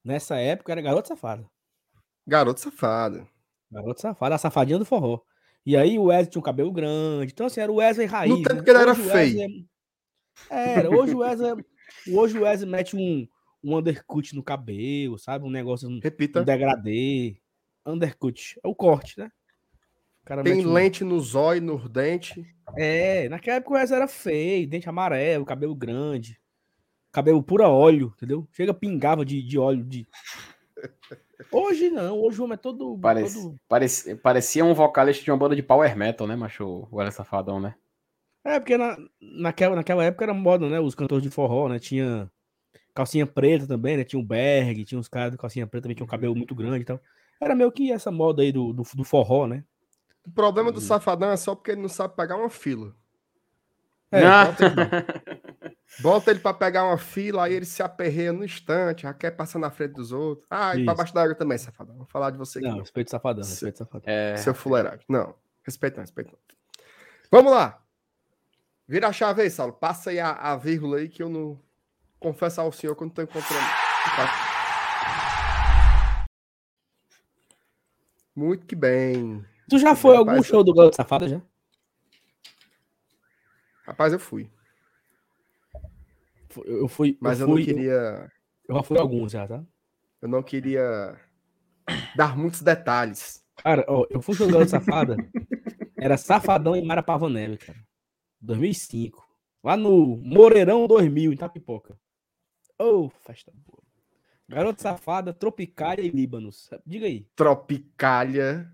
[0.05, 1.51] Nessa época era garoto safado.
[2.29, 3.27] Garoto safado.
[3.73, 5.21] Garoto safado, a safadinha do forró.
[5.65, 7.33] E aí o Wesley tinha um cabelo grande.
[7.33, 8.31] Então, assim, era o Wesley raiz.
[8.31, 8.63] No tempo né?
[8.63, 9.67] que ele era Hoje o Wesley
[10.51, 11.65] é- Era, hoje o Wesley.
[12.13, 13.27] Hoje o Wesley mete um,
[13.65, 15.45] um undercut no cabelo, sabe?
[15.45, 16.41] Um negócio, um, Repita.
[16.43, 17.41] um degradê.
[17.85, 18.59] Undercut.
[18.63, 19.31] É o corte, né?
[20.45, 22.47] Tem mete um- lente no zóio, no dente.
[22.77, 26.39] É, naquela época o Wesley era feio, dente amarelo, cabelo grande,
[27.11, 28.47] cabelo pura óleo, entendeu?
[28.53, 29.83] Chega, pingava de, de óleo.
[29.85, 30.07] De...
[31.53, 32.99] Hoje não, hoje o homem é todo.
[32.99, 36.65] Parece, todo- parecia, parecia um vocalista de uma banda de power metal, né, macho?
[36.91, 37.75] O Wesley Safadão, né?
[38.45, 40.81] É, porque na, naquela, naquela época era moda, né?
[40.81, 41.79] Os cantores de forró, né?
[41.79, 42.31] Tinha
[42.95, 44.05] calcinha preta também, né?
[44.05, 46.83] Tinha o Berg, tinha os caras de calcinha preta também, tinha um cabelo muito grande
[46.83, 47.01] e tal.
[47.41, 49.63] Era meio que essa moda aí do, do, do forró, né?
[50.27, 52.95] O problema do safadão é só porque ele não sabe pegar uma fila.
[54.11, 54.47] É, Ah,
[56.01, 59.59] bota ele, pra pegar uma fila, aí ele se aperreia no instante, já quer passar
[59.59, 60.47] na frente dos outros.
[60.51, 60.97] Ah, e pra Isso.
[60.99, 61.97] baixo da água também, safadão.
[61.97, 62.69] Vou falar de você aqui.
[62.69, 64.03] Não, respeito safadão, Se- respeito safadão.
[64.13, 65.05] é, Seu fuleiragem.
[65.09, 65.35] Não,
[65.65, 66.39] respeito não, respeito não.
[67.31, 67.83] Vamos lá.
[68.87, 69.73] Vira a chave aí, Saulo.
[69.75, 71.61] Passa aí a, a vírgula aí que eu não
[72.19, 73.67] confesso ao senhor que eu não tô encontrando.
[74.17, 76.25] Tá?
[78.35, 79.45] Muito que bem.
[79.69, 81.41] Tu já foi a algum show do Garoto Safada já?
[83.85, 84.51] Rapaz, eu fui.
[86.65, 87.17] Eu fui.
[87.21, 88.31] Mas eu, fui, não queria.
[88.69, 89.65] Eu já fui alguns já, tá?
[90.21, 91.17] Eu não queria
[92.17, 93.43] dar muitos detalhes.
[93.57, 95.17] Cara, ó, eu fui jogando Safada.
[95.97, 97.79] Era Safadão em Marapavanelli, cara.
[98.41, 99.27] 2005.
[99.63, 101.99] Lá no Moreirão 2000, em Tapipoca.
[102.79, 103.83] Ô, festa boa.
[104.49, 106.71] Garoto Safada, Tropicália e Líbanos.
[106.87, 107.27] Diga aí.
[107.35, 108.73] Tropicália.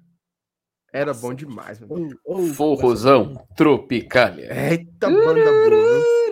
[0.93, 2.11] Era bom demais, meu.
[2.55, 4.71] Forrozão, Tropicália.
[4.71, 6.24] Eita, banda boa.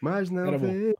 [0.00, 0.96] Mas não Era vê.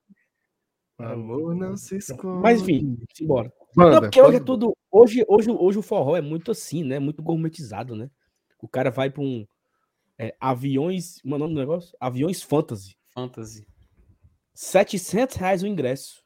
[0.99, 2.43] O amor não se esconde.
[2.43, 3.53] Mas enfim, simbora.
[3.75, 4.77] Banda, Não, porque hoje é tudo.
[4.91, 6.99] Hoje, hoje, hoje o forró é muito assim, né?
[6.99, 8.11] Muito gourmetizado, né?
[8.61, 9.47] O cara vai pra um.
[10.19, 11.21] é, aviões.
[11.23, 11.97] Como é o nome do negócio?
[11.99, 12.97] Aviões Fantasy.
[13.09, 13.67] Fantasy.
[14.53, 16.23] 700 reais o ingresso.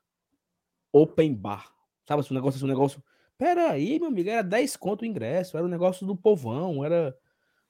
[0.92, 1.72] Open bar.
[2.08, 3.02] Sabe, esse negócio, esse negócio.
[3.38, 5.56] Pera aí, meu amigo, era 10 conto o ingresso.
[5.56, 7.16] Era um negócio do povão, era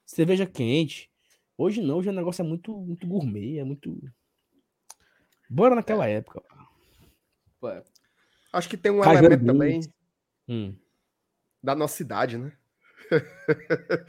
[0.05, 1.11] cerveja quente.
[1.57, 3.97] Hoje não, hoje o negócio é muito, muito gourmet, é muito.
[5.49, 6.41] Bora naquela época.
[7.63, 7.83] Ué,
[8.53, 9.81] Acho que tem um elemento também.
[10.47, 10.75] Hum.
[11.61, 12.53] da nossa idade, né?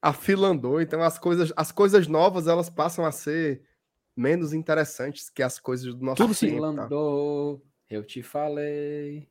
[0.00, 3.62] a fila andou, então as coisas, as coisas novas elas passam a ser
[4.16, 6.60] menos interessantes que as coisas do nosso Tudo se tempo.
[6.60, 6.66] tá?
[6.68, 9.28] Landou, eu te falei.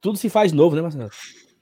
[0.00, 1.10] Tudo se faz novo, né, Marcelo?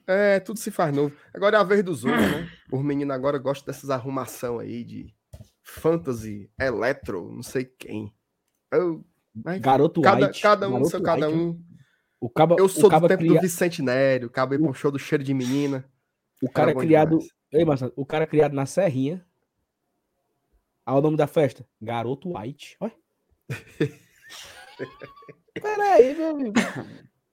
[0.05, 1.15] É, tudo se faz novo.
[1.33, 2.49] Agora é a vez dos outros, né?
[2.71, 5.13] Os meninos agora gostam dessas arrumação aí de
[5.61, 8.13] fantasy, eletro, não sei quem.
[8.71, 9.03] Eu,
[9.33, 10.41] mas Garoto cada, White.
[10.41, 11.63] cada um, Garoto seu cada White, um.
[12.19, 14.91] O caba, Eu o sou do caba tempo cria- do Vicente Nério, ir pro show
[14.91, 15.85] do cheiro de menina.
[16.41, 17.19] O cara é bom criado.
[17.51, 19.25] Ei, Marcelo, o cara é criado na Serrinha.
[20.85, 21.65] Olha o nome da festa.
[21.81, 22.75] Garoto White.
[22.79, 22.93] Olha.
[25.53, 26.53] Peraí, meu amigo.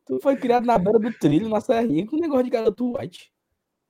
[0.06, 3.32] Tu foi criado na beira do trilho, na Serrinha, com um negócio de garoto White.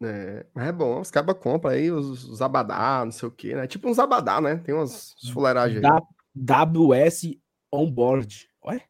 [0.02, 3.54] É, mas é bom, os cabas compram aí os, os abadá, não sei o quê,
[3.54, 3.66] né?
[3.66, 4.56] Tipo uns abadá, né?
[4.56, 5.90] Tem umas fuleiragens aí.
[6.34, 7.38] WS
[7.72, 8.48] Onboard.
[8.62, 8.82] Olha.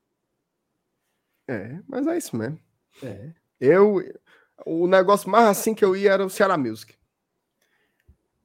[1.49, 2.59] É, mas é isso mesmo.
[3.03, 3.31] É.
[3.61, 4.01] Eu,
[4.65, 6.95] o negócio mais assim que eu ia era o Ceará Music.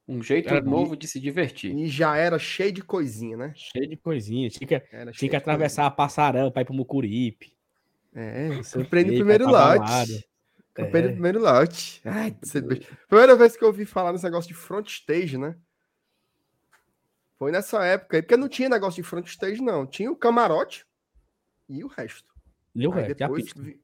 [0.08, 1.72] Um jeito Era novo de se divertir.
[1.78, 3.54] E já era cheio de coisinha, né?
[3.56, 4.50] Cheio de coisinha.
[4.50, 7.54] Tinha que, Era tinha que atravessar a passarela pra ir pro Mucuripe.
[8.14, 10.28] É, o comprei no quê, primeiro lote.
[10.76, 11.12] Comprei no É.
[11.12, 12.02] primeiro lote.
[12.04, 12.60] Ai, você-
[13.08, 15.56] Primeira vez que eu ouvi falar nesse negócio de front stage, né?
[17.40, 19.88] Foi nessa época aí, porque não tinha negócio de front stage, não.
[19.88, 20.86] Tinha o camarote
[21.70, 22.28] e o resto.
[22.76, 23.80] E o resto, e a depois pista.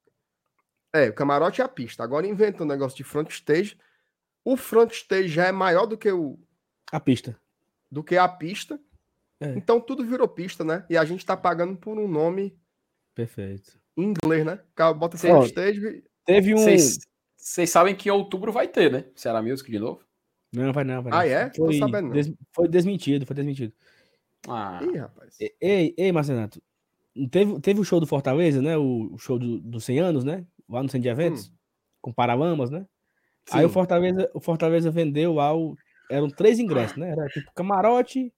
[0.94, 2.04] É, o camarote e a pista.
[2.04, 3.78] Agora inventou um negócio de front stage.
[4.44, 6.38] O front stage já é maior do que, o,
[6.92, 7.40] A pista.
[7.90, 8.80] do que a pista.
[9.40, 9.54] É.
[9.56, 10.86] Então tudo virou pista, né?
[10.90, 12.58] E a gente tá pagando por um nome
[13.14, 13.80] Perfeito.
[13.96, 14.60] em inglês, né?
[14.98, 16.04] Bota front stage.
[16.26, 16.58] Teve um.
[16.58, 17.00] Vocês
[17.46, 19.06] vocês sabem que em outubro vai ter, né?
[19.16, 20.04] Ceará Music de novo?
[20.56, 21.20] Não, vai não, vai não.
[21.20, 21.50] Ah, é?
[21.50, 22.12] Tô Foi, sabendo, não.
[22.14, 23.74] des- foi desmentido, foi desmentido.
[24.48, 25.38] Ah, Ih, rapaz.
[25.60, 26.62] Ei, ei, Marcenato.
[27.32, 28.78] Teve, teve o show do Fortaleza, né?
[28.78, 30.46] O, o show do- dos 100 anos, né?
[30.70, 31.52] Lá no centro de eventos.
[32.02, 32.86] Com Paralamas, né?
[33.52, 33.74] Aí o Sim.
[33.74, 35.76] Fortaleza, o Fortaleza vendeu lá o.
[36.10, 37.12] Eram três ingressos, né?
[37.12, 38.32] Era tipo camarote,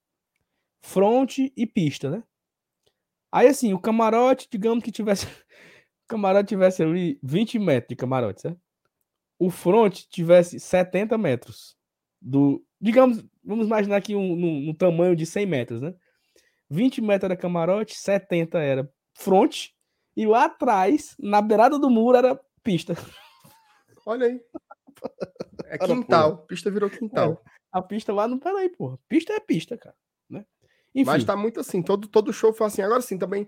[0.82, 2.24] fronte e pista, né?
[3.32, 5.26] Aí assim, o camarote, digamos que tivesse.
[6.06, 8.58] O camarote tivesse ali 20 metros de camarote, certo?
[9.38, 11.77] O front tivesse 70 metros.
[12.22, 12.64] Do.
[12.80, 15.96] Digamos, vamos imaginar aqui um, no, no tamanho de 100 metros, né?
[16.70, 19.70] 20 metros era camarote, 70 era front,
[20.16, 22.96] e lá atrás, na beirada do muro, era pista.
[24.06, 24.42] Olha aí.
[25.70, 26.38] É quintal.
[26.48, 27.44] Pista virou quintal.
[27.72, 28.40] A pista lá não.
[28.40, 28.98] Peraí, porra.
[29.10, 29.96] Pista é pista, cara.
[30.30, 30.46] Né?
[30.96, 31.84] Enfim, Mas tá muito assim.
[31.84, 32.82] Todo, todo show foi assim.
[32.82, 33.48] Agora sim, também.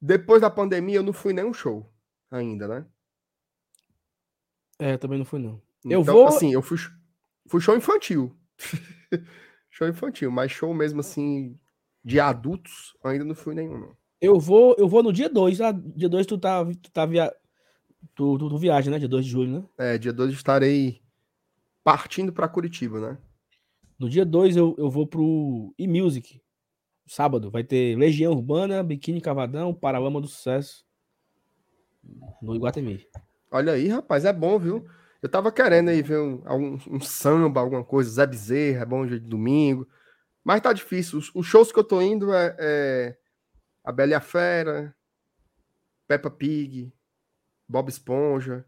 [0.00, 1.92] Depois da pandemia, eu não fui nenhum show
[2.30, 2.86] ainda, né?
[4.78, 5.60] é, também não fui, não.
[5.84, 6.78] Eu Então, vou- Assim, eu fui,
[7.48, 8.36] fui show infantil.
[9.70, 11.58] show infantil, mas show mesmo assim
[12.04, 13.96] de adultos, ainda não fui nenhum, não.
[14.20, 15.60] Eu vou, eu vou no dia 2.
[15.60, 17.32] Ah, dia 2 tu tá, tu tá via...
[18.14, 18.98] tu, tu, tu viaja, né?
[18.98, 19.64] Dia 2 de julho, né?
[19.78, 21.00] É, dia 2 estarei
[21.84, 23.18] partindo para Curitiba, né?
[23.98, 26.40] No dia 2 eu, eu vou pro e-music.
[27.06, 27.50] Sábado.
[27.50, 30.84] Vai ter Legião Urbana, Biquíni Cavadão, Paralama do Sucesso.
[32.42, 33.06] No Iguatemi.
[33.50, 34.86] Olha aí, rapaz, é bom, viu?
[35.20, 39.06] Eu tava querendo aí ver um, algum- um samba, alguma coisa, Zé Bezerra, é bom
[39.06, 39.88] dia de domingo.
[40.44, 41.18] Mas tá difícil.
[41.18, 43.18] Os, os shows que eu tô indo é, é
[43.84, 44.94] A Bela e a Fera,
[46.06, 46.92] Peppa Pig,
[47.68, 48.64] Bob Esponja,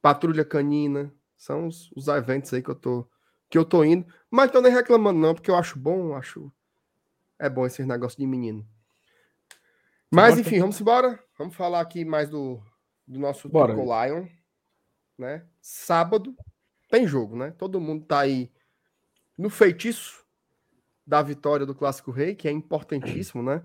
[0.00, 1.12] Patrulha Canina.
[1.36, 3.08] São os, os eventos aí que eu tô
[3.48, 4.06] que eu tô indo.
[4.30, 6.52] Mas tô nem reclamando não, porque eu acho bom, acho
[7.38, 8.64] é bom esses negócios de menino.
[10.10, 11.18] Mas enfim, vamos embora.
[11.36, 12.62] Vamos falar aqui mais do,
[13.06, 13.74] do nosso Bora.
[13.74, 14.26] Lion,
[15.20, 15.44] né?
[15.60, 16.34] Sábado
[16.88, 17.52] tem jogo, né?
[17.52, 18.50] Todo mundo tá aí
[19.38, 20.24] no feitiço
[21.06, 23.62] da vitória do Clássico Rei, que é importantíssimo, né?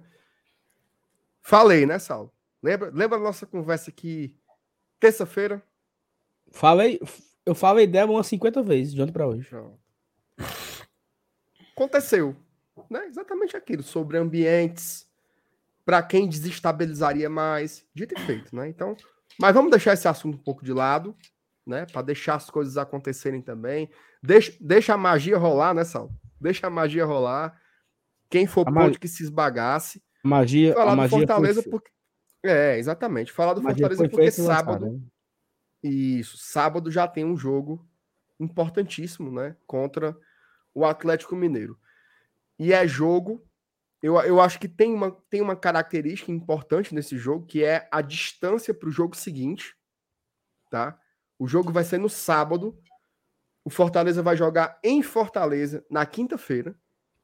[1.42, 2.32] Falei, né, Saulo?
[2.62, 4.36] Lembra, lembra da nossa conversa aqui
[5.00, 5.64] terça-feira?
[6.52, 7.00] Falei,
[7.46, 9.50] eu falei dela umas 50 vezes, de ontem pra hoje.
[11.72, 12.36] Aconteceu,
[12.90, 13.06] né?
[13.08, 15.08] Exatamente aquilo, sobre ambientes,
[15.86, 18.68] para quem desestabilizaria mais, dito e feito, né?
[18.68, 18.96] Então,
[19.40, 21.16] mas vamos deixar esse assunto um pouco de lado,
[21.66, 21.86] né?
[21.86, 23.90] Para deixar as coisas acontecerem também.
[24.22, 26.12] Deixa, deixa a magia rolar, né, Sal?
[26.40, 27.60] Deixa a magia rolar.
[28.30, 30.04] Quem for ponto que se esbagasse.
[30.24, 31.96] Magia, Falar a do magia Fortaleza porque
[32.46, 33.32] é, exatamente.
[33.32, 35.00] Falar do Fortaleza porque sábado lançada, né?
[35.84, 37.84] isso, sábado já tem um jogo
[38.40, 39.56] importantíssimo, né?
[39.66, 40.16] Contra
[40.74, 41.80] o Atlético Mineiro.
[42.60, 43.44] E é jogo.
[44.02, 48.02] Eu, eu acho que tem uma, tem uma característica importante nesse jogo, que é a
[48.02, 49.76] distância para o jogo seguinte.
[50.70, 51.00] Tá?
[51.38, 52.78] O jogo vai ser no sábado.
[53.64, 56.76] O Fortaleza vai jogar em Fortaleza na quinta-feira.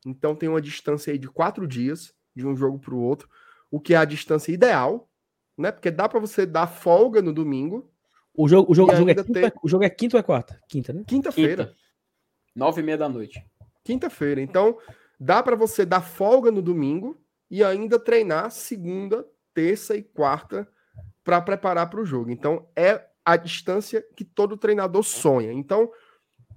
[0.06, 3.30] Então tem uma distância aí de quatro dias de um jogo para o outro,
[3.70, 5.10] o que é a distância ideal,
[5.58, 5.72] né?
[5.72, 7.92] Porque dá para você dar folga no domingo
[8.34, 10.60] O jogo, o jogo, o jogo é tem- o jogo é quinta ou é quarta?
[10.68, 11.04] Quinta, né?
[11.06, 11.66] Quinta-feira.
[11.68, 11.78] Quinta.
[12.56, 13.46] Nove e meia da noite.
[13.84, 14.42] Quinta-feira.
[14.42, 14.78] Então,
[15.20, 20.68] dá para você dar folga no domingo e ainda treinar segunda, terça e quarta
[21.24, 22.32] para preparar para o jogo.
[22.32, 25.52] Então, é a distância que todo treinador sonha.
[25.52, 25.92] Então,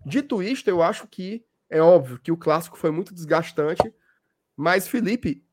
[0.05, 3.93] dito isto, eu acho que é óbvio que o clássico foi muito desgastante,
[4.57, 5.45] mas Felipe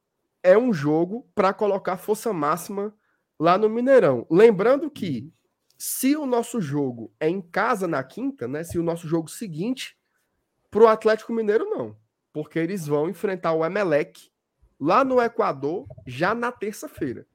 [0.43, 2.93] é um jogo para colocar força máxima
[3.39, 4.25] lá no Mineirão.
[4.29, 5.31] Lembrando que
[5.77, 8.63] se o nosso jogo é em casa na quinta, né?
[8.63, 9.97] Se o nosso jogo seguinte
[10.71, 11.97] Pro Atlético Mineiro, não.
[12.31, 14.31] Porque eles vão enfrentar o Emelec
[14.79, 17.27] lá no Equador já na terça-feira.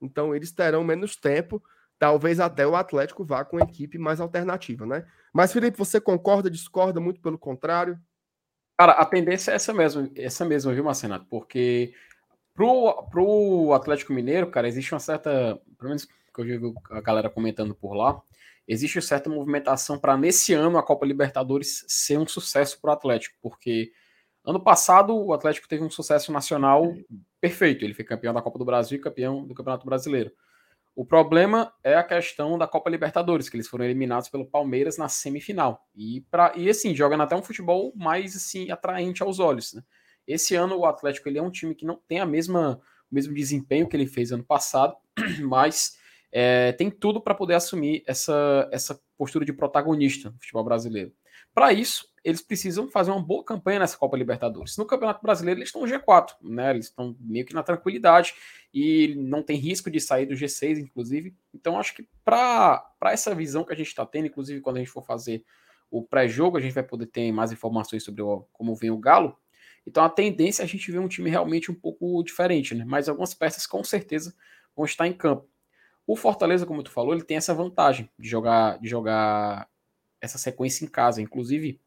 [0.00, 1.62] Então eles terão menos tempo.
[1.98, 5.06] Talvez até o Atlético vá com equipe mais alternativa, né?
[5.32, 7.00] Mas, Felipe, você concorda, discorda?
[7.00, 7.98] Muito pelo contrário.
[8.78, 11.26] Cara, a tendência é essa mesmo, essa mesma, viu, Marcenato?
[11.30, 11.94] Porque
[12.54, 17.00] pro, pro Atlético Mineiro, cara, existe uma certa, pelo menos que eu já vi a
[17.00, 18.20] galera comentando por lá,
[18.66, 23.36] existe uma certa movimentação para nesse ano a Copa Libertadores ser um sucesso pro Atlético,
[23.40, 23.92] porque
[24.44, 26.92] ano passado o Atlético teve um sucesso nacional
[27.40, 30.32] perfeito, ele foi campeão da Copa do Brasil e campeão do Campeonato Brasileiro.
[30.96, 35.08] O problema é a questão da Copa Libertadores, que eles foram eliminados pelo Palmeiras na
[35.08, 35.84] semifinal.
[35.94, 39.74] E, pra, e assim, jogando até um futebol mais assim atraente aos olhos.
[39.74, 39.82] Né?
[40.26, 42.80] Esse ano o Atlético ele é um time que não tem a mesma,
[43.10, 44.94] o mesmo desempenho que ele fez ano passado,
[45.42, 45.98] mas
[46.30, 51.12] é, tem tudo para poder assumir essa, essa postura de protagonista no futebol brasileiro.
[51.54, 54.76] Para isso, eles precisam fazer uma boa campanha nessa Copa Libertadores.
[54.76, 56.70] No Campeonato Brasileiro, eles estão no G4, né?
[56.70, 58.34] Eles estão meio que na tranquilidade
[58.72, 61.36] e não tem risco de sair do G6, inclusive.
[61.54, 64.90] Então, acho que para essa visão que a gente está tendo, inclusive quando a gente
[64.90, 65.44] for fazer
[65.90, 69.36] o pré-jogo, a gente vai poder ter mais informações sobre o, como vem o Galo.
[69.86, 72.84] Então, a tendência é a gente ver um time realmente um pouco diferente, né?
[72.84, 74.34] Mas algumas peças com certeza
[74.74, 75.46] vão estar em campo.
[76.06, 79.68] O Fortaleza, como tu falou, ele tem essa vantagem de jogar, de jogar
[80.24, 81.22] essa sequência em casa.
[81.22, 81.80] Inclusive,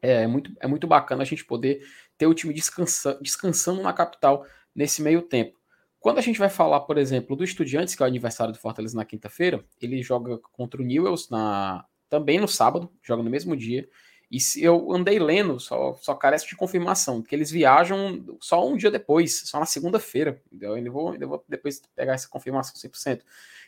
[0.00, 1.86] é, é muito, é muito bacana a gente poder
[2.16, 5.58] ter o time descansa, descansando na capital nesse meio tempo.
[5.98, 8.96] Quando a gente vai falar, por exemplo, do Estudiantes, que é o aniversário do Fortaleza
[8.96, 13.88] na quinta-feira, ele joga contra o Newells na, também no sábado, joga no mesmo dia.
[14.30, 18.76] E se eu andei lendo, só, só carece de confirmação, que eles viajam só um
[18.76, 20.40] dia depois, só na segunda-feira.
[20.60, 23.22] Eu ainda vou, ainda vou depois pegar essa confirmação 100%.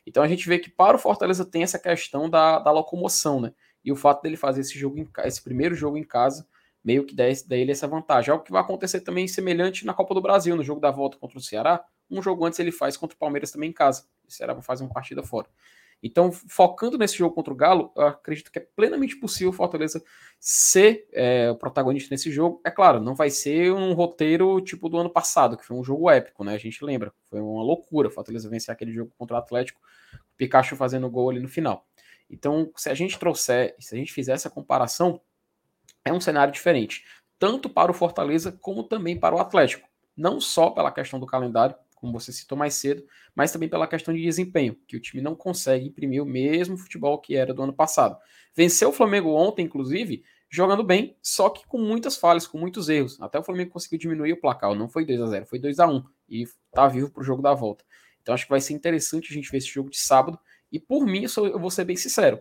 [0.07, 3.53] Então a gente vê que para o Fortaleza tem essa questão da, da locomoção, né?
[3.89, 6.47] E o fato dele fazer esse jogo em, esse primeiro jogo em casa
[6.85, 8.31] meio que dá, ele essa vantagem.
[8.31, 11.39] Algo que vai acontecer também semelhante na Copa do Brasil, no jogo da volta contra
[11.39, 11.83] o Ceará.
[12.11, 14.05] Um jogo antes ele faz contra o Palmeiras também em casa.
[14.27, 15.49] O Ceará vai fazer uma partida fora.
[16.03, 20.05] Então, focando nesse jogo contra o Galo, acredito que é plenamente possível o Fortaleza
[20.39, 22.61] ser é, o protagonista nesse jogo.
[22.63, 26.11] É claro, não vai ser um roteiro tipo do ano passado, que foi um jogo
[26.11, 26.55] épico, né?
[26.55, 27.11] A gente lembra.
[27.25, 29.81] Foi uma loucura o Fortaleza vencer aquele jogo contra o Atlético,
[30.15, 31.85] o Pikachu fazendo gol ali no final.
[32.31, 35.21] Então, se a gente trouxer, se a gente fizer essa comparação,
[36.05, 37.05] é um cenário diferente,
[37.39, 39.89] tanto para o Fortaleza como também para o Atlético.
[40.17, 44.15] Não só pela questão do calendário, como você citou mais cedo, mas também pela questão
[44.15, 47.73] de desempenho, que o time não consegue imprimir o mesmo futebol que era do ano
[47.73, 48.17] passado.
[48.55, 53.21] Venceu o Flamengo ontem, inclusive, jogando bem, só que com muitas falhas, com muitos erros.
[53.21, 55.87] Até o Flamengo conseguiu diminuir o placar, não foi 2 a 0 foi 2 a
[55.87, 57.85] 1 e tá vivo para o jogo da volta.
[58.23, 60.39] Então acho que vai ser interessante a gente ver esse jogo de sábado
[60.71, 62.41] e por mim, eu, vou ser bem sincero,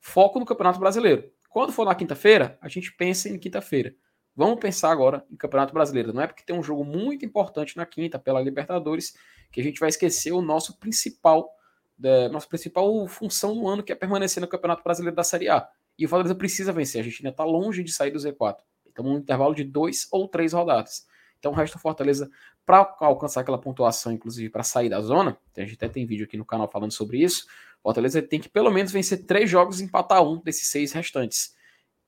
[0.00, 1.30] foco no Campeonato Brasileiro.
[1.48, 3.94] Quando for na quinta-feira, a gente pensa em quinta-feira.
[4.34, 6.12] Vamos pensar agora em Campeonato Brasileiro.
[6.12, 9.14] Não é porque tem um jogo muito importante na quinta pela Libertadores
[9.50, 11.50] que a gente vai esquecer o nosso principal,
[12.30, 15.68] nossa principal função no ano, que é permanecer no Campeonato Brasileiro da Série A.
[15.98, 17.02] E o Fortaleza precisa vencer.
[17.02, 18.56] A gente ainda está longe de sair do Z4.
[18.86, 21.06] Estamos num intervalo de dois ou três rodadas.
[21.42, 22.30] Então o resto do Fortaleza,
[22.64, 26.36] para alcançar aquela pontuação, inclusive para sair da zona, a gente até tem vídeo aqui
[26.36, 27.46] no canal falando sobre isso,
[27.80, 31.52] o Fortaleza tem que pelo menos vencer três jogos e empatar um desses seis restantes.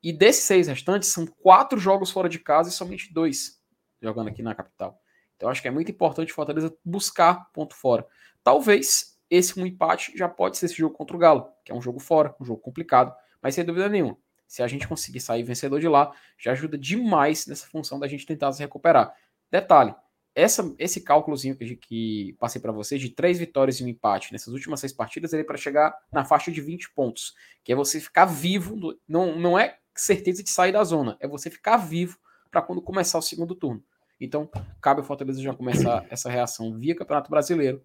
[0.00, 3.60] E desses seis restantes, são quatro jogos fora de casa e somente dois
[4.00, 5.00] jogando aqui na capital.
[5.34, 8.06] Então acho que é muito importante o Fortaleza buscar ponto fora.
[8.44, 11.82] Talvez esse um empate já pode ser esse jogo contra o Galo, que é um
[11.82, 13.12] jogo fora, um jogo complicado,
[13.42, 14.16] mas sem dúvida nenhuma.
[14.46, 18.24] Se a gente conseguir sair vencedor de lá, já ajuda demais nessa função da gente
[18.24, 19.12] tentar se recuperar.
[19.54, 19.94] Detalhe,
[20.34, 24.52] essa, esse cálculozinho que, que passei para vocês de três vitórias e um empate nessas
[24.52, 28.00] últimas seis partidas, ele é para chegar na faixa de 20 pontos, que é você
[28.00, 32.18] ficar vivo, não, não é certeza de sair da zona, é você ficar vivo
[32.50, 33.80] para quando começar o segundo turno.
[34.20, 34.50] Então,
[34.80, 37.80] cabe ao Fortaleza já começar essa reação via Campeonato Brasileiro,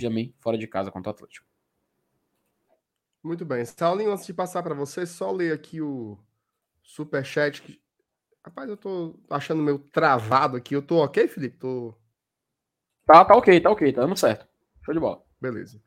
[0.00, 1.46] também fora de casa contra o Atlético.
[3.22, 3.62] Muito bem.
[3.66, 6.18] Saulinho, antes de passar para você, só ler aqui o
[6.82, 7.78] superchat que
[8.44, 10.74] Rapaz, eu tô achando meio travado aqui.
[10.74, 11.58] Eu tô ok, Felipe?
[11.58, 11.94] Tô...
[13.06, 14.46] Tá, tá ok, tá ok, tá dando certo.
[14.84, 15.22] Show de bola.
[15.40, 15.82] Beleza.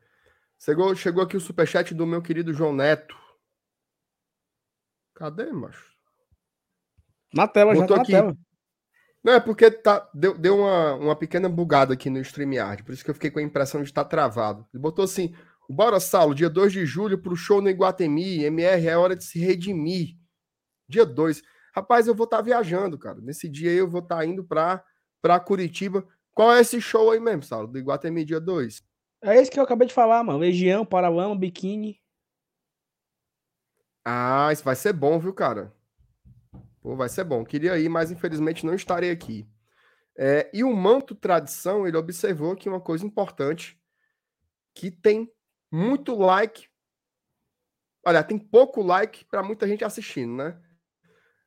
[0.59, 3.17] Chegou, chegou aqui o superchat do meu querido João Neto.
[5.15, 5.93] Cadê, macho?
[7.33, 8.11] Na tela, Botou já tá aqui.
[8.11, 8.37] na tela.
[9.23, 13.03] Não, é porque tá, deu, deu uma, uma pequena bugada aqui no StreamYard, por isso
[13.03, 14.67] que eu fiquei com a impressão de estar tá travado.
[14.73, 15.33] Ele botou assim:
[15.69, 19.39] Bora, Saulo, dia 2 de julho pro show no Iguatemi, MR, é hora de se
[19.39, 20.17] redimir.
[20.89, 21.41] Dia 2.
[21.75, 23.19] Rapaz, eu vou estar tá viajando, cara.
[23.19, 24.83] Nesse dia aí eu vou estar tá indo para
[25.21, 26.05] para Curitiba.
[26.33, 27.67] Qual é esse show aí mesmo, Saulo?
[27.67, 28.83] Do Iguatemi dia 2?
[29.21, 30.39] É esse que eu acabei de falar, mano.
[30.39, 32.01] Legião, Paralama, Biquíni.
[34.05, 35.73] Ah, isso vai ser bom, viu, cara?
[36.81, 37.45] Pô, vai ser bom.
[37.45, 39.47] Queria ir, mas infelizmente não estarei aqui.
[40.17, 43.79] É, e o Manto Tradição, ele observou aqui uma coisa importante,
[44.75, 45.31] que tem
[45.71, 46.67] muito like.
[48.05, 50.61] Olha, tem pouco like para muita gente assistindo, né?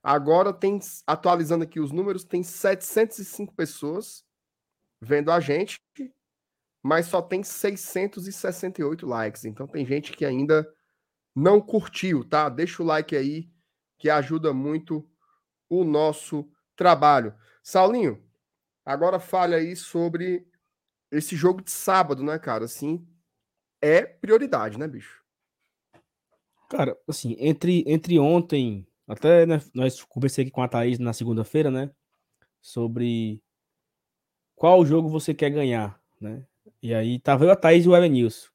[0.09, 4.25] Agora tem, atualizando aqui os números, tem 705 pessoas
[5.01, 5.81] vendo a gente,
[6.81, 9.45] mas só tem 668 likes.
[9.45, 10.73] Então tem gente que ainda
[11.35, 12.49] não curtiu, tá?
[12.49, 13.51] Deixa o like aí,
[13.99, 15.05] que ajuda muito
[15.69, 17.35] o nosso trabalho.
[17.61, 18.25] Saulinho,
[18.85, 20.47] agora fale aí sobre
[21.11, 22.67] esse jogo de sábado, né, cara?
[22.67, 23.05] Assim,
[23.83, 25.21] é prioridade, né, bicho?
[26.71, 31.71] Cara, assim, entre, entre ontem até né, nós conversei aqui com a Thaís na segunda-feira,
[31.71, 31.91] né?
[32.67, 33.41] sobre
[34.57, 36.45] qual jogo você quer ganhar, né?
[36.83, 38.49] E aí tava eu, a Thaís e o Evanilson.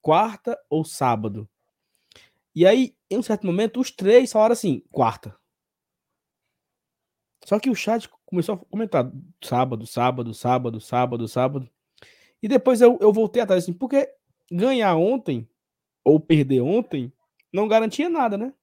[0.00, 1.46] Quarta ou sábado?
[2.54, 5.36] E aí, em um certo momento, os três falaram assim, quarta.
[7.44, 9.12] Só que o chat começou a comentar
[9.42, 11.70] sábado, sábado, sábado, sábado, sábado.
[12.42, 14.08] E depois eu, eu voltei atrás assim, porque
[14.50, 15.46] ganhar ontem
[16.02, 17.12] ou perder ontem
[17.52, 18.54] não garantia nada, né?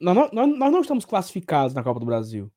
[0.00, 2.50] Nós, nós, nós não estamos classificados na Copa do Brasil.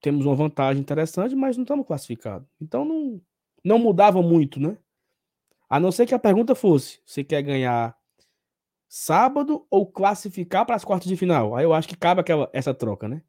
[0.00, 2.46] Temos uma vantagem interessante, mas não estamos classificados.
[2.60, 3.20] Então não,
[3.64, 4.76] não mudava muito, né?
[5.68, 7.96] A não ser que a pergunta fosse: você quer ganhar
[8.88, 11.56] sábado ou classificar para as quartas de final?
[11.56, 13.22] Aí eu acho que cabe aquela, essa troca, né?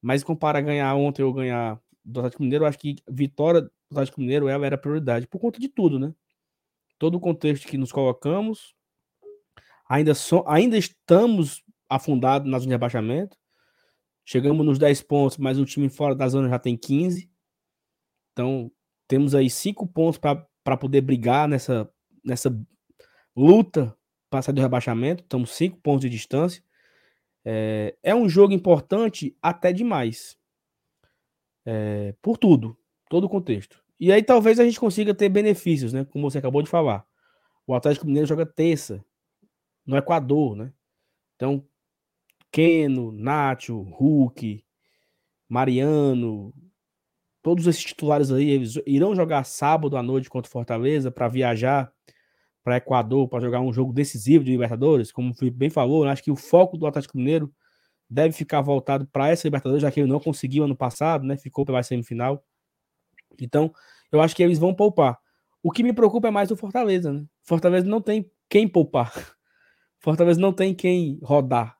[0.00, 4.20] Mas comparar ganhar ontem ou ganhar do Atlético Mineiro, eu acho que vitória do Atlético
[4.20, 6.14] Mineiro ela era prioridade por conta de tudo, né?
[6.98, 8.74] Todo o contexto que nos colocamos,
[9.88, 11.62] ainda, so, ainda estamos
[11.94, 13.36] afundados na zona de rebaixamento.
[14.24, 17.30] Chegamos nos 10 pontos, mas o time fora da zona já tem 15.
[18.32, 18.70] Então,
[19.08, 21.90] temos aí 5 pontos para poder brigar nessa,
[22.24, 22.50] nessa
[23.36, 23.96] luta
[24.30, 25.22] para sair do rebaixamento.
[25.22, 26.62] Estamos 5 pontos de distância.
[27.44, 30.38] É, é um jogo importante até demais.
[31.66, 32.76] É, por tudo,
[33.08, 33.82] todo o contexto.
[33.98, 36.04] E aí talvez a gente consiga ter benefícios, né?
[36.04, 37.04] Como você acabou de falar.
[37.66, 39.04] O Atlético Mineiro joga terça
[39.86, 40.72] no Equador, né?
[41.36, 41.64] Então,
[42.52, 44.64] Keno, Nacho, Hulk,
[45.48, 46.54] Mariano,
[47.42, 51.92] todos esses titulares aí, eles irão jogar sábado à noite contra o Fortaleza para viajar
[52.62, 56.30] para Equador para jogar um jogo decisivo de Libertadores, como Felipe bem falou, acho que
[56.30, 57.52] o foco do Atlético Mineiro
[58.08, 61.36] deve ficar voltado para essa Libertadores, já que ele não conseguiu ano passado, né?
[61.36, 62.44] Ficou pela semifinal.
[63.40, 63.72] Então,
[64.12, 65.18] eu acho que eles vão poupar.
[65.62, 67.24] O que me preocupa é mais o Fortaleza, né?
[67.42, 69.12] Fortaleza não tem quem poupar.
[69.98, 71.76] Fortaleza não tem quem rodar,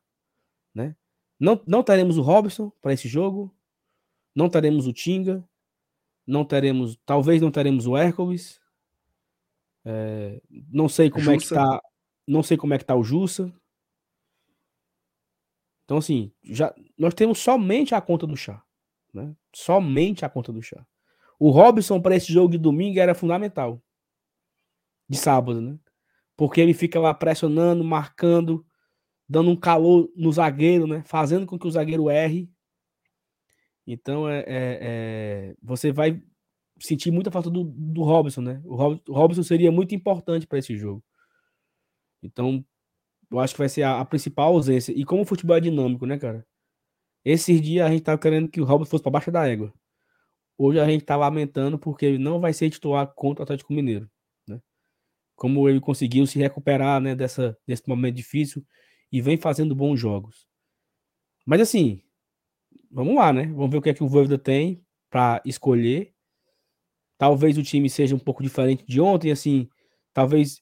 [0.75, 0.97] né?
[1.39, 3.55] Não, não teremos o Robson para esse jogo,
[4.35, 5.45] não teremos o Tinga,
[6.27, 8.61] não teremos, talvez não teremos o Hércules,
[9.85, 10.41] é,
[10.71, 11.35] não sei como Jussa.
[11.35, 11.83] é que tá.
[12.27, 13.53] Não sei como é que tá o Jussa.
[15.85, 18.63] Então, assim, já, nós temos somente a conta do chá.
[19.13, 19.35] Né?
[19.55, 20.87] Somente a conta do chá.
[21.39, 23.83] O Robson, para esse jogo de domingo, era fundamental.
[25.09, 25.79] De sábado, né?
[26.37, 28.65] Porque ele fica lá pressionando, marcando,
[29.33, 31.03] dando um calor no zagueiro, né?
[31.07, 32.51] Fazendo com que o zagueiro erre.
[33.87, 36.23] Então, é, é, é você vai
[36.79, 38.61] senti muita falta do, do Robson, né?
[38.65, 38.75] O
[39.15, 41.03] Robson seria muito importante para esse jogo.
[42.23, 42.63] Então,
[43.31, 44.93] eu acho que vai ser a, a, principal ausência.
[44.93, 46.47] E como o futebol é dinâmico, né, cara?
[47.25, 49.73] Esses dias a gente tava querendo que o Robson fosse para baixo da égua.
[50.59, 54.11] Hoje a gente tá lamentando porque ele não vai ser titular contra o Atlético Mineiro,
[54.47, 54.61] né?
[55.35, 58.63] Como ele conseguiu se recuperar, né, dessa, desse momento difícil
[59.13, 60.47] e vem fazendo bons jogos.
[61.47, 62.03] Mas assim,
[62.91, 63.47] vamos lá, né?
[63.47, 66.13] Vamos ver o que é que o Voivoda tem para escolher
[67.23, 69.69] Talvez o time seja um pouco diferente de ontem, assim,
[70.13, 70.61] talvez.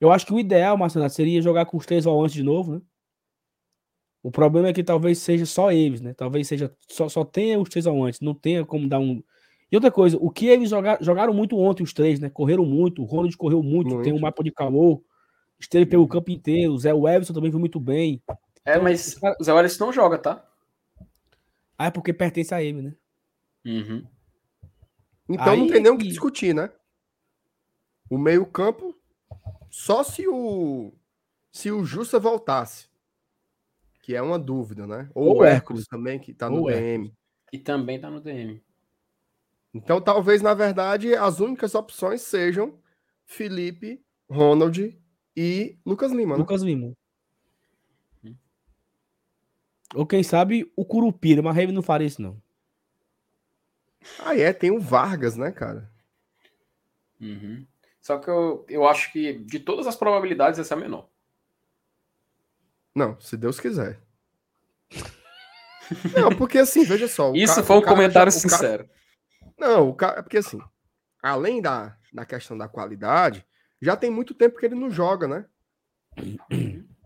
[0.00, 2.80] Eu acho que o ideal, Marcelo, seria jogar com os três volantes de novo, né?
[4.22, 6.14] O problema é que talvez seja só eles, né?
[6.14, 9.22] Talvez seja só, só tenha os três volantes, não tenha como dar um.
[9.70, 12.30] E outra coisa, o que eles jogaram, jogaram muito ontem, os três, né?
[12.30, 14.02] Correram muito, o Ronald correu muito, muito.
[14.02, 15.02] tem um mapa de calor,
[15.58, 18.22] esteve pelo campo inteiro, o Zé Everson também foi muito bem.
[18.64, 19.36] É, então, mas cara...
[19.40, 20.44] o Zé Everson não joga, tá?
[21.76, 22.94] Ah, é porque pertence a ele, né?
[23.64, 24.06] Uhum.
[25.28, 26.70] Então Aí, não tem nem o que discutir, né?
[28.10, 28.96] O meio-campo,
[29.70, 30.92] só se o
[31.52, 32.88] se o Justa voltasse,
[34.02, 35.10] que é uma dúvida, né?
[35.14, 37.12] Ou, Ou o Hércules também, que tá no Ou DM.
[37.52, 38.62] E também tá no DM.
[39.74, 42.78] Então, talvez, na verdade, as únicas opções sejam
[43.24, 44.98] Felipe, Ronald
[45.40, 46.34] e Lucas Lima.
[46.34, 46.40] Né?
[46.40, 46.92] Lucas Lima.
[49.94, 52.42] Ou quem sabe o Curupira, mas ele não faria isso, não.
[54.18, 55.88] Ah, é, tem o Vargas, né, cara?
[57.20, 57.64] Uhum.
[58.00, 61.08] Só que eu, eu acho que de todas as probabilidades essa é a menor.
[62.92, 64.00] Não, se Deus quiser.
[66.16, 67.32] Não, porque assim, veja só.
[67.32, 68.88] Isso cara, foi um comentário já, sincero.
[68.88, 69.52] Cara...
[69.56, 70.58] Não, o cara, porque assim,
[71.22, 73.46] além da, da questão da qualidade,
[73.80, 75.46] já tem muito tempo que ele não joga, né?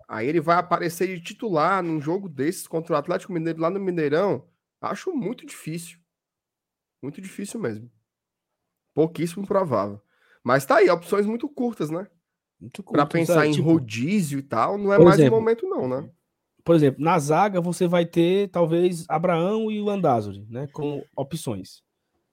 [0.09, 3.81] Aí ele vai aparecer de titular num jogo desses contra o Atlético Mineiro lá no
[3.81, 4.47] Mineirão.
[4.81, 5.99] Acho muito difícil.
[7.03, 7.91] Muito difícil mesmo.
[8.95, 10.01] Pouquíssimo provável.
[10.45, 12.07] Mas tá aí, opções muito curtas, né?
[12.61, 13.05] Muito curtas.
[13.05, 15.89] Pra pensar é, em tipo, rodízio e tal, não é mais exemplo, o momento, não,
[15.89, 16.11] né?
[16.65, 20.69] Por exemplo, na zaga você vai ter talvez Abraão e o Landázuri, né?
[20.73, 21.83] Com opções.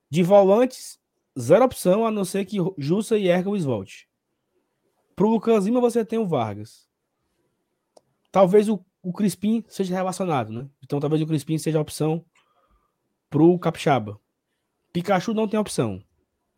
[0.10, 1.00] De volantes,
[1.40, 4.09] zero opção, a não ser que Jussa e Hércules volte.
[5.20, 6.88] Pro Lucas Lima você tem o Vargas.
[8.32, 10.70] Talvez o, o Crispim seja relacionado, né?
[10.82, 12.24] Então talvez o Crispim seja a opção
[13.30, 14.18] pro Capixaba.
[14.94, 16.02] Pikachu não tem opção.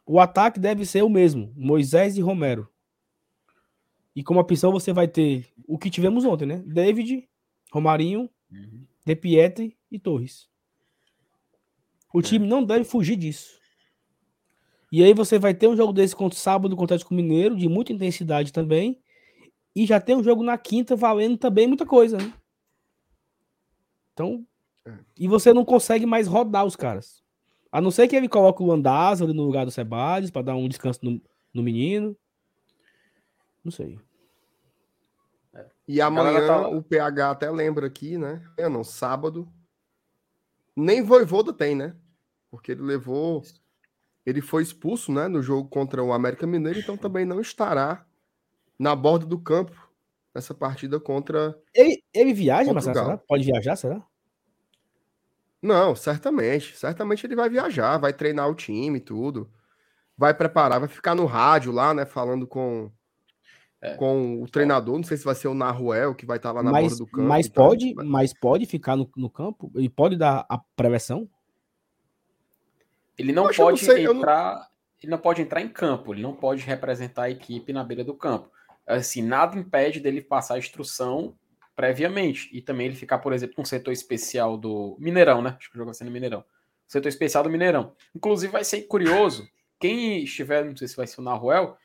[0.06, 2.70] O ataque deve ser o mesmo, Moisés e Romero.
[4.16, 6.62] E como opção você vai ter o que tivemos ontem, né?
[6.64, 7.28] David,
[7.74, 8.86] Romarinho, Uhum.
[9.04, 10.48] De Pietri e Torres.
[12.14, 13.60] O time não deve fugir disso.
[14.92, 17.56] E aí você vai ter um jogo desse contra o sábado contra o Atlético Mineiro,
[17.56, 19.02] de muita intensidade também.
[19.76, 22.34] E já tem um jogo na quinta valendo também muita coisa, né?
[24.14, 24.46] Então.
[24.86, 24.94] É.
[25.18, 27.24] E você não consegue mais rodar os caras.
[27.72, 30.56] A não ser que ele coloque o Andaz ali no lugar do Sebades para dar
[30.56, 31.22] um descanso no,
[31.54, 32.18] no menino.
[33.64, 33.98] Não sei.
[35.88, 38.44] E amanhã tá o PH até lembra aqui, né?
[38.58, 39.48] É, não, sábado.
[40.76, 41.96] Nem Voivoda tem, né?
[42.50, 43.44] Porque ele levou.
[44.26, 45.28] Ele foi expulso, né?
[45.28, 48.06] No jogo contra o América Mineiro, então também não estará
[48.78, 49.90] na borda do campo
[50.34, 51.58] nessa partida contra.
[51.74, 52.96] Ele, ele viaja, Marcelo?
[52.96, 53.18] Portugal.
[53.18, 53.28] Será?
[53.28, 54.04] Pode viajar, será?
[55.62, 56.76] Não, certamente.
[56.76, 59.50] Certamente ele vai viajar, vai treinar o time e tudo.
[60.18, 62.06] Vai preparar, vai ficar no rádio lá, né?
[62.06, 62.92] Falando com.
[63.84, 63.96] É.
[63.96, 66.72] Com o treinador, não sei se vai ser o Naruel que vai estar lá na
[66.72, 67.28] mas borda do campo.
[67.28, 67.70] mas tal.
[67.70, 69.72] pode, mas pode ficar no, no campo?
[69.74, 71.28] Ele pode dar a prevenção?
[73.22, 74.68] Ele não Poxa, eu não pode sei, eu não- entrar.
[75.02, 78.14] Ele não pode entrar em campo, ele não pode representar a equipe na beira do
[78.14, 78.52] campo.
[78.88, 81.36] Assim, nada impede dele passar a instrução
[81.76, 82.50] previamente.
[82.54, 85.56] E também ele ficar, por exemplo, no setor especial do Mineirão, né?
[85.58, 86.44] Acho que o jogo vai ser no Mineirão.
[86.88, 87.96] Setor especial do Mineirão.
[88.16, 89.48] Inclusive, vai ser curioso.
[89.80, 91.76] Quem estiver, não sei se vai ser o Naruel,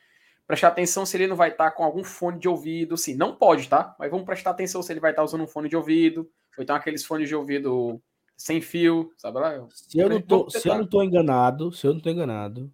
[0.46, 2.96] prestar atenção se ele não vai estar com algum fone de ouvido.
[2.96, 3.94] Sim, não pode, tá?
[3.98, 6.28] Mas vamos prestar atenção se ele vai estar usando um fone de ouvido.
[6.58, 8.02] Ou então aqueles fones de ouvido
[8.36, 9.66] sem fio, sabe lá?
[9.70, 12.70] Se eu não tô, se eu não tô enganado, se eu não tô enganado,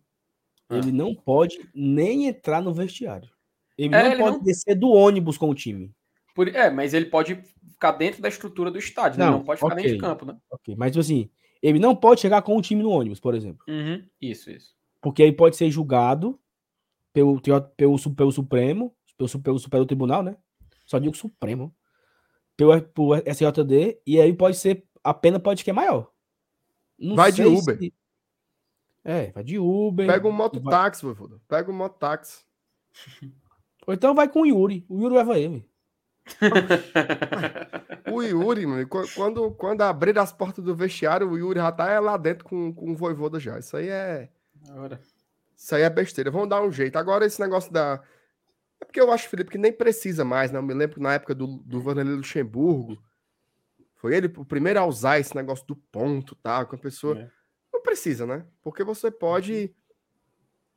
[0.68, 0.76] Ah.
[0.78, 3.30] ele não pode nem entrar no vestiário.
[3.78, 5.90] Ele É, não ele pode não- descer do ônibus com o time.
[6.34, 7.36] Por- é, mas ele pode
[7.72, 9.24] ficar dentro da estrutura do estádio, né?
[9.26, 10.36] Não, Ele não pode ficar dentro de campo, né?
[10.50, 11.28] Ok, mas assim,
[11.62, 13.64] ele não pode chegar com o time no ônibus, por exemplo.
[13.68, 14.74] Uhum, Isso, isso.
[15.00, 16.38] Porque aí pode ser julgado
[17.12, 17.40] pelo,
[17.76, 20.36] pelo, pelo Supremo, pelo, pelo Superior Tribunal, né?
[20.86, 21.74] Só digo Supremo.
[22.56, 24.84] Pelo, pelo SJD, e aí pode ser.
[25.04, 26.10] A pena pode que é maior.
[26.98, 27.78] Não Vai de Uber.
[27.78, 27.92] se-
[29.04, 30.06] É, vai de Uber.
[30.06, 31.40] Pega um vai- mototáxi, Voivoda.
[31.48, 32.44] Pega um mototáxi.
[33.86, 34.86] Ou então vai com o Yuri.
[34.88, 35.68] O Yuri leva ele.
[38.12, 41.98] O Yuri, mano, qu- quando, quando abrir as portas do vestiário, o Yuri já tá
[42.00, 43.58] lá dentro com, com o Voivoda já.
[43.58, 44.28] Isso aí é.
[44.68, 45.00] Agora.
[45.56, 46.30] Isso aí é besteira.
[46.30, 46.96] Vamos dar um jeito.
[46.96, 48.02] Agora, esse negócio da.
[48.80, 50.58] É porque eu acho, Felipe, que nem precisa mais, né?
[50.58, 53.02] Eu me lembro que na época do, do Vanderlei Luxemburgo,
[54.02, 56.64] foi ele o primeiro a usar esse negócio do ponto, tá?
[56.66, 57.16] Com a pessoa.
[57.18, 57.30] É.
[57.72, 58.44] Não precisa, né?
[58.60, 59.72] Porque você pode.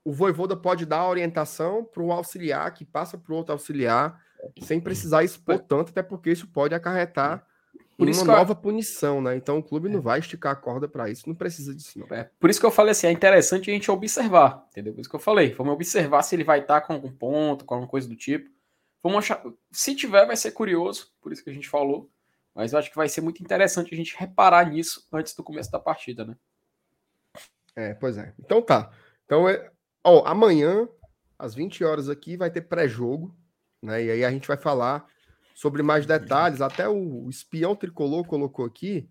[0.04, 4.22] O voivoda pode dar a orientação para o auxiliar, que passa para o outro auxiliar,
[4.62, 7.44] sem precisar expor tanto, até porque isso pode acarretar
[7.98, 9.36] Por em isso uma que eu- nova punição, né?
[9.36, 12.06] Então o clube não vai esticar a corda para isso, não precisa disso, não.
[12.16, 14.94] É, por isso que eu falei assim, é interessante a gente observar, entendeu?
[14.94, 17.74] Por isso que eu falei, vamos observar se ele vai estar com algum ponto, com
[17.74, 18.48] alguma coisa do tipo.
[19.02, 22.12] Vamos achar, se tiver, vai ser curioso, por isso que a gente falou,
[22.56, 25.70] mas eu acho que vai ser muito interessante a gente reparar nisso antes do começo
[25.70, 26.38] da partida, né?
[27.76, 28.34] É, pois é.
[28.40, 28.90] Então tá.
[29.26, 29.70] Então, é,
[30.02, 30.88] ó, amanhã,
[31.38, 33.36] às 20 horas aqui, vai ter pré-jogo,
[33.82, 34.02] né?
[34.02, 35.06] E aí a gente vai falar
[35.54, 36.62] sobre mais detalhes.
[36.62, 39.10] Até o, espião tricolor colocou aqui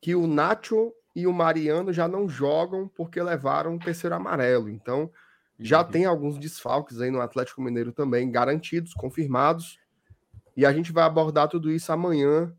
[0.00, 4.68] que o Nacho e o Mariano já não jogam porque levaram o terceiro amarelo.
[4.68, 5.10] Então,
[5.58, 5.90] já Uhum.
[5.90, 9.80] tem alguns desfalques aí no Atlético Mineiro também, garantidos, confirmados.
[10.56, 12.54] E a gente vai abordar tudo isso amanhã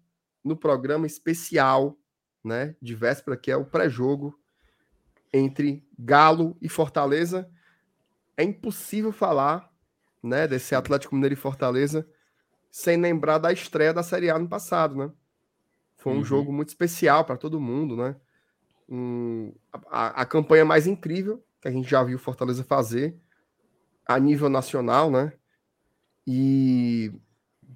[0.49, 1.97] no programa especial,
[2.43, 4.38] né, de véspera, que é o pré-jogo
[5.31, 7.49] entre Galo e Fortaleza.
[8.35, 9.71] É impossível falar,
[10.23, 12.07] né, desse Atlético Mineiro e Fortaleza
[12.71, 15.11] sem lembrar da estreia da Série A no passado, né?
[15.97, 16.23] Foi um Uhum.
[16.23, 18.15] jogo muito especial para todo mundo, né?
[18.88, 19.53] Um-
[19.89, 23.19] a, a campanha mais incrível que a gente já viu Fortaleza fazer
[24.07, 25.34] a nível nacional, né?
[26.27, 27.11] E,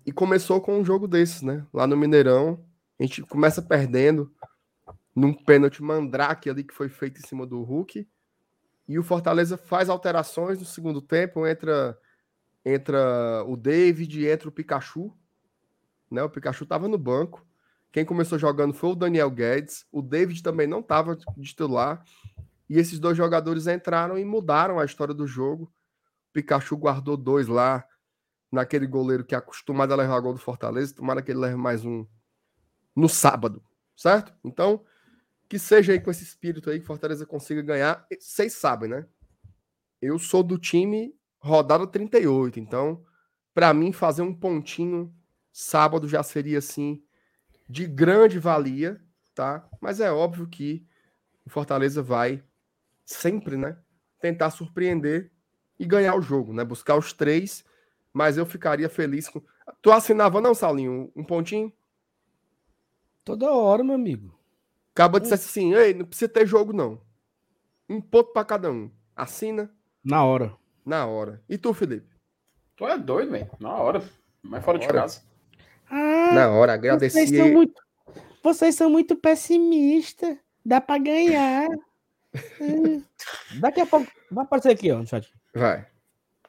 [0.05, 1.65] e começou com um jogo desses, né?
[1.73, 2.63] Lá no Mineirão,
[2.99, 4.31] a gente começa perdendo
[5.15, 8.07] num pênalti mandrake ali que foi feito em cima do Hulk.
[8.87, 11.97] E o Fortaleza faz alterações no segundo tempo, entra
[12.65, 15.13] entra o David, entra o Pikachu,
[16.09, 16.23] né?
[16.23, 17.45] O Pikachu estava no banco.
[17.91, 19.85] Quem começou jogando foi o Daniel Guedes.
[19.91, 22.03] O David também não estava de titular.
[22.69, 25.65] E esses dois jogadores entraram e mudaram a história do jogo.
[26.29, 27.85] O Pikachu guardou dois lá
[28.53, 30.95] naquele goleiro que é acostumado a levar gol do Fortaleza.
[30.95, 32.05] Tomara que ele leve mais um
[32.95, 33.63] no sábado,
[33.95, 34.31] certo?
[34.43, 34.85] Então,
[35.49, 38.05] que seja aí com esse espírito aí que Fortaleza consiga ganhar.
[38.19, 39.07] Vocês sabem, né?
[39.99, 43.03] Eu sou do time rodada 38, então
[43.53, 45.13] para mim fazer um pontinho
[45.51, 47.03] sábado já seria assim
[47.67, 49.01] de grande valia,
[49.33, 49.67] tá?
[49.81, 50.85] Mas é óbvio que
[51.43, 52.43] o Fortaleza vai
[53.03, 53.77] sempre, né?
[54.19, 55.31] Tentar surpreender
[55.79, 56.63] e ganhar o jogo, né?
[56.63, 57.65] Buscar os três,
[58.13, 59.41] mas eu ficaria feliz com.
[59.81, 61.11] Tu assinava, não, Salinho?
[61.15, 61.71] Um pontinho?
[63.23, 64.37] Toda hora, meu amigo.
[64.93, 67.01] Acaba de dizer assim: ei, não precisa ter jogo, não.
[67.89, 68.91] Um ponto para cada um.
[69.15, 69.69] Assina
[70.03, 70.55] Na hora.
[70.85, 71.41] na hora.
[71.47, 72.07] E tu, Felipe?
[72.75, 73.49] Tu é doido, velho.
[73.59, 74.03] Na hora.
[74.41, 75.01] Mas fora de hora.
[75.01, 75.21] casa.
[75.89, 77.37] Ah, Na hora, vocês agradeci.
[77.37, 77.81] são muito,
[78.43, 80.37] vocês são muito pessimistas.
[80.65, 81.67] Dá pra ganhar.
[82.59, 83.03] Hum.
[83.59, 84.07] Daqui a pouco.
[84.31, 85.31] Vai aparecer aqui, ó, no chat.
[85.53, 85.85] Vai.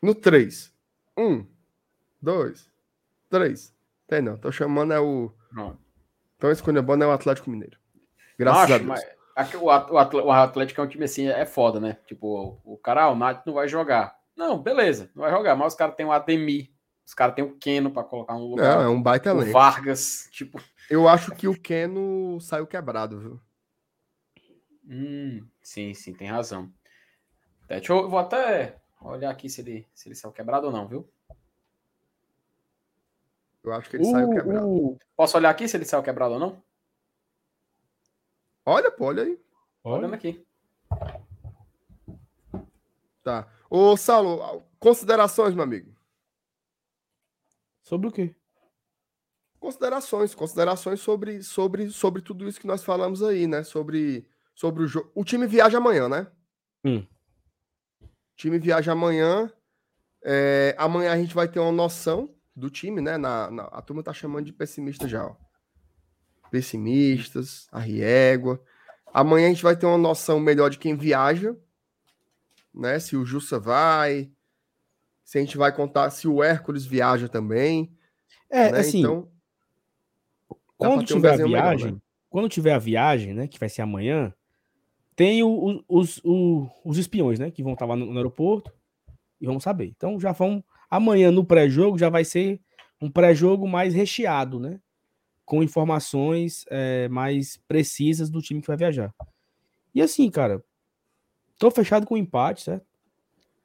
[0.02, 0.72] No 3.
[1.16, 1.46] 1,
[2.24, 2.70] 2,
[3.28, 3.74] 3.
[4.06, 4.36] Tem não.
[4.38, 5.30] Tô chamando é o.
[5.50, 5.78] Pronto.
[6.36, 7.78] Então escolhendo é o Atlético Mineiro.
[8.38, 8.88] Graças Acho, a Deus.
[8.88, 9.54] mas
[10.24, 11.98] o Atlético é um time assim, é foda, né?
[12.06, 14.18] Tipo, o cara, ah, o Nath não vai jogar.
[14.36, 16.70] Não, beleza, não vai jogar, mas os caras têm o Ademir,
[17.06, 18.82] os caras têm o Keno pra colocar no Não, lugar.
[18.82, 19.52] é um baita o.
[19.52, 20.60] Vargas, tipo,
[20.90, 23.40] Eu acho que o Keno saiu quebrado, viu?
[24.86, 26.72] hum, sim, sim, tem razão.
[27.68, 30.88] É, deixa eu vou até olhar aqui se ele, se ele saiu quebrado ou não,
[30.88, 31.08] viu?
[33.64, 34.68] Eu acho que ele saiu O- quebrado.
[34.68, 36.62] o- Posso olhar aqui se ele saiu quebrado ou não?
[38.66, 39.36] Olha, pô, olha aí.
[39.82, 40.46] Tô olhando Olha, aqui.
[43.22, 43.48] Tá.
[43.70, 45.94] Ô, Saulo, considerações, meu amigo.
[47.82, 48.34] sobre o quê?
[49.60, 53.62] Considerações, considerações sobre, sobre, sobre tudo isso que nós falamos aí, né?
[53.62, 55.10] Sobre, sobre o jogo.
[55.14, 56.30] O time viaja amanhã, né?
[56.84, 57.06] Hum.
[58.02, 59.50] O time viaja amanhã.
[60.22, 63.16] É, amanhã a gente vai ter uma noção do time, né?
[63.18, 65.34] Na, na- a turma tá chamando de pessimista já, ó.
[66.50, 68.62] Pessimistas, a riégua.
[69.12, 71.56] Amanhã a gente vai ter uma noção melhor de quem viaja,
[72.72, 72.98] né?
[72.98, 74.30] Se o Jussa vai,
[75.24, 77.92] se a gente vai contar se o Hércules viaja também.
[78.50, 78.78] É, né?
[78.80, 79.28] assim, então,
[80.76, 81.98] quando ter um tiver a desenho melhor, viagem, né?
[82.28, 84.32] quando tiver a viagem, né, que vai ser amanhã,
[85.16, 88.72] tem o- o- os, o- os espiões, né, que vão estar lá no, no aeroporto
[89.40, 89.86] e vão saber.
[89.86, 90.62] Então já vão
[90.96, 92.60] amanhã no pré-jogo já vai ser
[93.00, 94.80] um pré-jogo mais recheado, né,
[95.44, 99.14] com informações é, mais precisas do time que vai viajar.
[99.94, 100.64] E assim, cara,
[101.58, 102.86] tô fechado com o empate, certo?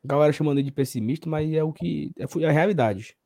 [0.03, 3.17] Galera chamando ele de pessimista, mas é o que é, foi a realidade.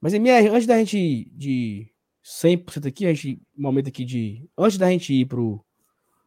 [0.00, 1.90] Mas MR, antes da gente de
[2.24, 4.48] 100% aqui, a gente, momento aqui de.
[4.56, 5.64] Antes da gente ir pro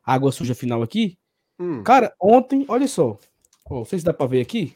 [0.04, 1.18] água suja final aqui,
[1.60, 3.18] Hum, cara, ontem, olha só.
[3.66, 4.76] Ó, não sei se dá pra ver aqui.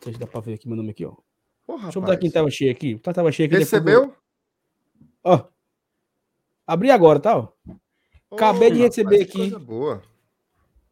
[0.00, 1.12] Não sei se dá pra ver aqui meu nome aqui, ó.
[1.66, 2.32] pô, Deixa eu botar quem rapaz.
[2.32, 2.98] tava cheio aqui.
[2.98, 3.54] Tá, tava cheio aqui.
[3.58, 4.14] depois Recebeu?
[5.22, 5.44] Ó.
[6.66, 7.36] Abri agora, tá?
[7.36, 7.48] Ó.
[8.30, 9.50] Acabei de receber rapaz, que aqui.
[9.50, 10.02] Coisa boa.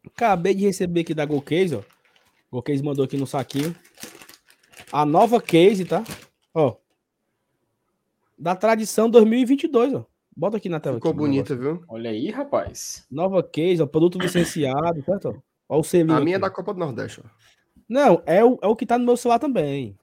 [0.07, 1.83] Acabei de receber aqui da GoCase, ó.
[2.51, 3.75] GoCase mandou aqui no saquinho.
[4.93, 6.03] A nova case, tá?
[6.55, 6.77] Ó.
[8.39, 10.05] Da tradição 2022, ó.
[10.37, 10.97] Bota aqui na tela.
[10.97, 11.83] Ficou aqui, bonita, viu?
[11.89, 13.07] Olha aí, rapaz.
[13.11, 13.87] Nova case, ó.
[13.87, 15.43] Produto licenciado, certo?
[15.69, 15.79] ó?
[15.79, 16.43] O selinho A minha é aqui.
[16.43, 17.29] da Copa do Nordeste, ó.
[17.89, 19.99] Não, é o, é o que tá no meu celular também.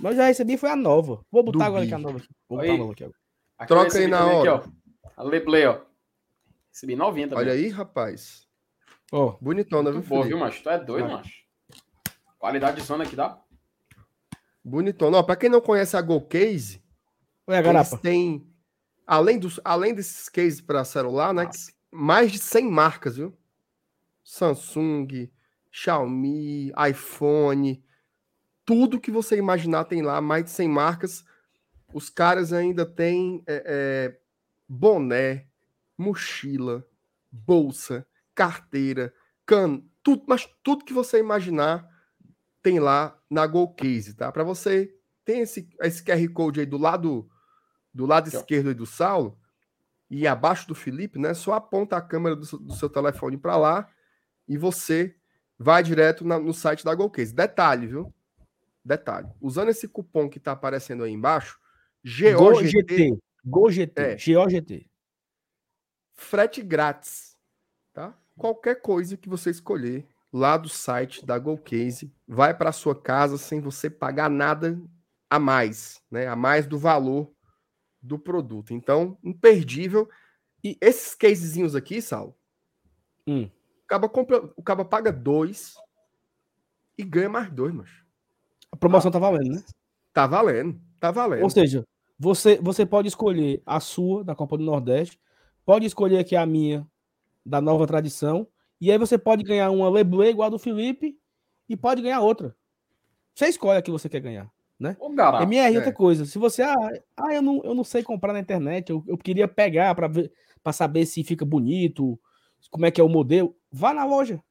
[0.00, 1.24] Mas eu já recebi foi a nova.
[1.30, 1.86] Vou botar Do agora Bi.
[1.86, 2.18] aqui a nova.
[2.18, 2.28] Aqui.
[2.48, 3.18] Vou botar a nova aqui agora.
[3.58, 4.54] Aqui Troca aí na hora.
[4.54, 5.10] Aqui, ó.
[5.16, 5.80] A Leblay, ó.
[6.72, 7.44] Recebi 90 também.
[7.44, 8.46] Olha aí, rapaz.
[9.10, 10.62] Ó, Bonitona, viu, boa, viu, macho?
[10.62, 11.16] Tu é doido, Vai.
[11.16, 11.42] macho.
[12.38, 13.40] Qualidade de zona aqui dá.
[14.62, 15.16] Bonitona.
[15.18, 16.80] Ó, pra quem não conhece a Go Case,
[17.46, 17.98] olha eles garapa.
[17.98, 18.46] têm,
[19.06, 21.48] além, dos, além desses cases para celular, né?
[21.90, 23.36] Mais de 100 marcas, viu?
[24.22, 25.28] Samsung,
[25.70, 27.82] Xiaomi, iPhone,
[28.64, 31.24] tudo que você imaginar tem lá, mais de 100 marcas.
[31.92, 34.20] Os caras ainda têm é, é,
[34.68, 35.46] boné,
[35.96, 36.86] mochila,
[37.30, 39.14] bolsa, carteira,
[39.46, 41.88] can, tudo, mas tudo que você imaginar
[42.62, 44.30] tem lá na Go Case, tá?
[44.32, 47.28] Para você tem esse, esse QR Code aí do lado
[47.92, 48.42] do lado ó.
[48.42, 49.38] esquerdo aí do Saulo
[50.10, 51.34] e abaixo do Felipe, né?
[51.34, 53.90] Só aponta a câmera do, seu- do seu telefone para lá
[54.48, 55.17] e você
[55.58, 57.34] vai direto na- no site da Go Case.
[57.34, 58.14] Detalhe, viu?
[58.84, 59.28] Detalhe.
[59.40, 61.58] Usando esse cupom que tá aparecendo aí embaixo,
[62.04, 63.18] GOGT, GOGT.
[63.44, 64.00] GOGT.
[64.00, 64.16] É.
[64.34, 64.88] GOGT.
[66.14, 67.36] frete grátis,
[67.92, 68.16] tá?
[68.36, 73.60] Qualquer coisa que você escolher lá do site da GoCase vai para sua casa sem
[73.60, 74.80] você pagar nada
[75.30, 76.26] a mais, né?
[76.26, 77.32] A mais do valor
[78.02, 78.72] do produto.
[78.72, 80.08] Então, imperdível.
[80.62, 82.36] E esses casezinhos aqui, Sal,
[83.26, 83.50] Hum.
[83.88, 85.74] O caba, compra, o caba paga dois
[86.98, 87.88] e ganha mais dois, mas
[88.70, 89.64] A promoção tá valendo, né?
[90.12, 91.42] tá valendo, tá valendo.
[91.42, 91.82] Ou seja,
[92.18, 95.18] você, você pode escolher a sua, da Copa do Nordeste,
[95.64, 96.86] pode escolher aqui a minha,
[97.46, 98.46] da nova tradição,
[98.78, 101.16] e aí você pode ganhar uma Leblé igual a do Felipe,
[101.66, 102.54] e pode ganhar outra.
[103.34, 104.50] Você escolhe a que você quer ganhar.
[105.00, 105.44] Ô, garapa.
[105.44, 105.78] MR, é.
[105.78, 106.74] outra coisa, se você, ah,
[107.16, 110.30] ah eu, não, eu não sei comprar na internet, eu, eu queria pegar para ver,
[110.62, 112.20] para saber se fica bonito,
[112.70, 114.42] como é que é o modelo, vá na loja.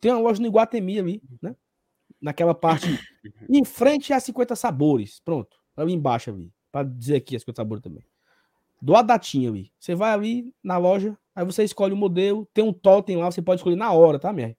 [0.00, 1.54] Tem uma loja no Iguatemi ali, né?
[2.20, 2.86] Naquela parte
[3.48, 5.20] em frente a 50 sabores.
[5.24, 5.56] Pronto.
[5.76, 8.04] Ali embaixo ali, para dizer aqui as 50 sabores também.
[8.80, 9.72] Do datinha ali.
[9.78, 13.40] Você vai ali na loja, aí você escolhe o modelo, tem um totem lá, você
[13.40, 14.56] pode escolher na hora, tá, minha?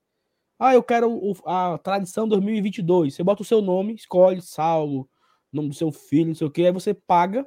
[0.57, 3.13] Ah, eu quero o, a tradição 2022.
[3.13, 5.09] Você bota o seu nome, escolhe Saulo,
[5.51, 7.45] nome do seu filho, não sei o que, aí você paga.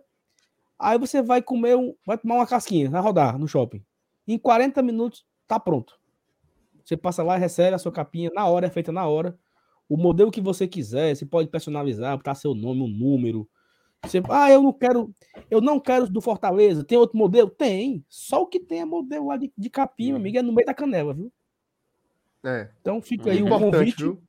[0.78, 3.82] Aí você vai comer, um, vai tomar uma casquinha, vai rodar no shopping.
[4.28, 5.98] Em 40 minutos tá pronto.
[6.86, 9.36] Você passa lá, recebe a sua capinha na hora, é feita na hora.
[9.88, 13.48] O modelo que você quiser, você pode personalizar, botar seu nome, um número.
[14.04, 15.12] Você, ah, eu não quero,
[15.50, 16.84] eu não quero do Fortaleza.
[16.84, 17.50] Tem outro modelo?
[17.50, 18.04] Tem.
[18.08, 20.64] Só o que tem é modelo lá de, de capinha, meu amigo, é no meio
[20.66, 21.32] da canela, viu?
[22.44, 22.70] É.
[22.80, 24.02] Então fica aí o Importante, convite.
[24.04, 24.22] viu?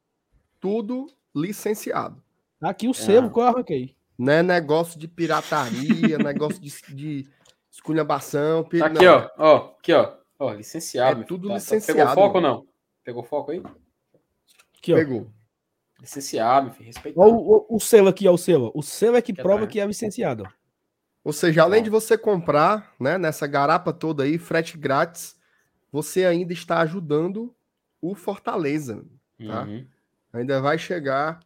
[0.60, 1.06] Tudo
[1.36, 2.24] licenciado.
[2.60, 3.96] Tá aqui o selo que eu arranquei.
[4.18, 7.30] Não é negócio de pirataria, negócio de, de
[7.70, 8.64] esculhambação.
[8.64, 9.16] Tá aqui, não.
[9.16, 9.30] ó.
[9.38, 10.17] Ó, aqui, ó.
[10.40, 11.22] Ó, licenciado.
[11.22, 11.50] É tudo filho.
[11.50, 12.68] Tá- licenciado, Pegou foco ou não?
[13.04, 13.64] Pegou foco aí?
[14.78, 14.96] Aqui, ó.
[14.96, 15.28] Pegou.
[16.00, 16.88] Licenciado, meu filho.
[16.88, 17.28] Respeitado.
[17.28, 18.72] Ó, o, o- o selo aqui, ó, o selo.
[18.76, 19.68] O selo é que Quer prova dar?
[19.68, 20.48] que é licenciado.
[21.24, 25.36] Ou seja, além de você comprar, né, nessa garapa toda aí, frete grátis,
[25.92, 27.54] você ainda está ajudando
[28.02, 29.04] o Fortaleza.
[29.46, 29.64] tá?
[29.64, 29.86] Uhum.
[30.34, 31.40] Ainda vai chegar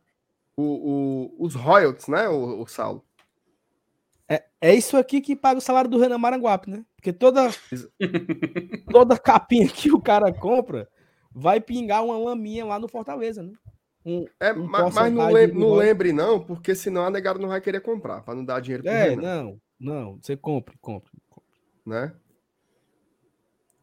[0.55, 3.05] o, o- os royalties, né, o, Saulo?
[4.31, 6.85] É, é isso aqui que paga o salário do Renan Maranguape, né?
[6.95, 7.49] Porque toda,
[8.89, 10.87] toda capinha que o cara compra
[11.33, 13.51] vai pingar uma laminha lá no Fortaleza, né?
[14.05, 17.09] Um, É, Um ma- mas, não, porcentagem lem- do não lembre não, porque senão a
[17.11, 20.19] negada não vai querer comprar, para não dar dinheiro pro é, Renan, não, não.
[20.21, 21.11] Você compra, compra.
[21.85, 22.13] né?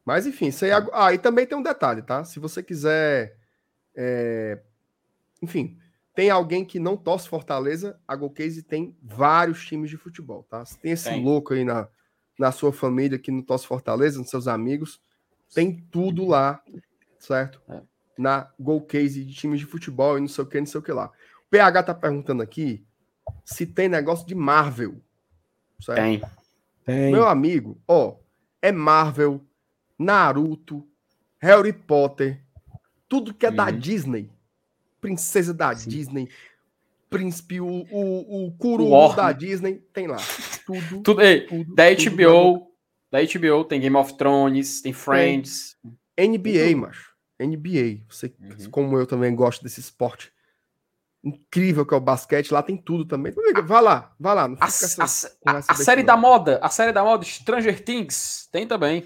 [0.05, 0.70] Mas enfim, aí...
[0.73, 2.25] ag- Ah, e também tem um detalhe, tá?
[2.25, 3.37] Se você quiser...
[3.95, 4.59] é,
[5.43, 5.79] Enfim,
[6.19, 10.65] tem alguém que não torce Fortaleza, a Golcase tem vários times de futebol, tá?
[10.65, 11.23] Se tem esse Tem.
[11.23, 11.86] louco aí na,
[12.36, 15.01] na sua família que não torce Fortaleza, nos seus amigos,
[15.55, 16.61] tem tudo lá,
[17.20, 17.62] certo?
[17.69, 17.82] É.
[18.19, 20.90] Na Golcase de times de futebol e não sei o que, não sei o que
[20.90, 21.07] lá.
[21.47, 22.85] O PH tá perguntando aqui
[23.45, 25.01] se tem negócio de Marvel,
[25.81, 26.01] certo?
[26.01, 26.20] Tem.
[26.85, 27.12] Tem.
[27.12, 28.16] Meu amigo, ó,
[28.61, 29.40] é Marvel,
[29.97, 30.85] Naruto,
[31.39, 32.43] Harry Potter,
[33.09, 33.78] tudo que é da Uhum.
[33.78, 34.38] Disney.
[35.01, 35.89] Princesa da Sim.
[35.91, 36.29] Disney,
[37.11, 39.16] príncipe, o, o, o Orc.
[39.16, 40.19] da Disney, tem lá.
[40.66, 41.75] Tudo, Tudo, ei, tudo.
[41.75, 42.73] da tudo HBO,
[43.11, 45.77] da HBO tem Game of Thrones, tem Friends.
[46.19, 47.12] NBA, macho.
[47.41, 48.03] NBA.
[48.09, 48.70] Você, Uhum.
[48.70, 50.33] como eu também gosto desse esporte
[51.25, 53.33] incrível que é o basquete, lá tem tudo também.
[53.37, 54.45] Amigo, Vai lá, vai lá.
[54.61, 59.05] A, essa a- a série da moda, a série da moda Stranger Things, tem também.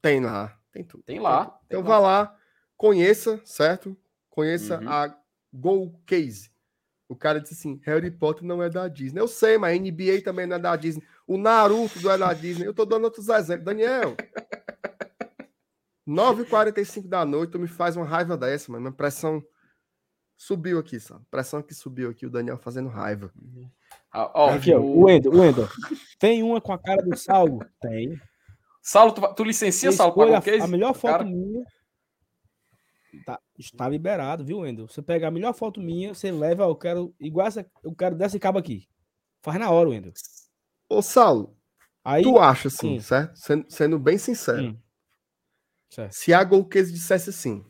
[0.00, 1.02] Tem lá, tem tudo.
[1.04, 1.46] Tem lá.
[1.46, 1.86] tem Então lá.
[1.88, 2.36] vá lá,
[2.76, 3.96] conheça, certo?
[4.30, 4.88] Conheça Uhum.
[4.88, 5.17] a
[5.52, 6.50] Go Case.
[7.08, 9.20] O cara disse assim: Harry Potter não é da Disney.
[9.20, 11.02] Eu sei, mas a NBA também não é da Disney.
[11.26, 12.66] O Naruto não é da Disney.
[12.66, 13.64] Eu tô dando outros exemplos.
[13.64, 14.14] Daniel.
[16.06, 19.42] 9h45 da noite, tu me faz uma raiva dessa, mas minha pressão
[20.36, 21.22] subiu aqui, sabe?
[21.30, 23.30] Pressão que subiu aqui, o Daniel fazendo raiva.
[24.10, 25.68] Ah, ó, Aqui, ó, o- Wendel, o Wendel.
[26.18, 27.58] Tem uma com a cara do Saulo?
[27.80, 28.18] Tem.
[28.82, 30.62] Saulo, tu, tu licencia, Saulo, para o case?
[30.62, 31.24] a, melhor foto cara?
[31.24, 31.62] minha.
[33.24, 34.86] Tá, está liberado, viu, Wendel?
[34.88, 38.38] Você pega a melhor foto minha, você leva, eu quero igual essa, eu quero desse
[38.38, 38.88] cabo aqui.
[39.42, 40.12] Faz na hora, Wendel.
[40.88, 41.56] Ô, Saulo,
[42.04, 43.00] Aí, tu acha assim, Hum.
[43.00, 43.36] certo?
[43.36, 44.68] Sendo, sendo bem sincero.
[44.68, 44.80] Hum.
[45.90, 46.12] certo.
[46.12, 47.64] Se a Golcase dissesse assim,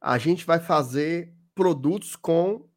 [0.00, 2.68] a gente vai fazer produtos com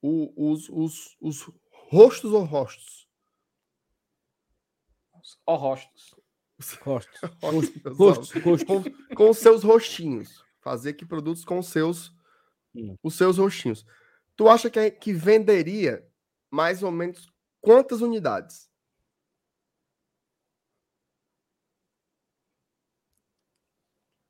[0.00, 1.50] o- os, os, os
[1.90, 3.06] rostos ou rostos?
[5.46, 6.14] Ó, rostos.
[6.84, 7.10] Gosto,
[7.42, 8.32] olhos.
[8.32, 8.66] gosto.
[8.66, 8.82] Com,
[9.14, 10.44] com os seus rostinhos.
[10.60, 12.12] Fazer aqui produtos com os seus,
[13.02, 13.84] os seus rostinhos.
[14.36, 16.06] Tu acha que, que venderia
[16.50, 17.28] mais ou menos
[17.60, 18.70] quantas unidades?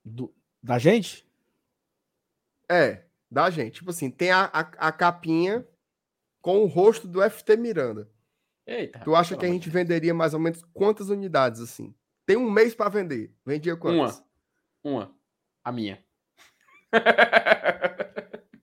[0.04, 1.26] Do- da gente?
[2.68, 3.74] É, da gente.
[3.74, 5.66] Tipo assim, tem a, a, a capinha
[6.40, 8.10] com o rosto do FT Miranda.
[8.66, 9.00] Eita.
[9.00, 11.94] Tu acha que a gente venderia mais ou menos quantas unidades assim?
[12.26, 13.34] Tem um mês para vender.
[13.44, 14.22] Vendia quantas?
[14.84, 14.92] Uma.
[15.06, 15.16] Uma.
[15.64, 16.02] A minha.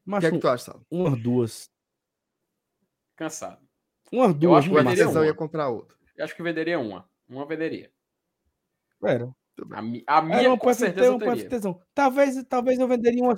[0.09, 0.81] O Mas que é que tu acha, Sal?
[0.89, 1.69] umas duas.
[3.15, 3.61] Cansado.
[4.11, 5.25] Umas duas, acho que O venderia uma.
[5.27, 5.95] ia comprar outro.
[6.17, 7.07] Eu acho que venderia uma.
[7.27, 7.91] Uma venderia.
[9.03, 9.31] Era.
[9.71, 11.15] A, mi- a minha, Era uma com certeza, eu
[11.69, 11.79] uma.
[11.93, 13.35] Talvez, talvez eu venderia uma.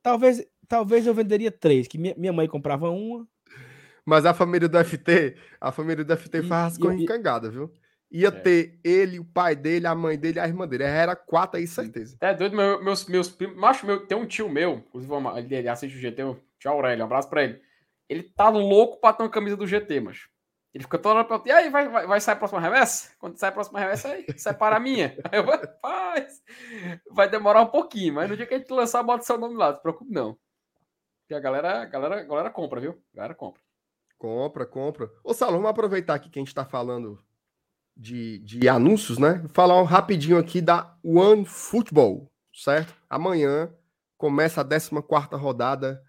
[0.00, 3.26] Talvez, talvez eu venderia três, que minha, minha mãe comprava uma.
[4.06, 7.72] Mas a família do FT, a família do FT E- faz com e- encangada, viu?
[8.10, 8.30] Ia É.
[8.30, 10.84] ter ele, o pai dele, a mãe dele, a irmã dele.
[10.84, 12.16] Era quatro aí, certeza.
[12.20, 13.56] É doido, meu- meus, meus primos.
[13.56, 15.12] Macho, meu, tem um tio meu, inclusive,
[15.56, 17.60] ele assiste o GT, o tio Aurélio, um abraço pra ele.
[18.08, 20.28] Ele tá louco pra ter uma camisa do GT, mas
[20.72, 23.12] Ele fica toda hora perguntando, e aí, vai, vai, vai sair a próxima remessa?
[23.20, 25.16] Quando sai a próxima remessa, aí separa a minha.
[25.32, 26.42] Aí eu, rapaz,
[27.12, 29.68] vai demorar um pouquinho, mas no dia que a gente lançar, bota seu nome lá,
[29.68, 30.36] não se preocupe não.
[31.22, 33.00] Porque a galera, a galera, a galera compra, viu?
[33.12, 33.62] A galera compra.
[34.18, 35.08] Compra, compra.
[35.22, 37.22] Ô, Saulo, vamos aproveitar aqui que a gente está falando
[37.96, 39.44] de, de anúncios, né?
[39.52, 42.94] Falar um rapidinho aqui da One Football, certo?
[43.08, 43.72] Amanhã
[44.16, 44.90] começa a 14
[45.36, 46.02] rodada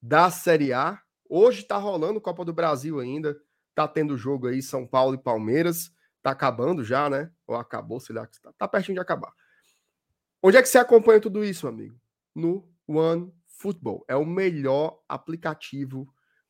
[0.00, 1.00] da Série A.
[1.28, 3.36] Hoje está rolando Copa do Brasil ainda.
[3.74, 5.90] Tá tendo jogo aí São Paulo e Palmeiras.
[6.22, 7.30] Tá acabando já, né?
[7.46, 8.26] Ou acabou, sei lá.
[8.26, 9.32] Tá, tá pertinho de acabar.
[10.42, 11.98] Onde é que você acompanha tudo isso, amigo?
[12.34, 14.04] No One Football.
[14.06, 16.06] É o melhor aplicativo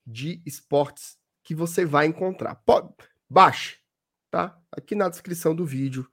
[0.07, 2.57] de esportes que você vai encontrar.
[2.57, 2.93] Pode,
[3.29, 3.79] baixe,
[4.35, 4.59] tá?
[4.73, 6.11] Aqui na descrição do vídeo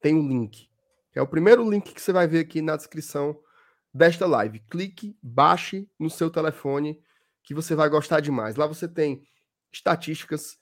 [0.00, 0.70] tem um link.
[1.12, 3.36] É o primeiro link que você vai ver aqui na descrição
[3.92, 4.60] desta live.
[4.70, 7.02] Clique, baixe no seu telefone
[7.42, 8.54] que você vai gostar demais.
[8.54, 9.26] Lá você tem
[9.72, 10.56] estatísticas,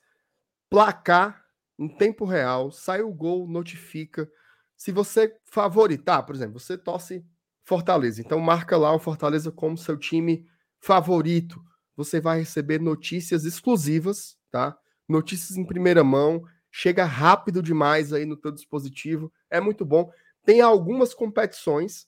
[0.67, 1.45] placar
[1.77, 4.27] em tempo real, sai o gol, notifica.
[4.75, 7.23] Se você favoritar, por exemplo, você torce
[7.63, 10.47] Fortaleza, então marca lá o Fortaleza como seu time
[10.79, 11.63] favorito.
[11.95, 14.75] Você vai receber notícias exclusivas, tá?
[15.07, 16.43] Notícias em primeira mão,
[16.77, 20.11] chega rápido demais aí no teu dispositivo, é muito bom.
[20.43, 22.05] Tem algumas competições,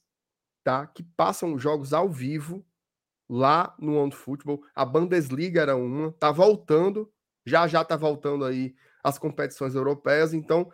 [0.62, 2.62] tá, que passam jogos ao vivo
[3.26, 4.62] lá no On Football.
[4.74, 7.10] A Bundesliga era uma, tá voltando,
[7.46, 10.34] já já tá voltando aí as competições europeias.
[10.34, 10.70] Então,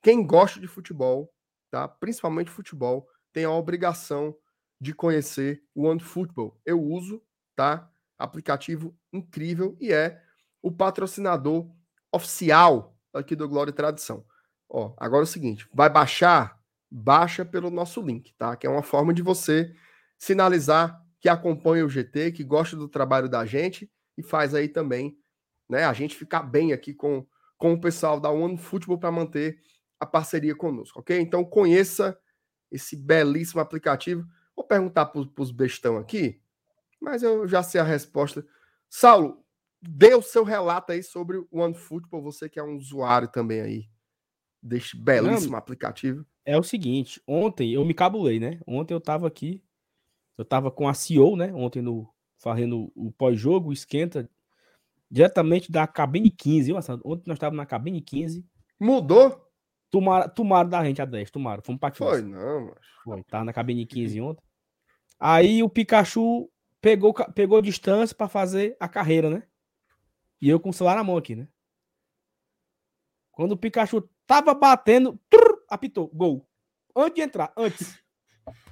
[0.00, 1.34] quem gosta de futebol,
[1.68, 4.36] tá, principalmente futebol, tem a obrigação
[4.80, 6.60] de conhecer o One Football.
[6.64, 7.20] Eu uso,
[7.56, 7.90] tá?
[8.16, 10.22] Aplicativo incrível e é
[10.62, 11.68] o patrocinador
[12.12, 14.24] oficial aqui do Glória e Tradição.
[14.68, 16.58] Ó, agora é o seguinte, vai baixar,
[16.90, 18.56] baixa pelo nosso link, tá?
[18.56, 19.74] Que é uma forma de você
[20.18, 25.16] sinalizar que acompanha o GT, que gosta do trabalho da gente e faz aí também,
[25.68, 27.26] né, a gente ficar bem aqui com,
[27.56, 29.58] com o pessoal da One Football para manter
[30.00, 31.18] a parceria conosco, ok?
[31.20, 32.18] Então conheça
[32.70, 34.26] esse belíssimo aplicativo.
[34.56, 36.42] Vou perguntar para os bestão aqui,
[37.00, 38.44] mas eu já sei a resposta.
[38.88, 39.41] Saulo,
[39.82, 43.60] dê o seu relato aí sobre o One Football, você que é um usuário também
[43.60, 43.88] aí
[44.62, 46.24] deste belíssimo Não, aplicativo.
[46.44, 48.60] É o seguinte, ontem eu me cabulei, né?
[48.66, 49.62] Ontem eu estava aqui
[50.36, 51.52] eu tava com a CEO, né?
[51.54, 54.28] Ontem no fazendo o pós-jogo, esquenta
[55.08, 56.72] diretamente da cabine 15.
[56.72, 58.44] Ontem nós estávamos na cabine 15.
[58.80, 59.48] Mudou?
[59.90, 61.62] Tomaram, tomaram da gente a 10, tomaram.
[61.62, 62.10] Fomos pra 15.
[62.10, 62.78] Foi, não, mas...
[63.04, 64.42] Foi, tava na cabine 15 ontem.
[65.20, 66.50] Aí o Pikachu
[66.80, 69.42] pegou, pegou distância para fazer a carreira, né?
[70.42, 71.46] E eu com o celular na mão aqui, né?
[73.30, 76.48] Quando o Pikachu tava batendo, trrr, apitou, gol.
[76.96, 78.02] Antes de entrar, antes.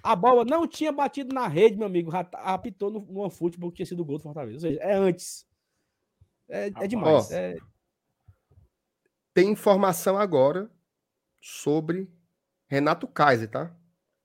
[0.02, 2.10] A bola não tinha batido na rede, meu amigo.
[2.32, 4.56] Apitou no, no futebol que tinha sido gol do Fortaleza.
[4.56, 5.46] Ou seja, é antes.
[6.48, 7.30] É, é demais.
[7.30, 7.56] é...
[9.32, 10.68] Tem informação agora
[11.40, 12.10] sobre
[12.66, 13.72] Renato Kaiser, tá?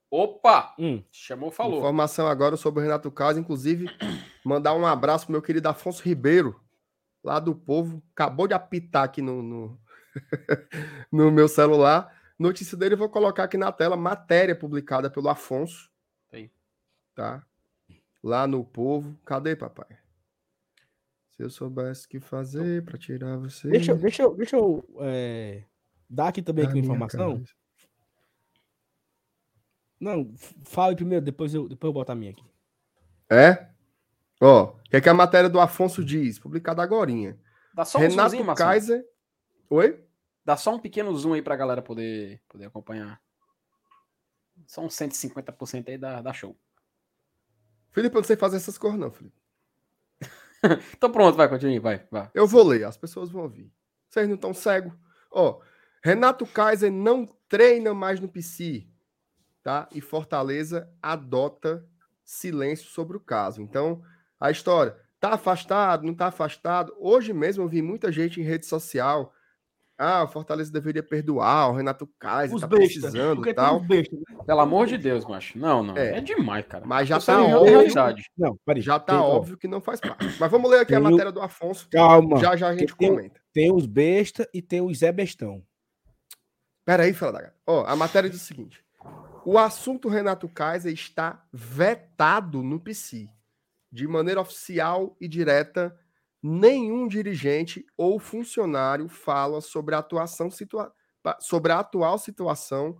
[0.09, 0.73] Opa!
[0.79, 1.03] Hum.
[1.11, 1.77] Chamou, falou.
[1.77, 3.85] Informação agora sobre o Renato Kaiser, inclusive
[4.43, 6.59] mandar um abraço pro meu querido Afonso Ribeiro,
[7.25, 8.01] lá do povo.
[8.13, 9.79] Acabou de apitar aqui no, no,
[11.11, 12.15] no meu celular.
[12.37, 15.89] Notícia dele, eu vou colocar aqui na tela, matéria publicada pelo Afonso.
[16.29, 16.51] Tem.
[17.15, 17.43] Tá?
[18.23, 19.17] Lá no povo.
[19.25, 19.87] Cadê, papai?
[21.31, 23.69] Se eu soubesse o que fazer para tirar você.
[23.69, 25.63] Deixa, deixa eu, deixa eu é,
[26.09, 27.33] dar aqui também aqui uma informação.
[27.33, 27.53] Cabeça.
[29.99, 30.33] Não,
[30.65, 32.43] fale primeiro, depois eu, depois eu boto a minha aqui.
[33.29, 33.69] É?
[34.41, 36.39] Ó, o que, é que a matéria do Afonso diz?
[36.39, 37.11] Publicada agora.
[37.73, 39.05] Dá só um Renato Kaiser.
[39.69, 40.03] Oi?
[40.43, 43.19] Dá só um pequeno zoom aí pra galera poder, poder acompanhar.
[44.67, 46.57] Só uns 150% aí da, da show.
[47.91, 49.35] Felipe, eu não sei fazer essas cores, não, Felipe.
[50.95, 52.29] então pronto, vai, continue, vai, vai.
[52.33, 53.71] Eu vou ler, as pessoas vão ouvir.
[54.09, 54.93] Vocês não estão cegos?
[55.31, 55.61] Ó,
[56.03, 58.87] Renato Kaiser não treina mais no PC,
[59.63, 59.89] tá?
[59.91, 61.85] E Fortaleza adota
[62.23, 63.61] silêncio sobre o caso.
[63.61, 64.03] Então,
[64.45, 66.93] a história, tá afastado, não tá afastado?
[66.99, 69.33] Hoje mesmo eu vi muita gente em rede social
[69.97, 73.79] ah, o Fortaleza deveria perdoar, o Renato Kaiser os tá besta, precisando e tal.
[73.79, 74.43] Besta, né?
[74.45, 75.57] Pelo amor de Deus, macho.
[75.57, 75.95] Não, não.
[75.95, 76.85] É, é demais, cara.
[76.85, 77.87] Mas já tá óbvio.
[78.37, 80.35] Não, peraí, já tá óbvio que não faz parte.
[80.37, 81.87] Mas vamos ler aqui tem a matéria do Afonso.
[81.89, 82.37] Calma.
[82.39, 83.39] Já já a gente tem, comenta.
[83.53, 85.63] Tem os besta e tem os Zé Bestão.
[86.83, 87.53] Peraí, Fradaga.
[87.65, 88.83] Ó, a matéria diz o seguinte.
[89.45, 93.29] O assunto Renato Kaiser está vetado no PC.
[93.95, 95.97] De maneira oficial e direta
[96.43, 100.93] nenhum dirigente ou funcionário fala sobre a atuação situa
[101.39, 102.99] sobre a atual situação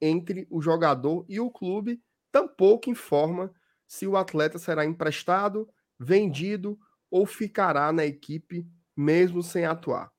[0.00, 2.02] entre o jogador e o clube,
[2.32, 3.52] tampouco informa
[3.86, 5.68] se o atleta será emprestado,
[5.98, 6.78] vendido
[7.10, 10.10] ou ficará na equipe mesmo sem atuar.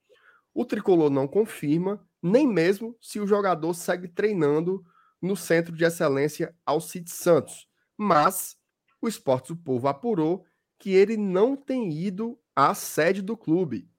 [0.54, 4.84] o tricolor não confirma, nem mesmo se o jogador segue treinando
[5.20, 7.68] no Centro de Excelência Alcide Santos.
[7.98, 8.61] Mas
[9.02, 10.46] o Esportes do Povo apurou
[10.78, 13.90] que ele não tem ido à sede do clube.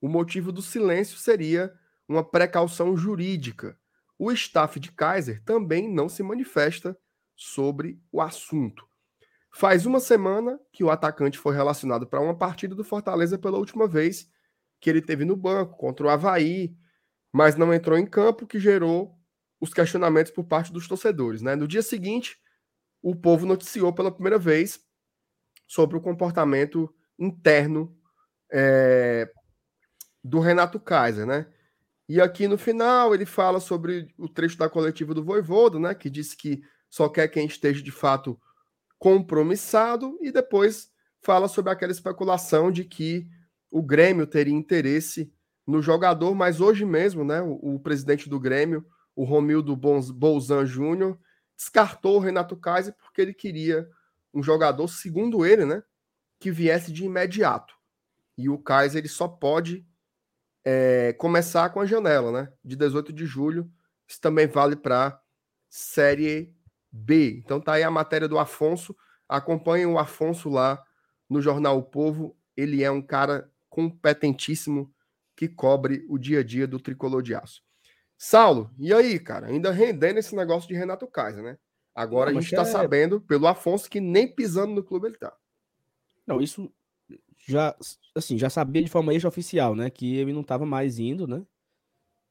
[0.00, 1.72] O motivo do silêncio seria
[2.08, 3.78] uma precaução jurídica.
[4.18, 6.96] O staff de Kaiser também não se manifesta
[7.36, 8.86] sobre o assunto.
[9.54, 13.86] Faz uma semana que o atacante foi relacionado para uma partida do Fortaleza pela última
[13.86, 14.30] vez
[14.80, 16.74] que ele teve no banco contra o Havaí,
[17.32, 19.16] mas não entrou em campo, que gerou
[19.60, 21.40] os questionamentos por parte dos torcedores.
[21.40, 21.54] Né?
[21.54, 22.36] No dia seguinte,
[23.02, 24.80] o povo noticiou pela primeira vez
[25.66, 27.96] sobre o comportamento interno
[28.50, 29.30] é,
[30.22, 31.46] do Renato Kaiser, né?
[32.08, 35.94] E aqui no final ele fala sobre o trecho da coletiva do Voivodo, né?
[35.94, 38.38] Que disse que só quer quem esteja de fato
[38.98, 40.90] compromissado e depois
[41.22, 43.26] fala sobre aquela especulação de que
[43.70, 45.32] o Grêmio teria interesse
[45.66, 48.84] no jogador, mas hoje mesmo, né, o, o presidente do Grêmio,
[49.16, 51.18] o Romildo Bolzan Júnior,
[51.62, 53.88] descartou o Renato Kaiser porque ele queria
[54.34, 55.82] um jogador, segundo ele, né,
[56.40, 57.74] que viesse de imediato.
[58.36, 59.86] E o Kaiser ele só pode
[60.64, 63.70] é, começar com a janela, né, de 18 de julho.
[64.08, 65.20] Isso também vale para
[65.68, 66.52] Série
[66.90, 67.40] B.
[67.44, 68.96] Então tá aí a matéria do Afonso.
[69.28, 70.82] Acompanhem o Afonso lá
[71.28, 72.36] no jornal O Povo.
[72.56, 74.92] Ele é um cara competentíssimo
[75.36, 77.62] que cobre o dia a dia do tricolor de aço.
[78.24, 79.48] Saulo, e aí, cara?
[79.48, 81.58] Ainda rendendo esse negócio de Renato Kaiser, né?
[81.92, 82.66] Agora Não, a gente está é...
[82.66, 85.36] sabendo pelo Afonso que nem pisando no clube ele tá.
[86.24, 86.72] Não, isso
[87.48, 87.76] já,
[88.14, 89.90] assim, já sabia de forma extraoficial, né?
[89.90, 91.44] Que ele não estava mais indo, né?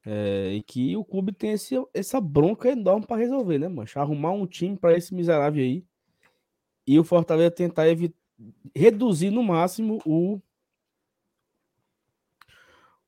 [0.06, 4.00] É, e que o clube tem esse, essa bronca enorme para resolver, né, mancha?
[4.00, 5.84] Arrumar um time para esse miserável aí.
[6.86, 8.18] E o Fortaleza tentar evitar,
[8.74, 10.40] reduzir no máximo o,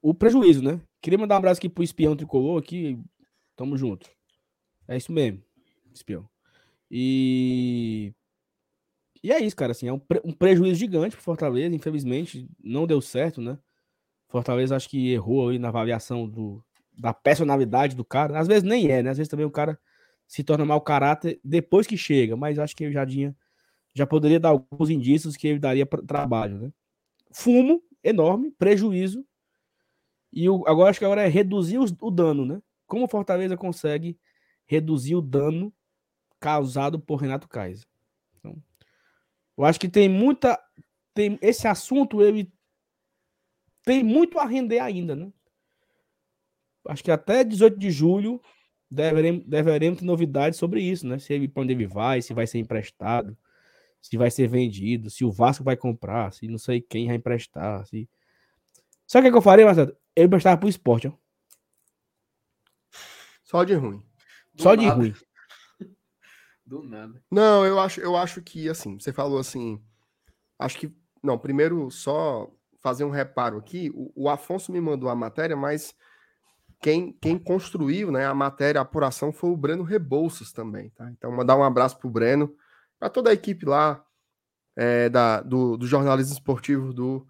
[0.03, 0.83] o prejuízo, né?
[1.05, 2.99] Queria mandar um abraço aqui pro espião tricolor aqui.
[3.55, 4.09] Tamo junto.
[4.89, 5.43] É isso mesmo,
[5.93, 6.27] espião.
[6.91, 8.15] E.
[9.23, 9.73] E é isso, cara.
[9.73, 10.23] Assim, é um, pre...
[10.25, 11.77] um prejuízo gigante pro Fortaleza.
[11.77, 13.59] Infelizmente, não deu certo, né?
[14.31, 16.65] Fortaleza acho que errou aí na avaliação do,
[16.97, 18.41] da personalidade do cara.
[18.41, 19.11] Às vezes nem é, né?
[19.11, 19.79] Às vezes também o cara
[20.27, 22.35] se torna mau caráter depois que chega.
[22.35, 23.37] Mas acho que já tinha,
[23.93, 26.73] já poderia dar alguns indícios que ele daria trabalho, né?
[27.31, 29.23] Fumo enorme, prejuízo
[30.35, 32.61] e o, agora acho que agora é reduzir os, o dano, né?
[32.87, 34.19] Como o Fortaleza consegue
[34.67, 35.73] reduzir o dano
[36.41, 37.87] causado por Renato Kaiser.
[38.39, 38.57] Então,
[39.57, 40.59] eu acho que tem muita.
[41.15, 42.53] Tem, esse assunto ele
[43.85, 45.33] tem muito a render ainda, né?
[46.87, 48.41] Acho que até 18 de julho
[48.91, 51.19] deveremos, deveremos ter novidades sobre isso, né?
[51.19, 53.37] Se ele para onde ele vai, se vai ser emprestado,
[54.01, 57.87] se vai ser vendido, se o Vasco vai comprar, se não sei quem vai emprestar,
[57.87, 58.09] se.
[59.07, 59.95] Sabe o que, eu faria, Marcelo?
[60.17, 61.13] Ele emprestava pro esporte, ó.
[63.45, 64.03] Só de ruim.
[64.55, 64.83] Do Só nada.
[64.83, 65.15] de ruim.
[66.65, 67.23] Do nada.
[67.31, 69.83] Não, eu acho, eu acho que assim, você falou assim.
[70.59, 70.97] Acho que.
[71.23, 72.51] Não, primeiro só
[72.81, 73.91] fazer um reparo aqui.
[73.95, 75.95] O, o Afonso me mandou a matéria, mas
[76.81, 80.91] quem, quem construiu né, a matéria, a apuração, foi o Breno Rebouças também.
[80.91, 81.11] Tá?
[81.11, 82.55] Então, mandar um abraço pro Breno,
[82.99, 84.05] para toda a equipe lá
[84.77, 87.27] é, da, do, do jornalismo esportivo do,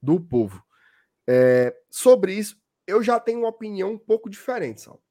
[0.00, 0.64] do povo.
[1.26, 5.02] É, sobre isso, eu já tenho uma opinião um pouco diferente, Sal.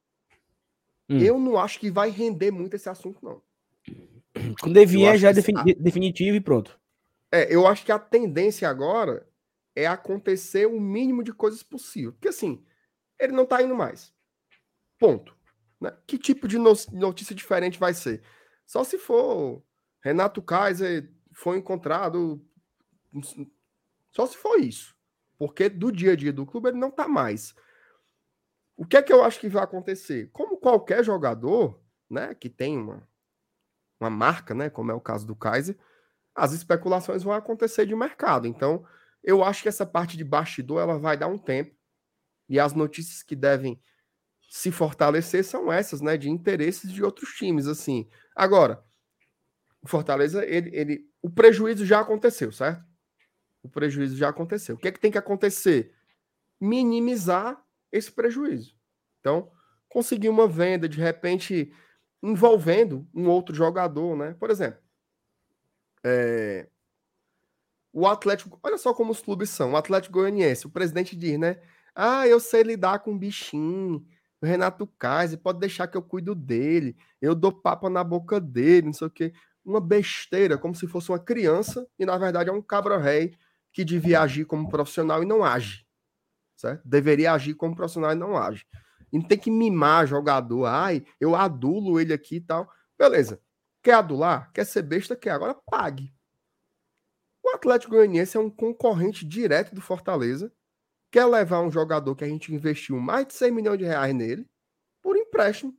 [1.10, 1.20] Hum.
[1.20, 3.42] Eu não acho que vai render muito esse assunto, não.
[4.60, 6.80] Quando ele vier, já é defini definitivo e pronto.
[7.32, 9.28] É, eu acho que a tendência agora
[9.76, 12.14] é acontecer o mínimo de coisas possível.
[12.14, 12.64] Porque assim,
[13.20, 14.14] ele não tá indo mais.
[15.00, 15.36] Ponto.
[15.80, 15.96] Né?
[16.06, 18.22] Que tipo de notícia diferente vai ser?
[18.66, 19.64] Só se for
[20.02, 22.44] Renato Kaiser foi encontrado.
[24.12, 24.96] Só se for isso.
[25.38, 27.56] Porque do dia a dia do clube ele não tá mais.
[28.76, 30.30] O que é que eu acho que vai acontecer?
[30.32, 31.80] Como qualquer jogador,
[32.10, 33.08] né, que tem uma,
[34.00, 35.78] uma marca, né, como é o caso do Kaiser,
[36.36, 38.48] as especulações vão acontecer de mercado.
[38.48, 38.86] Então,
[39.24, 41.76] eu acho que essa parte de bastidor ela vai dar um tempo
[42.50, 43.82] e as notícias que devem
[44.50, 48.08] se fortalecer são essas, né, de interesses de outros times, assim.
[48.36, 48.84] Agora,
[49.82, 52.84] o Fortaleza, ele, ele, o prejuízo já aconteceu, certo?
[53.64, 54.76] O prejuízo já aconteceu.
[54.76, 55.94] O que é que tem que acontecer?
[56.60, 58.76] Minimizar esse prejuízo.
[59.20, 59.50] Então,
[59.88, 61.74] conseguir uma venda, de repente,
[62.22, 64.36] envolvendo um outro jogador, né?
[64.38, 64.80] Por exemplo,
[66.04, 66.68] é...
[67.94, 69.72] o Atlético, olha só como os clubes são.
[69.72, 71.62] O Atlético Goianiense, o presidente diz, né?
[71.96, 74.06] Ah, eu sei lidar com bichinho.
[74.42, 76.98] O Renato Kaiser, pode deixar que eu cuido dele.
[77.22, 79.32] Eu dou papo na boca dele, não sei o quê.
[79.64, 83.34] Uma besteira, como se fosse uma criança, e na verdade é um cabra-rei
[83.74, 85.86] que devia agir como profissional e não age.
[86.56, 86.88] certo?
[86.88, 88.66] Deveria agir como profissional e não age.
[89.12, 90.66] E não tem que mimar jogador.
[90.66, 92.72] Ai, eu adulo ele aqui e tal.
[92.98, 93.42] Beleza.
[93.82, 94.52] Quer adular?
[94.54, 95.16] Quer ser besta?
[95.16, 95.32] Quer.
[95.32, 96.14] Agora pague.
[97.44, 100.54] O Atlético Goianiense é um concorrente direto do Fortaleza.
[101.12, 104.48] Quer levar um jogador que a gente investiu mais de 100 milhões de reais nele
[105.02, 105.76] por empréstimo.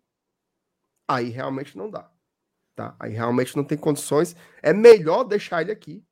[1.08, 2.10] Aí realmente não dá.
[2.74, 2.94] Tá?
[2.98, 4.36] Aí realmente não tem condições.
[4.62, 6.04] É melhor deixar ele aqui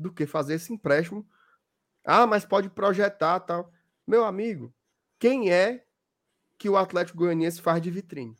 [0.00, 1.28] do que fazer esse empréstimo.
[2.04, 3.72] Ah, mas pode projetar tal.
[4.06, 4.74] Meu amigo,
[5.18, 5.84] quem é
[6.58, 8.36] que o Atlético Goianiense faz de vitrine?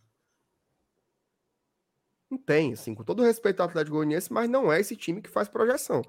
[2.30, 5.28] Não tem, assim, com todo respeito ao Atlético Goianiense, mas não é esse time que
[5.28, 6.02] faz projeção.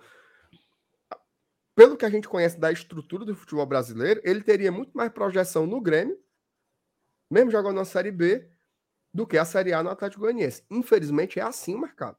[1.75, 5.65] Pelo que a gente conhece da estrutura do futebol brasileiro, ele teria muito mais projeção
[5.65, 6.17] no Grêmio,
[7.29, 8.47] mesmo jogando na Série B,
[9.13, 10.63] do que a Série A no Atlético Goianiense.
[10.69, 12.17] Infelizmente é assim o mercado,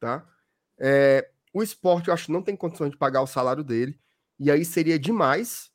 [0.00, 0.28] tá?
[0.78, 3.98] É, o esporte, eu acho não tem condições de pagar o salário dele.
[4.38, 5.70] E aí seria demais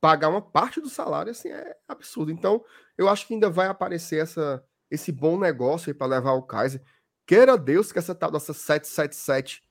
[0.00, 2.30] pagar uma parte do salário, assim, é absurdo.
[2.30, 2.64] Então,
[2.96, 6.82] eu acho que ainda vai aparecer essa, esse bom negócio aí para levar o Kaiser.
[7.26, 9.62] Queira Deus que essa tal dessa 777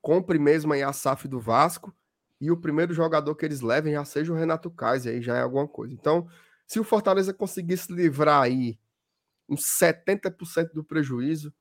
[0.00, 1.94] compre mesmo aí a SAF do Vasco
[2.40, 5.42] e o primeiro jogador que eles levem já seja o Renato Kaiser, aí já é
[5.42, 5.92] alguma coisa.
[5.92, 6.28] Então,
[6.66, 8.78] se o Fortaleza conseguisse livrar aí
[9.48, 11.52] uns 70% do prejuízo,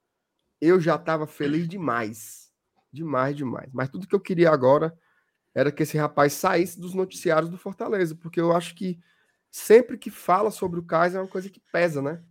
[0.62, 2.47] eu já estava feliz demais.
[2.92, 3.70] Demais, demais.
[3.74, 4.98] Mas tudo que eu queria agora
[5.54, 9.00] era que esse rapaz saísse dos noticiários do Fortaleza, porque eu acho que
[9.50, 12.24] sempre que fala sobre o Kaiser é uma coisa que pesa, né?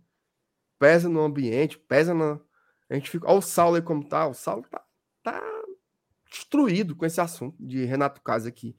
[0.79, 2.39] Pesa no ambiente, pesa na.
[2.89, 3.27] A gente fica.
[3.27, 4.27] Olha o Saulo aí como tá.
[4.27, 4.81] O Saulo tá,
[5.23, 5.41] tá
[6.31, 8.75] destruído com esse assunto de Renato Kaiser aqui.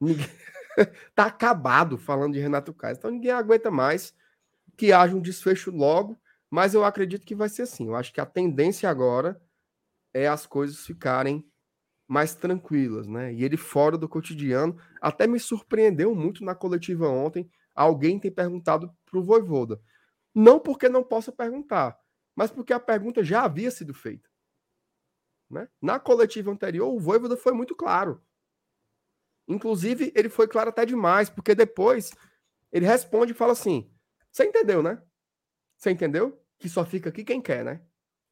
[0.00, 0.26] Ninguém...
[1.14, 2.98] tá acabado falando de Renato Kaiser.
[2.98, 4.14] Então ninguém aguenta mais
[4.76, 6.18] que haja um desfecho logo,
[6.50, 7.86] mas eu acredito que vai ser assim.
[7.86, 9.40] Eu acho que a tendência agora
[10.16, 11.46] é as coisas ficarem
[12.08, 13.34] mais tranquilas, né?
[13.34, 18.90] E ele fora do cotidiano, até me surpreendeu muito na coletiva ontem, alguém tem perguntado
[19.04, 19.80] para o Voivoda.
[20.34, 21.98] Não porque não possa perguntar,
[22.34, 24.28] mas porque a pergunta já havia sido feita.
[25.50, 25.68] Né?
[25.82, 28.22] Na coletiva anterior, o Voivoda foi muito claro.
[29.46, 32.10] Inclusive, ele foi claro até demais, porque depois
[32.72, 33.92] ele responde e fala assim:
[34.32, 35.00] Você entendeu, né?
[35.76, 36.42] Você entendeu?
[36.58, 37.84] Que só fica aqui quem quer, né?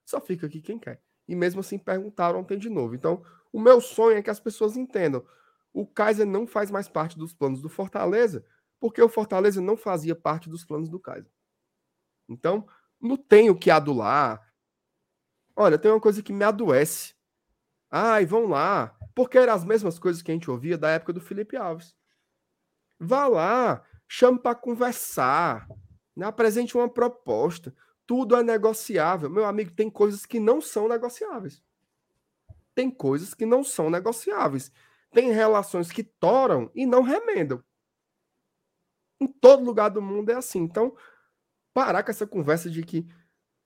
[0.05, 2.94] Só fica aqui quem quer e mesmo assim perguntaram ontem de novo.
[2.94, 5.24] Então, o meu sonho é que as pessoas entendam.
[5.72, 8.44] O Kaiser não faz mais parte dos planos do Fortaleza,
[8.78, 11.30] porque o Fortaleza não fazia parte dos planos do Kaiser.
[12.28, 12.66] Então,
[13.01, 14.52] não tenho que adular.
[15.56, 17.14] Olha, tem uma coisa que me adoece.
[17.90, 18.96] Ai, vão lá.
[19.14, 21.94] Porque eram as mesmas coisas que a gente ouvia da época do Felipe Alves.
[22.98, 25.68] Vá lá, chame para conversar,
[26.16, 26.26] né?
[26.26, 27.74] apresente uma proposta.
[28.06, 29.31] Tudo é negociável.
[29.31, 31.62] Meu amigo, tem coisas que não são negociáveis.
[32.74, 34.70] Tem coisas que não são negociáveis.
[35.10, 37.62] Tem relações que toram e não remendam.
[39.20, 40.59] Em todo lugar do mundo é assim.
[40.59, 40.94] Então,
[41.72, 43.06] parar com essa conversa de que.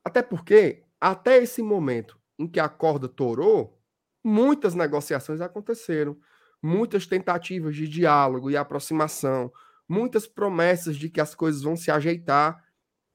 [0.04, 3.78] Até porque, até esse momento em que a corda torou,
[4.22, 6.16] muitas negociações aconteceram.
[6.62, 9.50] Muitas tentativas de diálogo e aproximação.
[9.88, 12.67] Muitas promessas de que as coisas vão se ajeitar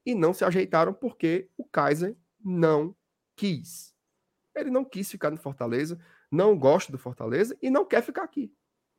[0.06, 2.96] e não se ajeitaram porque o Kaiser não
[3.36, 3.94] quis.
[4.56, 6.00] Ele não quis ficar no Fortaleza,
[6.32, 8.54] não gosta do Fortaleza e não quer ficar aqui.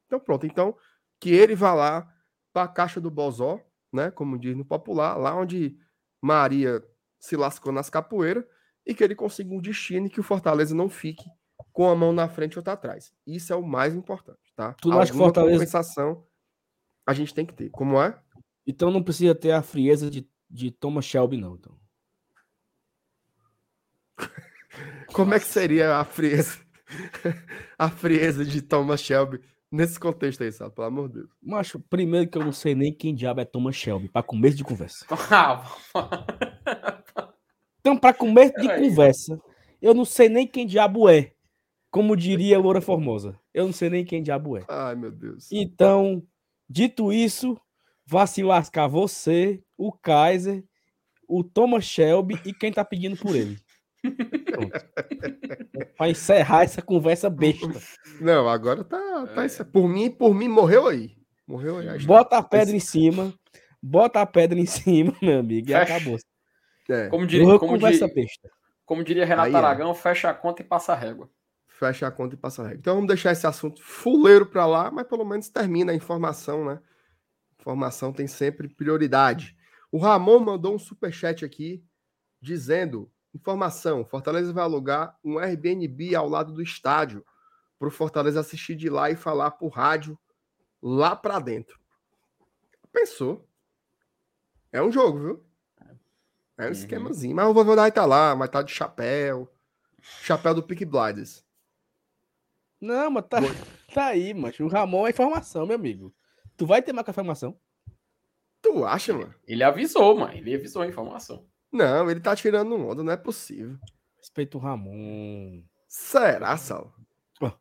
[0.07, 0.77] Então pronto, então
[1.21, 2.13] que ele vá lá
[2.53, 3.61] para a caixa do Bozó,
[3.93, 5.79] né, como diz no popular, lá onde
[6.21, 6.83] Maria
[7.19, 8.45] se lascou nas capoeiras
[8.87, 11.25] e que ele consiga um destino e que o Fortaleza não fique
[11.73, 13.13] com a mão na frente ou outra atrás.
[13.27, 14.75] Isso é o mais importante, tá?
[14.75, 16.27] Tu não acha que Fortaleza compensação
[17.07, 17.71] a gente tem que ter.
[17.71, 18.19] Como é?
[18.67, 21.57] Então não precisa ter a frieza de de Thomas Shelby, não.
[21.57, 21.77] Então.
[25.13, 26.61] Como é que seria a frieza?
[27.77, 29.41] a frieza de Thomas Shelby
[29.71, 30.73] nesse contexto aí, sabe?
[30.73, 31.31] Pelo amor de Deus.
[31.43, 34.63] Macho, primeiro que eu não sei nem quem diabo é Thomas Shelby, para começo de
[34.63, 35.05] conversa.
[37.81, 39.43] então, para começo de conversa,
[39.83, 41.33] eu não sei nem quem diabo é.
[41.91, 43.39] Como diria Loura Formosa.
[43.53, 44.65] Eu não sei nem quem diabo é.
[44.69, 45.51] Ai, meu Deus.
[45.51, 46.25] Então,
[46.69, 47.61] dito isso,
[48.07, 50.65] vá se lascar você, o Kaiser,
[51.29, 53.59] o Thomas Shelby e quem tá pedindo por ele.
[55.97, 57.71] Para encerrar essa conversa besta.
[58.21, 59.65] Não, agora tá, tá é.
[59.65, 61.17] por mim, por mim morreu aí.
[61.47, 62.05] Morreu aí.
[62.05, 63.33] Bota a pedra em cima,
[63.83, 65.97] bota a pedra em cima, meu amigo, e fecha.
[65.97, 66.19] acabou.
[66.89, 67.09] É.
[67.09, 68.51] Como diria, como conversa diria, besta.
[68.85, 69.57] Como diria Renato aí, é.
[69.57, 69.95] Aragão, é.
[69.95, 71.31] fecha a conta e passa a régua.
[71.67, 72.79] Fecha a conta e passa a régua.
[72.79, 76.79] Então vamos deixar esse assunto fuleiro para lá, mas pelo menos termina a informação, né?
[77.59, 79.57] Informação tem sempre prioridade.
[79.95, 81.81] O Ramon mandou um super chat aqui
[82.41, 87.25] dizendo: informação, Fortaleza vai alugar um Airbnb ao lado do estádio
[87.79, 90.19] para o Fortaleza assistir de lá e falar por rádio
[90.83, 91.79] lá pra dentro.
[92.93, 93.49] Pensou.
[94.73, 95.47] É um jogo, viu?
[96.59, 96.73] É um Uhum.
[96.73, 97.37] esquemazinho.
[97.37, 99.49] Mas o Vovô vai tá lá, vai tá de chapéu.
[100.01, 101.45] Chapéu do Pick Blinders.
[102.81, 103.53] Não, mas tá, Boa.
[103.95, 104.65] tá aí, macho.
[104.65, 106.13] O Ramon é informação, meu amigo.
[106.57, 107.57] Tu vai ter mais com a informação?
[108.65, 109.35] Tu acha, mano?
[109.47, 110.33] Ele avisou, mano.
[110.33, 111.47] Ele avisou a informação.
[111.71, 113.77] Não, ele tá tirando onda, não é possível.
[114.17, 115.63] Respeito o Ramon.
[115.87, 116.95] Será, Sal?
[117.43, 117.53] Ó.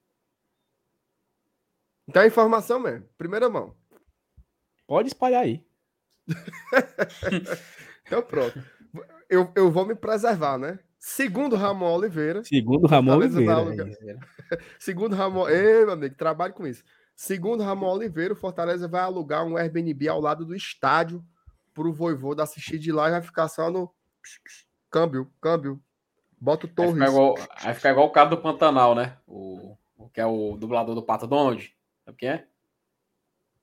[2.07, 3.05] Então é informação mesmo.
[3.17, 3.75] Primeira mão.
[4.87, 5.65] Pode espalhar aí.
[8.05, 8.61] Então pronto.
[9.29, 10.77] Eu, eu vou me preservar, né?
[10.99, 12.43] Segundo Ramon Oliveira.
[12.43, 13.89] Segundo o Ramon vai Oliveira.
[14.51, 14.57] é.
[14.77, 15.47] Segundo Ramon.
[15.47, 16.83] Ei, meu amigo, trabalhe com isso.
[17.15, 21.23] Segundo Ramon Oliveira, o Fortaleza vai alugar um Airbnb ao lado do estádio
[21.73, 23.93] pro Voivoda assistir de lá e vai ficar só no.
[24.89, 25.81] Câmbio, câmbio.
[26.39, 26.93] Bota o Vai Torres.
[26.93, 29.17] ficar, igual, vai ficar igual o cara do Pantanal, né?
[29.25, 31.73] O, o que é o dublador do Pato Donald.
[32.05, 32.47] Sabe quem é?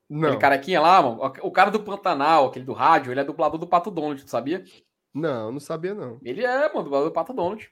[0.08, 1.20] Não, Aquele carequinha lá, mano.
[1.42, 4.64] O cara do Pantanal, aquele do rádio, ele é dublador do Pato Donald, tu sabia?
[5.12, 6.18] não, não sabia, não.
[6.22, 7.70] Ele é, mano, dublador do Pato Donald.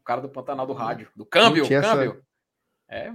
[0.00, 1.10] O cara do Pantanal do rádio.
[1.16, 2.24] Do câmbio, tinha essa- câmbio.
[2.88, 3.12] É,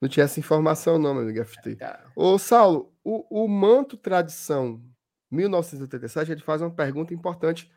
[0.00, 1.76] Não tinha essa informação, não, meu amigo FT.
[1.76, 2.10] cara.
[2.16, 4.82] Ô, Saulo, o, o Manto Tradição
[5.30, 7.70] 1987, ele faz uma pergunta importante,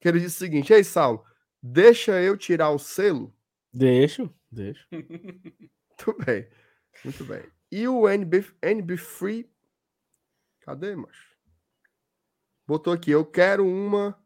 [0.00, 1.24] que ele diz o seguinte, Ei, Saulo,
[1.62, 3.32] deixa eu tirar o selo?
[3.72, 4.86] Deixo, deixo.
[4.92, 6.48] Muito bem,
[7.04, 7.42] muito bem.
[7.72, 9.50] E o NB, NB Free,
[10.60, 11.36] cadê, macho?
[12.66, 14.16] Botou aqui, eu quero uma,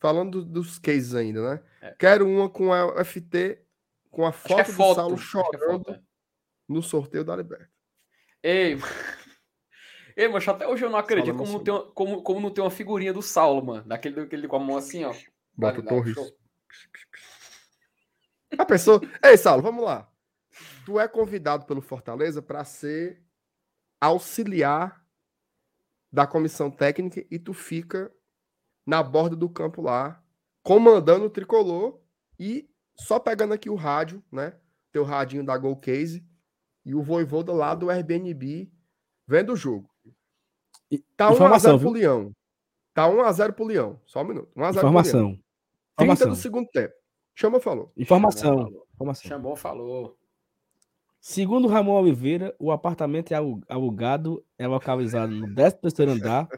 [0.00, 1.62] falando do- dos cases ainda, né?
[1.82, 1.94] É.
[1.98, 3.62] Quero uma com a FT,
[4.10, 4.94] com a foto, é do foto.
[4.96, 6.02] Saulo acho que é chorando foto, é.
[6.70, 7.68] No sorteio da Liberta.
[8.42, 8.78] Ei,
[10.16, 12.62] Ei, mas até hoje eu não acredito como não, tem uma, como, como não tem
[12.62, 13.88] uma figurinha do Saulo, mano.
[13.88, 15.14] Daquele, daquele com a mão assim, ó.
[15.56, 16.14] Bota o Torres.
[16.14, 16.30] show.
[18.58, 19.00] A pessoa.
[19.24, 20.10] Ei, Saulo, vamos lá.
[20.84, 23.22] Tu é convidado pelo Fortaleza para ser
[24.00, 25.04] auxiliar
[26.12, 28.12] da comissão técnica e tu fica
[28.84, 30.22] na borda do campo lá,
[30.62, 32.00] comandando o tricolor
[32.38, 34.54] e só pegando aqui o rádio, né?
[34.92, 36.28] Teu radinho da Gol Case
[36.84, 38.70] e o Voivoda lá do Airbnb
[39.26, 39.88] vendo o jogo.
[41.16, 41.90] Tá informação, 1x0 pro?
[41.92, 42.32] Leão.
[42.92, 44.00] Tá 1x0 pro Leão.
[44.06, 44.48] Só um minuto.
[44.56, 44.78] 1x0 pro Leão.
[44.88, 45.28] Informação.
[45.30, 45.42] 30
[46.02, 46.28] Informação.
[46.30, 46.94] do segundo tempo.
[47.34, 47.92] Chama, falou.
[47.96, 48.56] Informação.
[48.58, 49.28] Chamou, Informação.
[49.28, 50.16] Chamou, falou.
[51.20, 55.76] Segundo Ramon Oliveira, o apartamento é alu- alugado, é localizado no 13
[56.08, 56.48] andar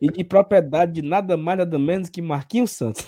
[0.00, 3.06] e de propriedade de nada mais nada menos que Marquinhos Santos.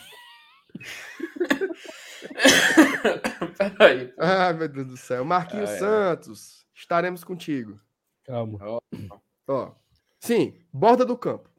[3.57, 4.13] Peraí.
[4.19, 5.25] Ai, meu Deus do céu.
[5.25, 5.79] Marquinhos ai.
[5.79, 7.81] Santos, estaremos contigo.
[8.25, 8.59] Calma.
[9.49, 9.73] Ó.
[10.21, 11.51] Sim, borda do campo.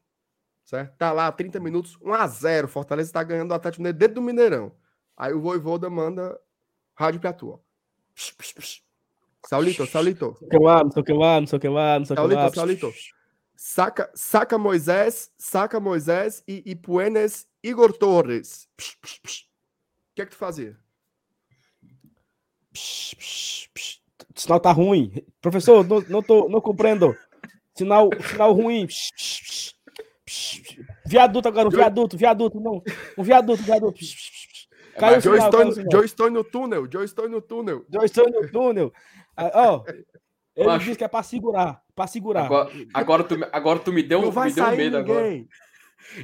[0.63, 0.95] Certo?
[0.97, 4.21] Tá lá 30 minutos, 1 a 0 Fortaleza tá ganhando o Atlético Mineiro dentro do
[4.21, 4.71] Mineirão.
[5.15, 6.39] Aí o Voivoda manda
[6.95, 7.59] rádio pra tu, ó.
[8.15, 8.83] Psh, psh, psh.
[9.47, 10.25] Saulito, Saulito.
[10.25, 11.99] Não sei o que lá, não sei o que lá, não sei o que lá,
[11.99, 12.51] não sei o que lá.
[12.51, 12.93] Saulito, Saulito.
[13.55, 18.67] Saca, saca Moisés, saca Moisés e, e Puenes Igor Torres.
[18.75, 19.41] Psh, psh, psh.
[19.43, 20.77] O que é que tu fazia?
[22.73, 24.04] Psh, psh, psh.
[24.35, 25.11] Sinal tá ruim.
[25.41, 27.15] Professor, não, não, tô, não compreendo.
[27.73, 28.85] Sinal, sinal ruim.
[28.87, 29.73] Psh, psh,
[30.25, 30.79] psh.
[31.05, 32.81] Viaduto agora, um viaduto, viaduto, não.
[33.17, 33.99] Um viaduto, viaduto.
[33.99, 34.67] Psh, psh, psh.
[34.97, 35.91] Caiu o Joe sinal, estou, caiu o no.
[35.91, 37.85] Joe túnel, Joe estou no túnel.
[37.91, 38.93] Já estou no túnel.
[39.35, 39.83] Ah, Ó,
[40.55, 40.85] ele Macho.
[40.85, 42.45] disse que é pra segurar, pra segurar.
[42.45, 44.97] Agora, agora, tu, me- agora tu me deu, Não um- vai me deu um medo
[44.97, 45.23] agora.
[45.23, 45.49] ninguém.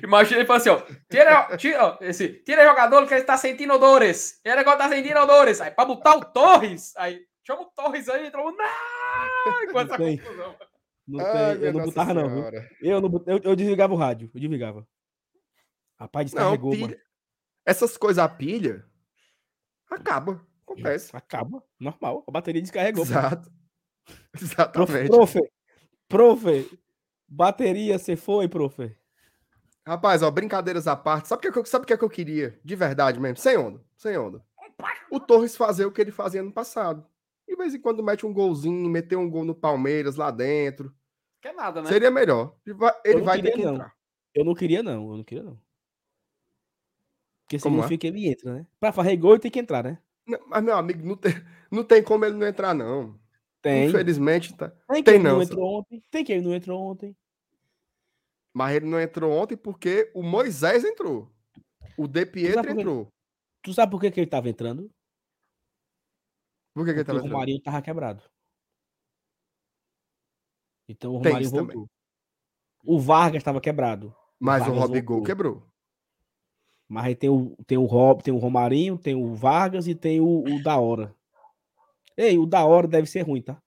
[0.01, 0.81] Imagina ele falando assim, ó.
[1.09, 4.39] Tira, tira, esse, tira jogador que ele tá sentindo odores.
[4.45, 5.59] Ele agora tá sentindo odores.
[5.59, 6.93] Aí, pra botar o Torres.
[6.95, 7.19] Aí,
[7.55, 8.31] chama o Torres aí.
[8.35, 9.71] Mundo, não!
[9.73, 10.17] Com essa tem.
[10.17, 10.55] confusão.
[11.07, 12.29] Não Ai, tem, eu não botava, não.
[12.51, 12.61] viu?
[12.81, 14.87] Eu, não eu, eu desligava o rádio, eu desligava.
[15.99, 16.87] Rapaz, Não, descarregou, pilha.
[16.87, 16.97] mano.
[17.65, 18.85] Essas coisas a pilha
[19.89, 20.45] acaba.
[20.63, 21.15] Acontece.
[21.15, 22.23] Acaba, normal.
[22.27, 23.03] A bateria descarregou.
[23.03, 23.51] Exato.
[24.31, 25.09] Profe, Exatamente.
[25.09, 25.39] profe,
[26.07, 26.79] profe,
[27.27, 28.95] bateria, você foi, profe.
[29.85, 31.27] Rapaz, ó, brincadeiras à parte.
[31.27, 32.59] Sabe o que, eu- sabe o que, é que eu queria?
[32.63, 33.37] De verdade mesmo.
[33.37, 33.83] Sem onda.
[33.97, 34.43] Sem onda.
[35.11, 37.05] O Torres fazer o que ele fazia no passado.
[37.61, 40.91] De vez em quando mete um golzinho, meter um gol no Palmeiras lá dentro.
[41.39, 41.89] Quer nada, né?
[41.89, 42.55] Seria melhor.
[42.65, 43.73] Ele vai, ele vai ter que não.
[43.73, 43.95] entrar.
[44.33, 45.11] Eu não queria, não.
[45.11, 45.59] Eu não queria, não.
[47.43, 47.81] Porque Como é?
[47.83, 48.67] significa que ele entra, né?
[48.79, 49.99] Pra fazer gol, ele tem que entrar, né?
[50.25, 51.33] Não, mas, meu amigo, não tem,
[51.69, 53.19] não tem como ele não entrar, não.
[53.61, 53.89] Tem.
[53.89, 54.69] Infelizmente, tá.
[54.69, 56.03] Tem que tem ele não não, entrou ontem.
[56.09, 57.15] Tem que ele não entrou ontem.
[58.51, 61.31] Mas ele não entrou ontem porque o Moisés entrou.
[61.95, 63.07] O De Pietro entrou.
[63.61, 64.89] Tu sabe por que, que ele tava entrando?
[66.73, 67.21] Por que, que ele tava o?
[67.23, 68.23] Romarinho tava quebrado.
[70.87, 71.75] Então o Romarinho isso também.
[71.75, 71.89] voltou.
[72.83, 74.15] O Vargas estava quebrado.
[74.39, 75.25] Mas o Vargas Robigol voltou.
[75.25, 75.71] quebrou.
[76.87, 80.19] Mas aí tem o, tem o Rob, tem o Romarinho, tem o Vargas e tem
[80.19, 81.15] o, o da hora.
[82.17, 83.61] Ei, o da hora deve ser ruim, tá?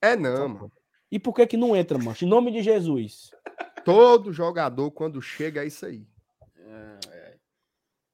[0.00, 0.72] É não, mano.
[1.10, 2.16] E por que que não entra, mano?
[2.20, 3.30] Em nome de Jesus.
[3.84, 6.06] Todo jogador, quando chega, é isso aí.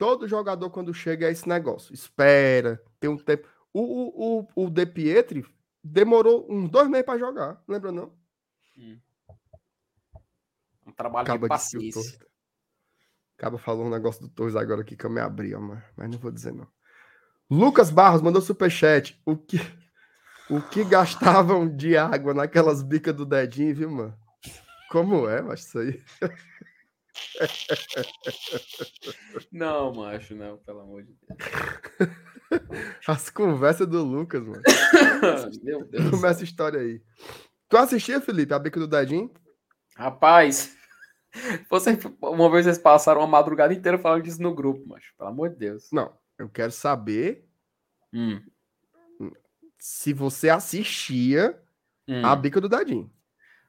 [0.03, 1.95] Todo jogador, quando chega, é esse negócio.
[1.95, 3.49] Espera, tem um tempo.
[3.73, 5.47] O, o, o, De Pietri
[5.83, 8.13] demorou uns dois meses pra jogar, lembra não?
[10.87, 12.27] um trabalho Acaba de paciência.
[13.37, 16.11] Acaba falou um negócio do Torres agora aqui que eu me abri, ó, mas, mas
[16.11, 16.69] não vou dizer não.
[17.51, 19.21] Lucas Barros mandou superchat.
[19.27, 19.59] O que,
[20.49, 24.17] o que gastavam de água naquelas bicas do dedinho, viu, mano?
[24.91, 26.03] Como é, mas isso aí.
[29.51, 31.39] Não, macho, não, pelo amor de Deus.
[33.07, 34.63] As conversas do Lucas, mano.
[35.63, 36.11] Meu Deus.
[36.11, 37.03] Começa a história aí.
[37.69, 39.33] Tu assistia, Felipe, a bica do dedinho?
[39.97, 40.77] Rapaz,
[41.71, 45.15] você, uma vez vocês passaram uma madrugada inteira falando disso no grupo, macho.
[45.17, 45.89] Pelo amor de Deus.
[45.93, 46.13] Não.
[46.39, 47.47] Eu quero saber
[48.13, 48.43] Hum,
[49.79, 51.59] se você assistia
[52.07, 52.25] hum.
[52.25, 53.11] a bica do dedinho.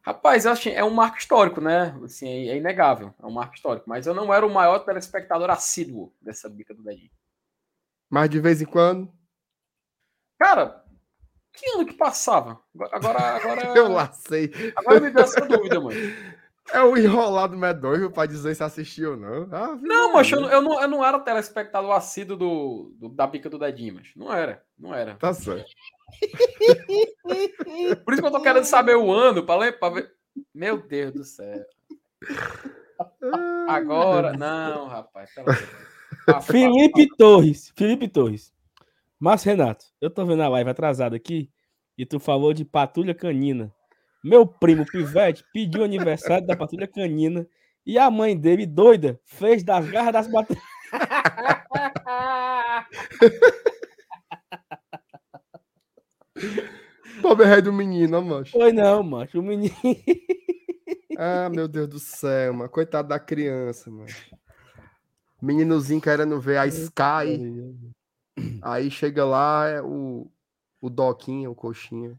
[0.01, 1.97] Rapaz, eu achei, é um marco histórico, né?
[2.03, 3.89] Assim, é, é inegável, é um marco histórico.
[3.89, 7.09] Mas eu não era o maior telespectador assíduo dessa bica do dedinho.
[8.13, 9.11] Mas de vez em quando,
[10.39, 10.83] Cara,
[11.51, 12.59] que ano que passava?
[12.91, 14.51] Agora, agora, eu lacei.
[14.75, 15.95] agora me deu essa dúvida, mano.
[16.71, 19.49] É o enrolado medonho pra dizer se assistiu ou não.
[19.51, 23.25] Ah, Não, mas eu, não- eu não, eu não era telespectador assíduo do, do- da
[23.25, 25.15] bica do dedinho, mas não era, não era.
[25.15, 25.65] Tá certo.
[28.05, 30.13] Por isso que eu tô querendo saber o ano, pra, ler, pra ver.
[30.53, 31.65] Meu Deus do céu.
[33.67, 35.33] Agora, não, rapaz.
[35.33, 35.47] pelo
[36.43, 37.71] Felipe Torres.
[37.75, 38.53] Felipe Torres.
[39.19, 41.49] Mas, Renato, eu tô vendo a live atrasada aqui
[41.97, 43.73] e tu falou de patrulha canina.
[44.23, 47.47] Meu primo Pivete pediu o aniversário da patrulha canina
[47.85, 50.63] e a mãe dele, doida, fez das garras das patrulhas.
[57.21, 58.51] Pobre rei do menino, ó, mancho.
[58.51, 59.39] Foi não, macho.
[59.39, 59.73] O menino.
[61.17, 62.69] Ah, meu Deus do céu, mano.
[62.69, 64.07] Coitado da criança, mano.
[65.43, 67.75] Meninozinho querendo ver a Sky.
[68.61, 70.31] Aí chega lá, é o,
[70.81, 72.17] o Doquinha, o Coxinha.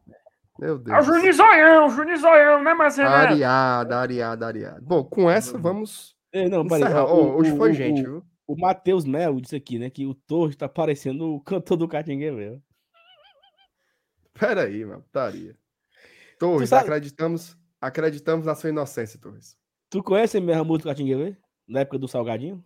[0.59, 0.97] Meu Deus.
[0.97, 3.09] É o Juninho Zoião, Juninho Zoião, né, Marcelo?
[3.09, 4.81] Ariada, ariada, ariada.
[4.83, 6.83] Bom, com essa vamos Ei, Não, peraí.
[6.83, 7.05] encerrar.
[7.07, 8.25] ó, Ó, o- hoje o- foi o- gente, o- viu?
[8.47, 9.89] O Matheus Melo disse aqui, né?
[9.89, 12.61] Que o Torres tá parecendo o cantor do Catinguele.
[14.39, 15.03] Pera aí, mano.
[15.03, 15.57] Putaria.
[16.39, 19.57] Torres, sabe- acreditamos, acreditamos na sua inocência, Torres.
[19.89, 21.37] Tu conhece mesmo a música do Catinguele?
[21.67, 22.63] Na época do Salgadinho?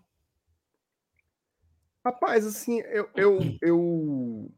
[2.09, 4.51] Rapaz, assim, eu, eu, eu,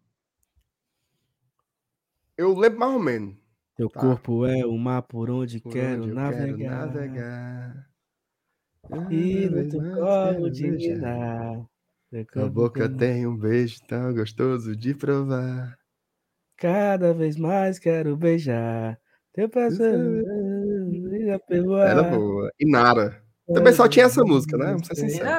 [2.39, 3.35] eu lembro mais ou menos.
[3.75, 4.01] Teu Tá.
[4.01, 6.87] corpo é o mar por onde Por quero onde navegar.
[6.87, 7.91] navegar.
[9.11, 14.77] E no teu colo quero de Tua corpo boca tem- tem um beijo tão gostoso
[14.77, 15.77] de provar.
[16.57, 18.97] Cada vez mais quero beijar.
[19.33, 20.25] Teu prazer.
[21.27, 22.53] já pegou a- Era boa.
[22.61, 23.20] E Nara.
[23.53, 24.67] Também só tinha essa música, né?
[24.67, 25.31] Vamos ser sinceros.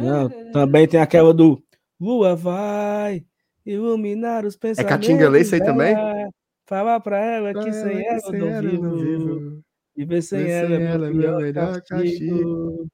[0.00, 1.62] Não, também tem aquela do
[2.00, 3.24] Lua vai
[3.64, 4.88] iluminar os pensamentos.
[4.92, 5.94] Catinguele esse aí também?
[5.94, 6.30] dela.
[6.66, 9.62] Fala pra ela que sem ela eu não vivo.
[9.96, 12.88] E ver sem ela, sem é ela é meu melhor castigo.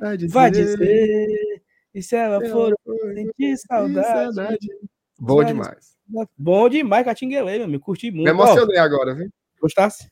[0.00, 1.62] Vai dizer, Vai dizer.
[1.94, 4.68] E se ela ela for foi, sentir saudade.
[5.18, 5.96] Bom Vai demais.
[6.36, 7.84] Bom demais, Catinguele, meu amigo.
[7.84, 8.24] Curti muito.
[8.24, 9.30] Me Ó, emocionei agora, viu?
[9.58, 10.06] gostasse?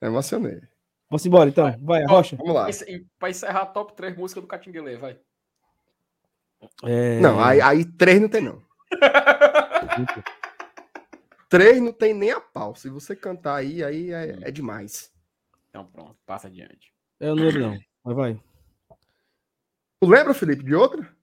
[0.00, 0.60] Me emocionei.
[1.12, 1.78] Vamos embora então.
[1.82, 2.36] Vai, Rocha.
[2.36, 2.68] Vamos lá.
[3.18, 5.18] Pra encerrar top 3 música do Catinguele, vai.
[6.84, 8.62] É, Não, aí, aí três não tem, não.
[11.50, 12.74] Três não tem nem a pau.
[12.74, 15.12] Se você cantar aí, aí é, é demais.
[15.68, 16.94] Então pronto, passa adiante.
[17.20, 17.78] Eu não lembro, não.
[18.02, 18.40] Mas vai.
[20.00, 21.14] Tu lembra, Felipe, de outra?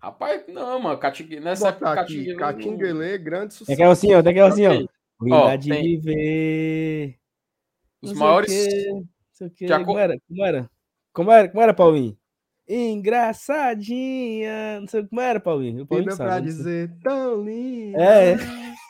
[0.00, 1.94] Rapaz, não, mano, Catinguele, nessa época.
[1.94, 3.72] Catinguele, grande sucesso.
[3.72, 4.20] aquela assim, ó.
[4.20, 4.72] Tem aquela assim, ó.
[4.72, 4.88] Ok.
[5.16, 7.20] Cuidar de viver.
[8.02, 8.50] Os maiores...
[9.42, 9.68] sei o quê.
[9.68, 10.16] Já co- Como era?
[10.28, 10.70] Como era?
[11.12, 12.16] Como era, como era Paulinho?
[12.68, 14.80] Engraçadinha.
[14.80, 15.82] Não sei como era, Paulinho.
[15.82, 17.98] O Paulinho sabe, pra dizer tão lindo.
[17.98, 18.34] É.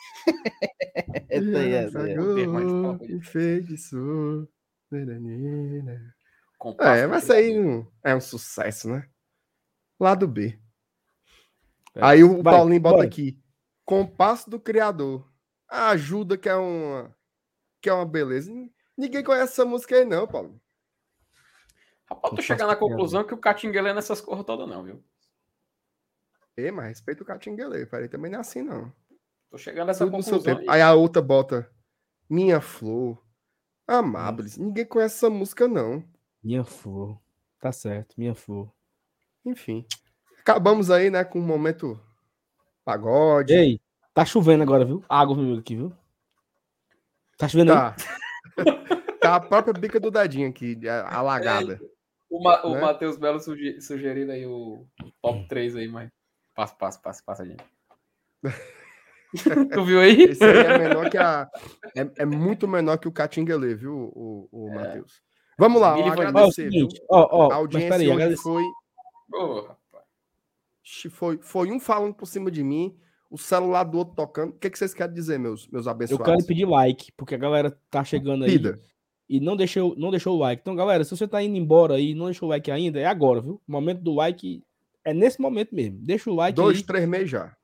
[1.29, 2.11] Essa aí, essa aí.
[2.13, 3.15] ele.
[3.15, 4.47] Enfeitiçou.
[4.91, 6.13] Nananina.
[6.59, 9.07] compasso É, mas isso aí não- é um sucesso, né?
[9.99, 10.59] Lado B.
[11.95, 13.07] Aí o Vai, Paulinho bota bora.
[13.07, 13.39] aqui.
[13.83, 15.27] Compasso do Criador.
[15.69, 17.13] A ajuda que é uma
[17.81, 18.51] que é uma beleza.
[18.97, 20.59] Ninguém conhece essa música aí não, Paulo.
[22.09, 25.03] Rapaz, tô chegando à conclusão que o Catinguele é nessas cores todas não, viu?
[26.55, 27.85] Ei, mas respeita o Catinguele.
[27.85, 28.93] Peraí, também não é assim não.
[29.49, 30.41] Tô chegando a essa Tudo conclusão.
[30.41, 30.61] tempo.
[30.61, 30.67] aí.
[30.69, 31.69] Aí a outra bota
[32.29, 33.23] Minha Flor.
[33.87, 34.57] Amáveis.
[34.57, 36.03] Ninguém conhece essa música não.
[36.43, 37.19] Minha flor.
[37.59, 38.71] Tá certo, minha flor.
[39.45, 39.85] Enfim.
[40.39, 41.99] Acabamos aí, né, com um momento
[42.83, 43.53] pagode.
[43.53, 43.81] Ei,
[44.13, 45.03] tá chovendo agora, viu?
[45.07, 45.93] Água aqui, viu?
[47.37, 47.93] Tá chovendo aí?
[49.23, 49.35] Tá.
[49.35, 50.77] A própria bica do dadinho aqui,
[51.07, 51.79] alagada.
[52.29, 52.81] O, Ma- o Né?
[52.81, 54.85] Matheus Belo suge- sugerindo aí o
[55.21, 56.09] top 3 aí, mas.
[56.53, 57.63] Passa, passa, passa, passa, gente.
[59.73, 60.23] tu viu aí?
[60.23, 61.49] Esse aí é menor que a.
[61.95, 64.73] É, é muito menor que o Catinguele, viu, o, o É.
[64.75, 65.21] Matheus?
[65.57, 66.87] Vamos lá, ó, o agradecer, viu?
[67.09, 68.43] ó, ó, A audiência peraí, hoje agradecer.
[68.43, 68.63] foi,
[69.67, 70.05] rapaz.
[71.11, 72.93] foi, foi um falando por cima de mim,
[73.33, 74.51] o celular do outro tocando.
[74.51, 76.23] O que, que vocês querem dizer, meus, meus Eu abençoados?
[76.23, 78.79] quero pedir like, porque a galera tá chegando aí Pida.
[79.27, 80.61] e não deixou, não deixou o like.
[80.61, 83.07] Então, galera, se você tá indo embora aí e não deixou o like ainda, é
[83.07, 83.59] agora, viu?
[83.67, 84.63] O momento do like
[85.03, 85.97] é nesse momento mesmo.
[85.99, 86.83] Deixa o like Dois, aí.
[86.83, 87.57] três meses já.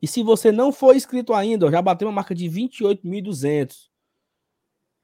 [0.00, 3.88] E se você não for inscrito ainda, ó, já bateu uma marca de 28.200.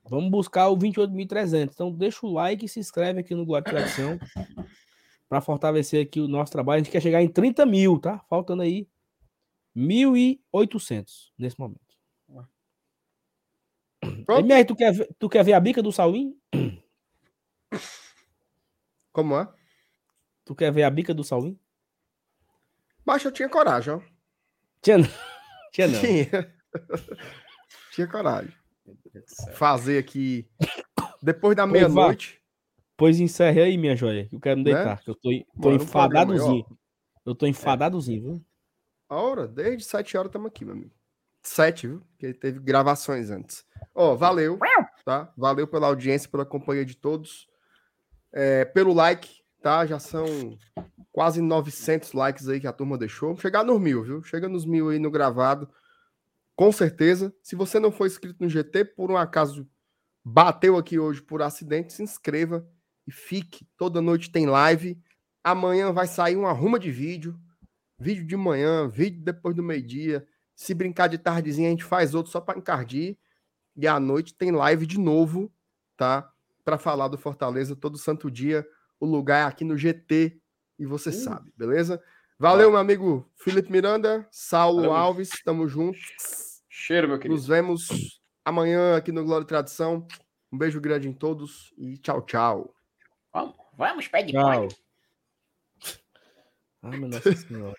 [0.09, 1.71] Vamos buscar o 28.300.
[1.75, 4.17] Então deixa o like e se inscreve aqui no e Tradição
[5.29, 6.77] para fortalecer aqui o nosso trabalho.
[6.77, 8.25] A gente quer chegar em 30 mil, tá?
[8.29, 8.87] Faltando aí
[9.77, 11.81] 1.800 nesse momento.
[14.27, 14.41] Pronto.
[14.45, 16.37] MR, tu quer, tu quer ver a bica do Saulinho?
[19.13, 19.49] Como é?
[20.45, 21.59] Tu quer ver a bica do Saulinho?
[23.05, 24.01] Mas eu tinha coragem, ó.
[24.81, 25.07] Tinha não.
[25.73, 26.01] Tinha não.
[26.01, 26.57] Tinha.
[27.95, 28.53] tinha coragem.
[29.55, 30.49] Fazer aqui.
[31.23, 32.41] Depois da meia-noite.
[32.97, 34.29] Pois encerre aí, minha joia.
[34.29, 34.75] que Eu quero me Né?
[34.75, 35.01] deitar.
[35.03, 35.31] que eu tô,
[35.61, 36.67] tô enfadadozinho.
[37.25, 38.45] Eu tô enfadadozinho, viu?
[39.13, 40.95] A hora, desde 7 horas estamos aqui, meu amigo.
[41.43, 42.01] 7, viu?
[42.01, 43.63] Porque teve gravações antes.
[43.95, 44.59] Ó, valeu,
[45.05, 45.31] tá?
[45.37, 47.47] Valeu pela audiência, pela companhia de todos.
[48.33, 49.29] É, pelo like,
[49.61, 49.85] tá?
[49.85, 50.57] Já são
[51.13, 53.37] quase 900 likes aí que a turma deixou.
[53.37, 54.23] Chegar nos mil, viu?
[54.23, 55.69] Chega nos mil aí no gravado.
[56.57, 57.35] Com certeza.
[57.43, 59.69] Se você não for inscrito no GT, por um acaso
[60.25, 62.67] bateu aqui hoje por acidente, se inscreva
[63.07, 63.69] e fique.
[63.77, 64.99] Toda noite tem live.
[65.45, 67.39] Amanhã vai sair uma ruma de vídeo.
[68.03, 70.27] Vídeo de manhã, vídeo depois do meio-dia.
[70.57, 73.17] Se brincar de tardezinha, a gente faz outro só para encardir.
[73.77, 75.53] E à noite tem live de novo,
[75.97, 76.29] tá?
[76.65, 78.67] Para falar do Fortaleza todo santo dia.
[78.99, 80.37] O lugar é aqui no GT
[80.81, 81.13] e você Uh.
[81.13, 82.03] sabe, beleza?
[82.41, 84.93] Valeu, meu amigo Felipe Miranda, Saulo Valeu.
[84.93, 85.97] Alves, tamo junto.
[86.69, 87.37] Cheiro, meu querido.
[87.37, 90.09] Nos vemos amanhã aqui no Glória e Tradição.
[90.51, 92.75] Um beijo grande em todos e tchau, tchau.
[93.33, 94.67] Vamos, vamos, pé de Tchau.
[96.83, 96.95] Pano.
[96.95, 97.77] Ai, meu Nossa Senhora.